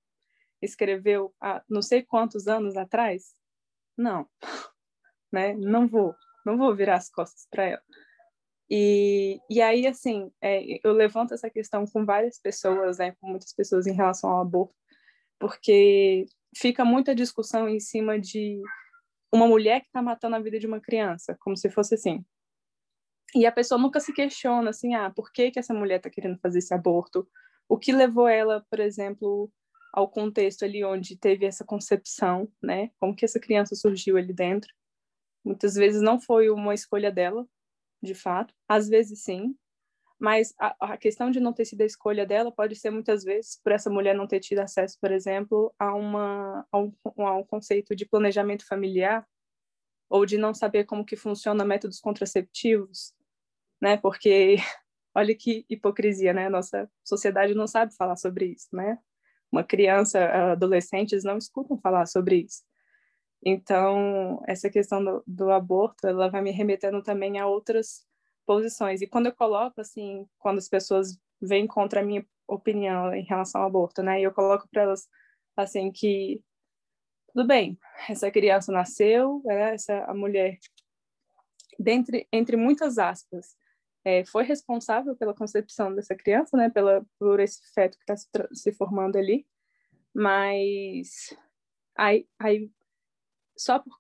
[0.63, 3.35] escreveu há não sei quantos anos atrás?
[3.97, 4.27] Não,
[5.33, 5.55] né?
[5.55, 6.15] Não vou,
[6.47, 7.83] não vou virar as costas para ela.
[8.71, 13.53] E, e aí, assim, é, eu levanto essa questão com várias pessoas, né, com muitas
[13.53, 14.75] pessoas em relação ao aborto,
[15.39, 16.25] porque
[16.57, 18.63] fica muita discussão em cima de
[19.31, 22.25] uma mulher que está matando a vida de uma criança, como se fosse assim.
[23.35, 26.39] E a pessoa nunca se questiona, assim, ah, por que, que essa mulher está querendo
[26.39, 27.29] fazer esse aborto?
[27.69, 29.51] O que levou ela, por exemplo,
[29.93, 32.91] ao contexto ali onde teve essa concepção, né?
[32.99, 34.73] Como que essa criança surgiu ali dentro?
[35.45, 37.47] Muitas vezes não foi uma escolha dela,
[38.03, 38.55] de fato.
[38.69, 39.55] Às vezes sim,
[40.23, 43.61] mas a, a, questão de não ter sido a escolha dela pode ser muitas vezes
[43.61, 47.45] por essa mulher não ter tido acesso, por exemplo, a, uma, a, um, a um
[47.45, 49.27] conceito de planejamento familiar
[50.09, 53.13] ou de não saber como que funciona métodos contraceptivos,
[53.81, 53.97] né?
[53.97, 54.57] Porque
[55.13, 56.49] olha que hipocrisia, né?
[56.49, 58.99] Nossa sociedade não sabe falar sobre isso, né?
[59.53, 62.63] Uma criança, adolescentes não escutam falar sobre isso.
[63.45, 68.07] Então, essa questão do, do aborto, ela vai me remetendo também a outras
[68.47, 69.03] posições.
[69.03, 73.61] E quando eu coloco, assim, quando as pessoas vêm contra a minha opinião em relação
[73.61, 74.21] ao aborto, né?
[74.21, 75.07] Eu coloco para elas,
[75.57, 76.43] assim, que
[77.35, 79.75] tudo bem, essa criança nasceu, né?
[79.75, 80.59] essa a mulher,
[81.79, 83.57] dentre, entre muitas aspas,
[84.05, 86.69] é, foi responsável pela concepção dessa criança, né?
[86.71, 89.47] Pela, por esse feto que está se, se formando ali.
[90.15, 91.37] Mas
[91.97, 92.71] aí, aí
[93.57, 93.99] só por,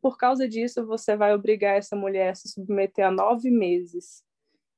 [0.00, 4.22] por causa disso você vai obrigar essa mulher a se submeter a nove meses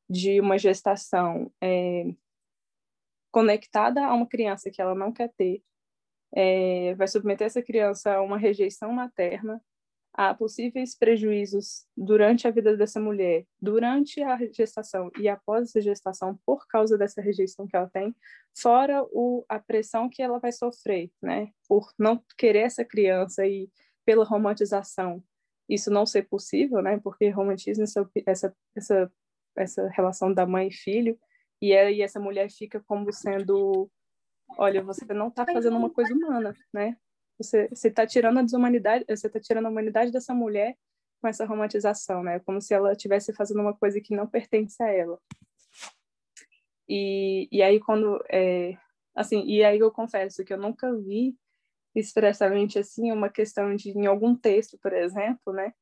[0.08, 2.04] de uma gestação é,
[3.30, 5.62] conectada a uma criança que ela não quer ter,
[6.34, 9.62] é, vai submeter essa criança a uma rejeição materna,
[10.22, 16.38] a possíveis prejuízos durante a vida dessa mulher, durante a gestação e após essa gestação,
[16.44, 18.14] por causa dessa rejeição que ela tem,
[18.54, 23.70] fora o, a pressão que ela vai sofrer, né, por não querer essa criança e
[24.04, 25.24] pela romantização
[25.66, 26.98] isso não ser possível, né?
[26.98, 28.10] Porque romantiza essa,
[28.74, 29.12] essa,
[29.56, 31.16] essa, relação da mãe e filho,
[31.62, 33.88] e aí essa mulher fica como sendo,
[34.58, 36.96] olha, você não está fazendo uma coisa humana, né?
[37.40, 40.76] Você está tirando a desumanidade, você está tirando a humanidade dessa mulher
[41.20, 42.38] com essa romantização, né?
[42.40, 45.18] Como se ela estivesse fazendo uma coisa que não pertence a ela.
[46.88, 48.76] E, e aí quando, é,
[49.14, 51.36] assim, e aí eu confesso que eu nunca vi
[51.94, 55.72] expressamente assim uma questão de em algum texto, por exemplo, né,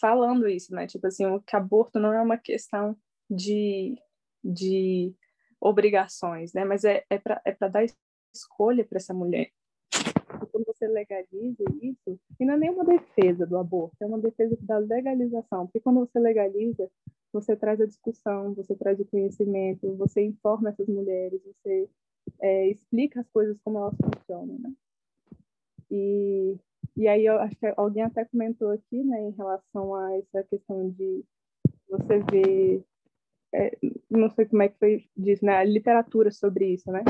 [0.00, 2.96] falando isso, né, tipo assim, que aborto não é uma questão
[3.28, 3.96] de
[4.44, 5.14] de
[5.60, 7.84] obrigações, né, mas é é para é dar
[8.34, 9.50] escolha para essa mulher.
[10.42, 14.56] E quando você legaliza isso, e não é nenhuma defesa do aborto, é uma defesa
[14.60, 16.88] da legalização, porque quando você legaliza,
[17.32, 21.88] você traz a discussão, você traz o conhecimento, você informa essas mulheres, você
[22.40, 24.72] é, explica as coisas como elas funcionam, né?
[25.90, 26.56] E,
[26.96, 30.90] e aí eu acho que alguém até comentou aqui, né, em relação a essa questão
[30.90, 31.24] de
[31.88, 32.84] você ver,
[33.54, 33.78] é,
[34.10, 37.02] não sei como é que foi dito, né, a literatura sobre isso, né?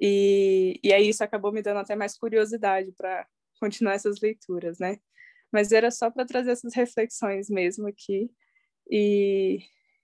[0.00, 3.26] E, e aí isso acabou me dando até mais curiosidade para
[3.60, 4.98] continuar essas leituras, né?
[5.52, 8.30] Mas era só para trazer essas reflexões mesmo aqui
[8.90, 9.60] e,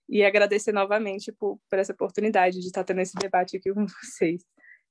[0.08, 4.42] e agradecer novamente por, por essa oportunidade de estar tendo esse debate aqui com vocês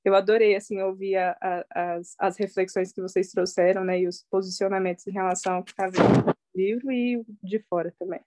[0.04, 4.24] eu adorei assim ouvir a, a, as, as reflexões que vocês trouxeram, né, e os
[4.30, 8.20] posicionamentos em relação ao que está vendo no livro e de fora também.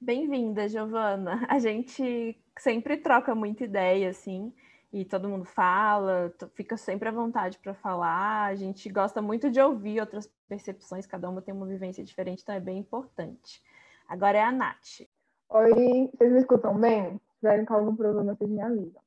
[0.00, 1.46] Bem-vinda, Giovana.
[1.48, 4.52] A gente sempre troca muita ideia, assim,
[4.92, 8.46] e todo mundo fala, fica sempre à vontade para falar.
[8.46, 12.54] A gente gosta muito de ouvir outras percepções, cada uma tem uma vivência diferente, então
[12.54, 13.62] é bem importante.
[14.08, 15.06] Agora é a Nath.
[15.50, 17.18] Oi, vocês me escutam bem?
[17.18, 19.02] Se tiverem algum problema, vocês me avisam.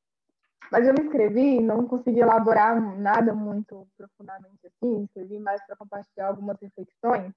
[0.71, 6.27] Mas eu me inscrevi, não consegui elaborar nada muito profundamente assim, escrevi mais para compartilhar
[6.27, 7.33] algumas reflexões.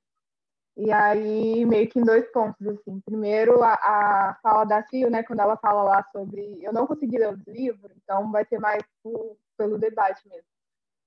[0.77, 3.01] E aí, meio que em dois pontos, assim.
[3.01, 6.59] Primeiro, a, a fala da Cio, né, quando ela fala lá sobre...
[6.63, 10.47] Eu não consegui ler o livro, então vai ser mais por, pelo debate mesmo.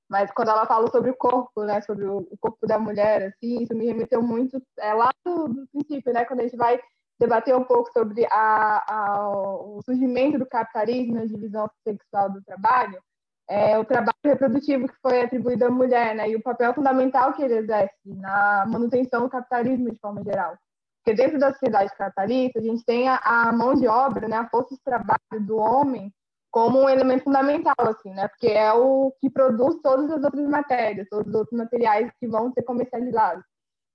[0.09, 3.61] Mas quando ela fala sobre o corpo, né, sobre o, o corpo da mulher, assim,
[3.61, 6.79] isso me remeteu muito é, lá do, do princípio, né, quando a gente vai
[7.19, 13.01] debater um pouco sobre a, a, o surgimento do capitalismo na divisão sexual do trabalho,
[13.49, 17.41] é, o trabalho reprodutivo que foi atribuído à mulher, né, e o papel fundamental que
[17.41, 20.57] ele exerce na manutenção do capitalismo de forma geral.
[21.03, 24.49] Porque dentro da sociedade capitalista, a gente tem a, a mão de obra, né, a
[24.49, 26.13] força de trabalho do homem
[26.51, 31.07] como um elemento fundamental, assim, né, porque é o que produz todas as outras matérias,
[31.09, 33.43] todos os outros materiais que vão ser comercializados.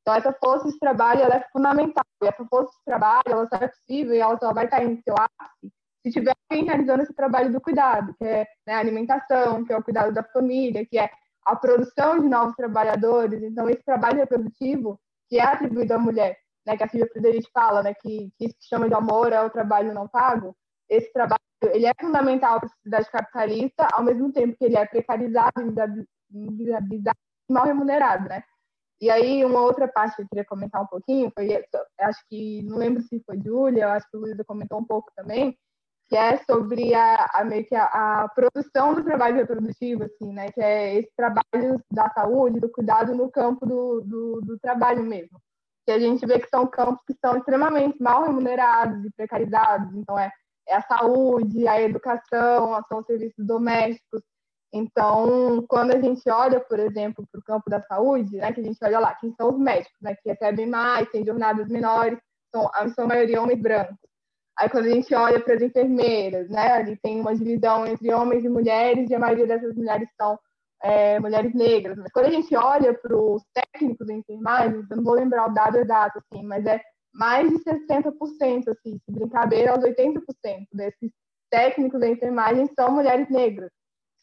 [0.01, 2.05] Então, essa força de trabalho ela é fundamental.
[2.23, 5.01] E essa força de trabalho ela só é possível e ela só vai estar em
[5.03, 5.73] seu ápice
[6.03, 9.83] se tiver realizando esse trabalho do cuidado, que é né, a alimentação, que é o
[9.83, 11.11] cuidado da família, que é
[11.45, 13.43] a produção de novos trabalhadores.
[13.43, 17.83] Então, esse trabalho reprodutivo que é atribuído à mulher, né, que a Silvia Frederic fala,
[17.83, 20.55] né, que, que isso que chama de amor é o trabalho não pago,
[20.89, 24.85] esse trabalho ele é fundamental para a sociedade capitalista, ao mesmo tempo que ele é
[24.85, 25.53] precarizado,
[26.31, 27.17] inviabilizado
[27.49, 28.43] e mal remunerado, né?
[29.01, 31.49] E aí, uma outra parte que eu queria comentar um pouquinho, foi,
[32.01, 35.57] acho que, não lembro se foi Júlia, acho que o Luísa comentou um pouco também,
[36.13, 40.53] que é sobre a, a meio que a, a, produção do trabalho reprodutivo, assim, né?
[40.53, 45.41] Que é esse trabalho da saúde, do cuidado no campo do, do, do trabalho mesmo.
[45.87, 49.95] Que a gente vê que são campos que são extremamente mal remunerados e precarizados.
[49.95, 50.31] Então, é,
[50.69, 54.21] é a saúde, a educação, são os serviços domésticos.
[54.71, 58.65] Então, quando a gente olha, por exemplo, para o campo da saúde, né, que a
[58.65, 62.19] gente olha lá, quem são os médicos, né, que recebem mais, têm jornadas menores,
[62.55, 64.12] são, a sua maioria homens brancos.
[64.59, 68.45] Aí, quando a gente olha para as enfermeiras, né, ali tem uma divisão entre homens
[68.45, 70.39] e mulheres, e a maioria dessas mulheres são
[70.83, 71.97] é, mulheres negras.
[71.99, 75.55] Mas quando a gente olha para os técnicos de enfermagem, eu não vou lembrar o
[75.55, 76.81] dado exato, assim, mas é
[77.15, 80.21] mais de 60%, assim, se brincadeira, aos 80%
[80.73, 81.11] desses
[81.51, 83.71] técnicos de enfermagem são mulheres negras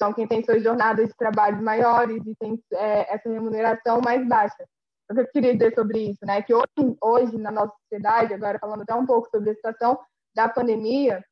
[0.02, 4.66] são quem tem suas jornadas de trabalho maiores e tem é, essa remuneração mais baixa.
[5.12, 6.42] O que eu queria dizer sobre isso, né?
[6.42, 10.00] Que hoje, hoje, na nossa sociedade, agora falando até um pouco sobre a situação
[10.36, 11.24] da pandemia,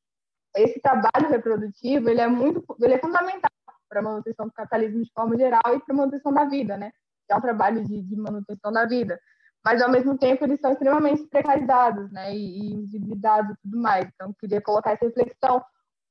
[0.56, 3.52] esse trabalho reprodutivo, ele é muito, ele é fundamental
[3.90, 6.92] para a manutenção do capitalismo de forma geral e para a manutenção da vida, né?
[7.30, 9.20] É um trabalho de, de, manutenção da vida.
[9.64, 12.34] Mas, ao mesmo tempo, eles são extremamente precarizados, né?
[12.34, 14.08] E, e invisibilizados e tudo mais.
[14.14, 15.64] Então, queria colocar essa reflexão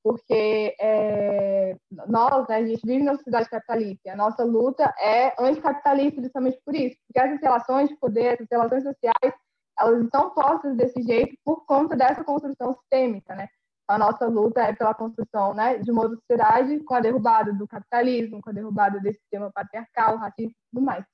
[0.07, 1.77] porque é,
[2.07, 6.77] nós, né, a gente vive na sociedade capitalista, a nossa luta é anticapitalista justamente por
[6.77, 9.35] isso, porque essas relações de poder, essas relações sociais,
[9.79, 13.49] elas estão postas desse jeito por conta dessa construção sistêmica, né?
[13.89, 18.41] A nossa luta é pela construção né, de uma sociedade com a derrubada do capitalismo,
[18.43, 21.05] com a derrubada desse sistema patriarcal, racista e tudo mais.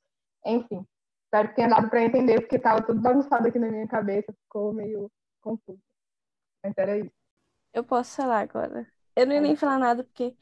[0.46, 0.86] Enfim,
[1.26, 4.72] espero que tenha dado para entender, porque estava tudo bagunçado aqui na minha cabeça, ficou
[4.72, 5.10] meio
[5.42, 5.82] confuso.
[6.64, 7.12] Mas era isso.
[7.74, 8.86] Eu posso falar agora.
[9.14, 10.34] Eu não ia nem falar nada porque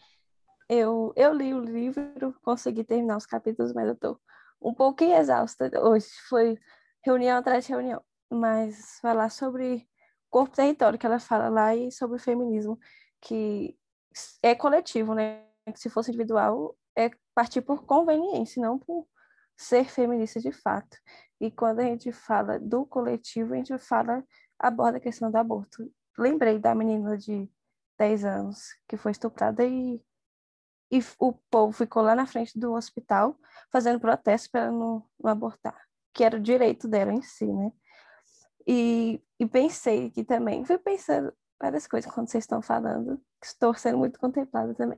[0.69, 4.21] eu, eu li o livro, consegui terminar os capítulos, mas eu tô
[4.63, 6.07] um pouquinho exausta hoje.
[6.29, 6.57] Foi
[7.05, 8.01] reunião atrás de reunião.
[8.31, 9.89] Mas falar sobre
[10.31, 12.79] corpo território que ela fala lá e sobre o feminismo,
[13.21, 13.77] que
[14.43, 15.45] é coletivo, né?
[15.75, 19.07] Se fosse individual, é partir por conveniência, não por
[19.57, 20.97] ser feminista de fato.
[21.41, 24.25] E quando a gente fala do coletivo, a gente fala,
[24.59, 25.91] aborda a questão do aborto
[26.21, 27.51] lembrei da menina de
[27.99, 30.01] 10 anos que foi estuprada e,
[30.91, 33.37] e o povo ficou lá na frente do hospital
[33.73, 35.77] fazendo protesto para não, não abortar,
[36.13, 37.73] que era o direito dela em si, né?
[38.73, 43.99] E, e pensei aqui também, fui pensando várias coisas quando vocês estão falando, estou sendo
[43.99, 44.97] muito contemplada também,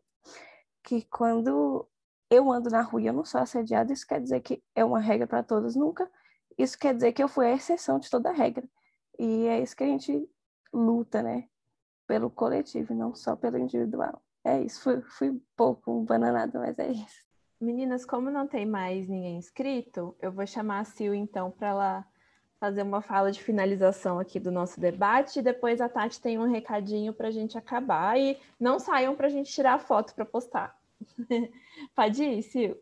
[0.85, 1.89] que quando
[2.29, 5.01] eu ando na rua e eu não sou assediada, isso quer dizer que é uma
[5.01, 6.07] regra para todos nunca,
[6.59, 8.69] isso quer dizer que eu fui a exceção de toda regra.
[9.19, 10.29] E é isso que a gente
[10.71, 11.49] luta, né?
[12.07, 14.23] Pelo coletivo, não só pelo individual.
[14.45, 17.25] É isso, fui, fui pouco bananada, mas é isso.
[17.59, 22.12] Meninas, como não tem mais ninguém inscrito, eu vou chamar a Sil então para ela
[22.63, 26.49] fazer uma fala de finalização aqui do nosso debate e depois a Tati tem um
[26.49, 30.25] recadinho para a gente acabar e não saiam para a gente tirar a foto para
[30.25, 30.79] postar.
[31.93, 32.79] Pode ir, Sil.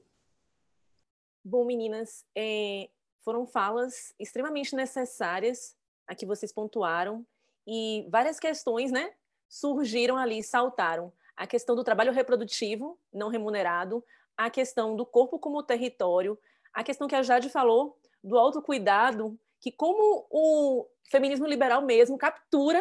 [1.43, 2.91] Bom, meninas, é,
[3.25, 5.75] foram falas extremamente necessárias
[6.07, 7.25] a que vocês pontuaram
[7.67, 9.15] e várias questões, né,
[9.49, 11.11] surgiram ali, saltaram.
[11.35, 14.05] A questão do trabalho reprodutivo não remunerado,
[14.37, 16.39] a questão do corpo como território,
[16.71, 22.81] a questão que a Jade falou do autocuidado, que como o feminismo liberal mesmo captura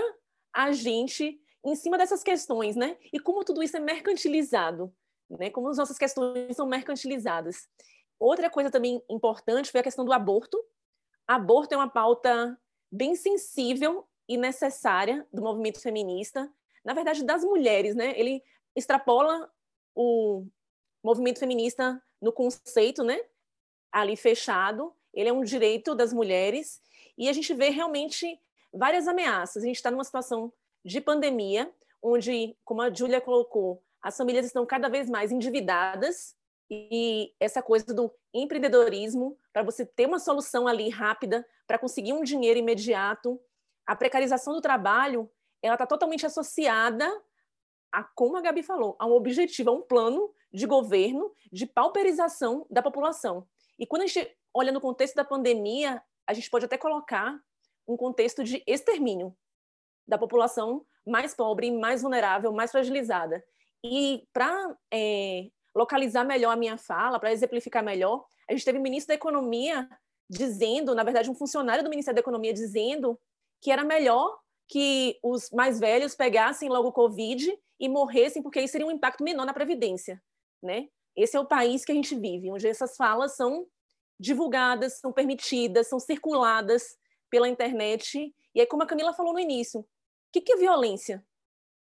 [0.53, 2.97] a gente em cima dessas questões, né?
[3.11, 4.93] E como tudo isso é mercantilizado,
[5.29, 5.49] né?
[5.49, 7.67] Como as nossas questões são mercantilizadas.
[8.19, 10.57] Outra coisa também importante foi a questão do aborto.
[11.27, 12.57] Aborto é uma pauta
[12.91, 16.51] bem sensível e necessária do movimento feminista,
[16.83, 18.17] na verdade, das mulheres, né?
[18.17, 18.41] Ele
[18.75, 19.51] extrapola
[19.95, 20.45] o
[21.03, 23.19] movimento feminista no conceito, né?
[23.91, 26.81] Ali fechado, ele é um direito das mulheres
[27.17, 28.39] e a gente vê realmente
[28.73, 29.63] várias ameaças.
[29.63, 30.51] A gente está numa situação
[30.83, 31.71] de pandemia,
[32.01, 36.35] onde, como a Júlia colocou, as famílias estão cada vez mais endividadas
[36.69, 42.23] e essa coisa do empreendedorismo para você ter uma solução ali rápida para conseguir um
[42.23, 43.39] dinheiro imediato
[43.85, 45.29] a precarização do trabalho
[45.63, 47.09] ela está totalmente associada
[47.91, 52.67] a, como a Gabi falou, a um objetivo, a um plano de governo de pauperização
[52.69, 53.47] da população.
[53.79, 57.39] E quando a gente olha no contexto da pandemia, a gente pode até colocar
[57.87, 59.35] um contexto de extermínio
[60.07, 63.43] da população mais pobre, mais vulnerável, mais fragilizada.
[63.83, 68.81] E para é, localizar melhor a minha fala, para exemplificar melhor, a gente teve o
[68.81, 69.89] ministro da Economia
[70.29, 73.19] dizendo, na verdade, um funcionário do Ministério da Economia dizendo
[73.61, 74.37] que era melhor
[74.67, 79.23] que os mais velhos pegassem logo o Covid e morressem, porque aí seria um impacto
[79.23, 80.21] menor na Previdência.
[80.61, 80.89] Né?
[81.19, 83.67] Esse é o país que a gente vive, onde essas falas são
[84.17, 86.97] divulgadas, são permitidas, são circuladas
[87.29, 88.33] pela internet.
[88.55, 89.85] E é como a Camila falou no início, o
[90.31, 91.25] que, que é violência?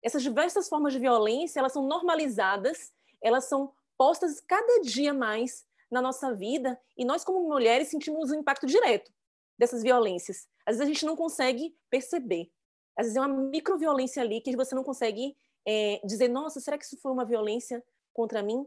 [0.02, 6.02] Essas diversas formas de violência, elas são normalizadas, elas são postas cada dia mais na
[6.02, 9.12] nossa vida e nós como mulheres sentimos o um impacto direto
[9.58, 10.48] dessas violências.
[10.66, 12.50] Às vezes a gente não consegue perceber.
[12.96, 15.36] Às vezes é uma microviolência ali que você não consegue
[15.68, 17.84] é, dizer, nossa, será que isso foi uma violência
[18.14, 18.66] contra mim?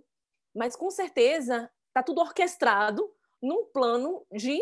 [0.55, 3.13] Mas com certeza está tudo orquestrado
[3.43, 4.59] num plano de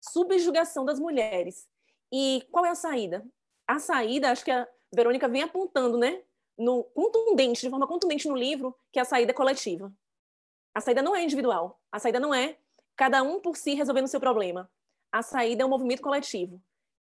[0.00, 1.68] subjugação das mulheres.
[2.12, 3.24] E qual é a saída?
[3.66, 6.22] A saída, acho que a Verônica vem apontando, né?
[6.56, 9.92] No contundente, de forma contundente no livro, que a saída é coletiva.
[10.74, 11.80] A saída não é individual.
[11.90, 12.58] A saída não é
[12.96, 14.70] cada um por si resolvendo o seu problema.
[15.10, 16.62] A saída é um movimento coletivo.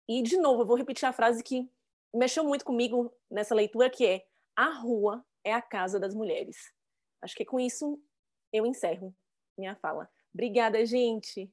[0.07, 1.69] E, de novo, eu vou repetir a frase que
[2.13, 4.25] mexeu muito comigo nessa leitura, que é
[4.55, 6.73] a rua é a casa das mulheres.
[7.21, 8.01] Acho que com isso
[8.57, 9.13] eu encerro
[9.57, 10.09] minha fala.
[10.33, 11.51] Obrigada, gente.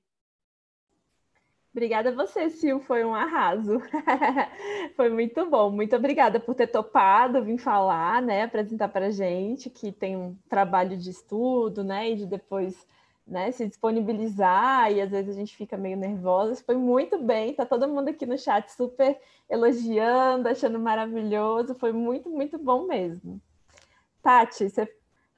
[1.72, 3.80] Obrigada a você, Sil, foi um arraso.
[4.94, 5.70] foi muito bom.
[5.70, 10.96] Muito obrigada por ter topado vir falar, né, apresentar para gente que tem um trabalho
[10.96, 12.86] de estudo, né, e de depois,
[13.26, 16.62] né, se disponibilizar e às vezes a gente fica meio nervosa.
[16.64, 17.54] Foi muito bem.
[17.54, 19.18] Tá todo mundo aqui no chat super
[19.50, 21.74] elogiando, achando maravilhoso.
[21.74, 23.40] Foi muito, muito bom mesmo.
[24.22, 24.86] Tati, você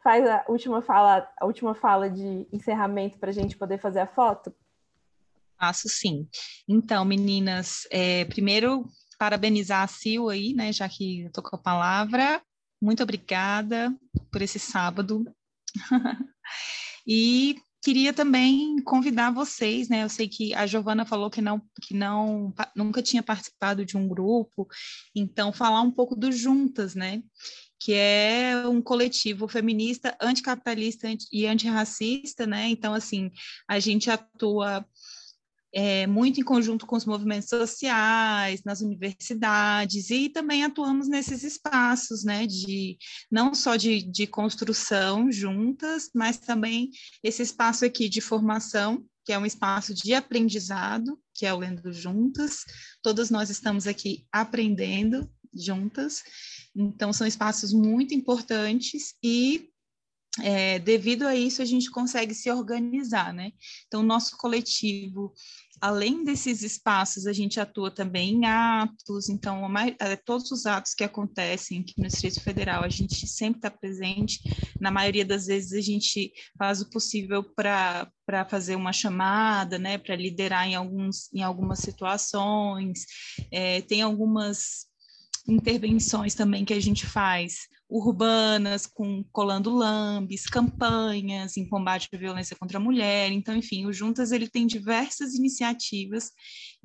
[0.06, 4.06] faz a última fala, a última fala de encerramento para a gente poder fazer a
[4.06, 4.54] foto?
[5.58, 6.28] Faço sim.
[6.68, 8.86] Então, meninas, é, primeiro
[9.18, 12.40] parabenizar a Sil aí, né, já que eu tô com a palavra.
[12.80, 13.92] Muito obrigada
[14.30, 15.24] por esse sábado.
[17.04, 20.04] e queria também convidar vocês, né?
[20.04, 24.06] Eu sei que a Giovana falou que não, que não, nunca tinha participado de um
[24.06, 24.68] grupo,
[25.14, 27.22] então falar um pouco do Juntas, né?
[27.78, 32.69] Que é um coletivo feminista, anticapitalista e antirracista, né?
[32.69, 33.31] Então, assim,
[33.69, 34.85] a gente atua
[35.78, 42.24] é, muito em conjunto com os movimentos sociais, nas universidades, e também atuamos nesses espaços,
[42.24, 42.97] né, de
[43.31, 46.89] não só de, de construção juntas, mas também
[47.23, 51.93] esse espaço aqui de formação, que é um espaço de aprendizado, que é o Lendo
[51.93, 52.61] Juntas.
[53.03, 55.28] Todas nós estamos aqui aprendendo
[55.64, 56.22] juntas,
[56.74, 59.70] então são espaços muito importantes e
[60.42, 63.52] é, devido a isso, a gente consegue se organizar, né?
[63.86, 65.32] Então, nosso coletivo,
[65.80, 71.04] além desses espaços, a gente atua também em atos, então, a, todos os atos que
[71.04, 74.40] acontecem aqui no Distrito Federal, a gente sempre está presente,
[74.78, 78.10] na maioria das vezes a gente faz o possível para
[78.50, 83.06] fazer uma chamada, né, para liderar em, alguns, em algumas situações,
[83.50, 84.86] é, tem algumas
[85.48, 92.56] intervenções também que a gente faz urbanas, com colando lambes, campanhas em combate à violência
[92.56, 93.31] contra a mulher.
[93.31, 96.32] Então, enfim, o Juntas ele tem diversas iniciativas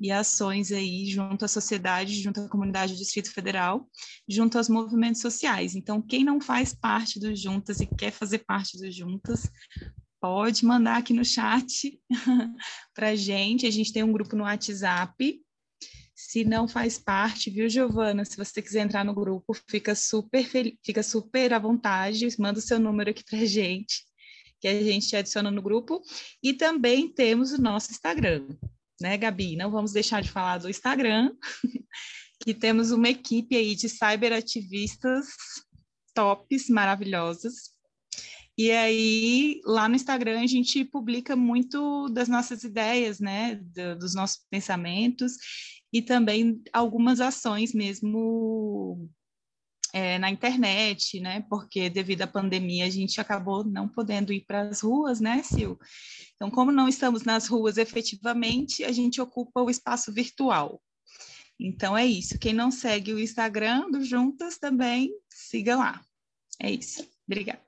[0.00, 3.88] e ações aí junto à sociedade, junto à comunidade do Distrito Federal,
[4.28, 5.74] junto aos movimentos sociais.
[5.74, 9.50] Então, quem não faz parte do Juntas e quer fazer parte do Juntas,
[10.20, 12.00] pode mandar aqui no chat
[12.94, 13.66] para gente.
[13.66, 15.42] A gente tem um grupo no WhatsApp
[16.24, 18.24] se não faz parte, viu, Giovana?
[18.24, 22.62] Se você quiser entrar no grupo, fica super feliz, fica super à vontade, manda o
[22.62, 24.04] seu número aqui para gente,
[24.60, 26.00] que a gente te adiciona no grupo.
[26.40, 28.46] E também temos o nosso Instagram,
[29.00, 29.56] né, Gabi?
[29.56, 31.34] Não vamos deixar de falar do Instagram,
[32.40, 35.26] que temos uma equipe aí de cyberativistas
[36.14, 37.72] tops, maravilhosas.
[38.56, 44.14] E aí, lá no Instagram, a gente publica muito das nossas ideias, né, do, dos
[44.14, 45.32] nossos pensamentos,
[45.92, 49.08] e também algumas ações mesmo
[49.92, 51.44] é, na internet, né?
[51.50, 55.76] Porque devido à pandemia a gente acabou não podendo ir para as ruas, né, Sil?
[56.34, 60.80] Então, como não estamos nas ruas efetivamente, a gente ocupa o espaço virtual.
[61.60, 62.38] Então é isso.
[62.38, 66.00] Quem não segue o Instagram do Juntas também siga lá.
[66.60, 67.06] É isso.
[67.26, 67.62] Obrigada.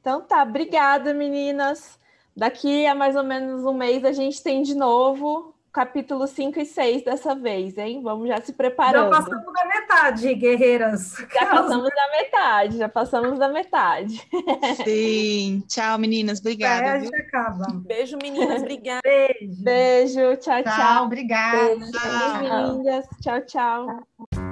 [0.00, 1.98] Então tá, obrigada, meninas.
[2.36, 6.64] Daqui a mais ou menos um mês a gente tem de novo capítulo 5 e
[6.64, 8.00] 6 dessa vez, hein?
[8.02, 9.12] Vamos já se preparando.
[9.12, 11.14] Já passamos da metade, guerreiras.
[11.34, 14.26] Já passamos da metade, já passamos da metade.
[14.82, 15.62] Sim.
[15.68, 16.40] Tchau, meninas.
[16.40, 16.86] Obrigada.
[16.86, 17.66] É, a gente acaba.
[17.74, 18.62] Beijo, meninas.
[18.62, 19.02] Obrigada.
[19.04, 19.62] Beijo.
[19.62, 20.36] Beijo.
[20.36, 20.76] Tchau, tchau.
[20.76, 21.76] Tchau, obrigada.
[21.76, 23.02] Beijo, tchau.
[23.20, 24.45] Tchau, tchau.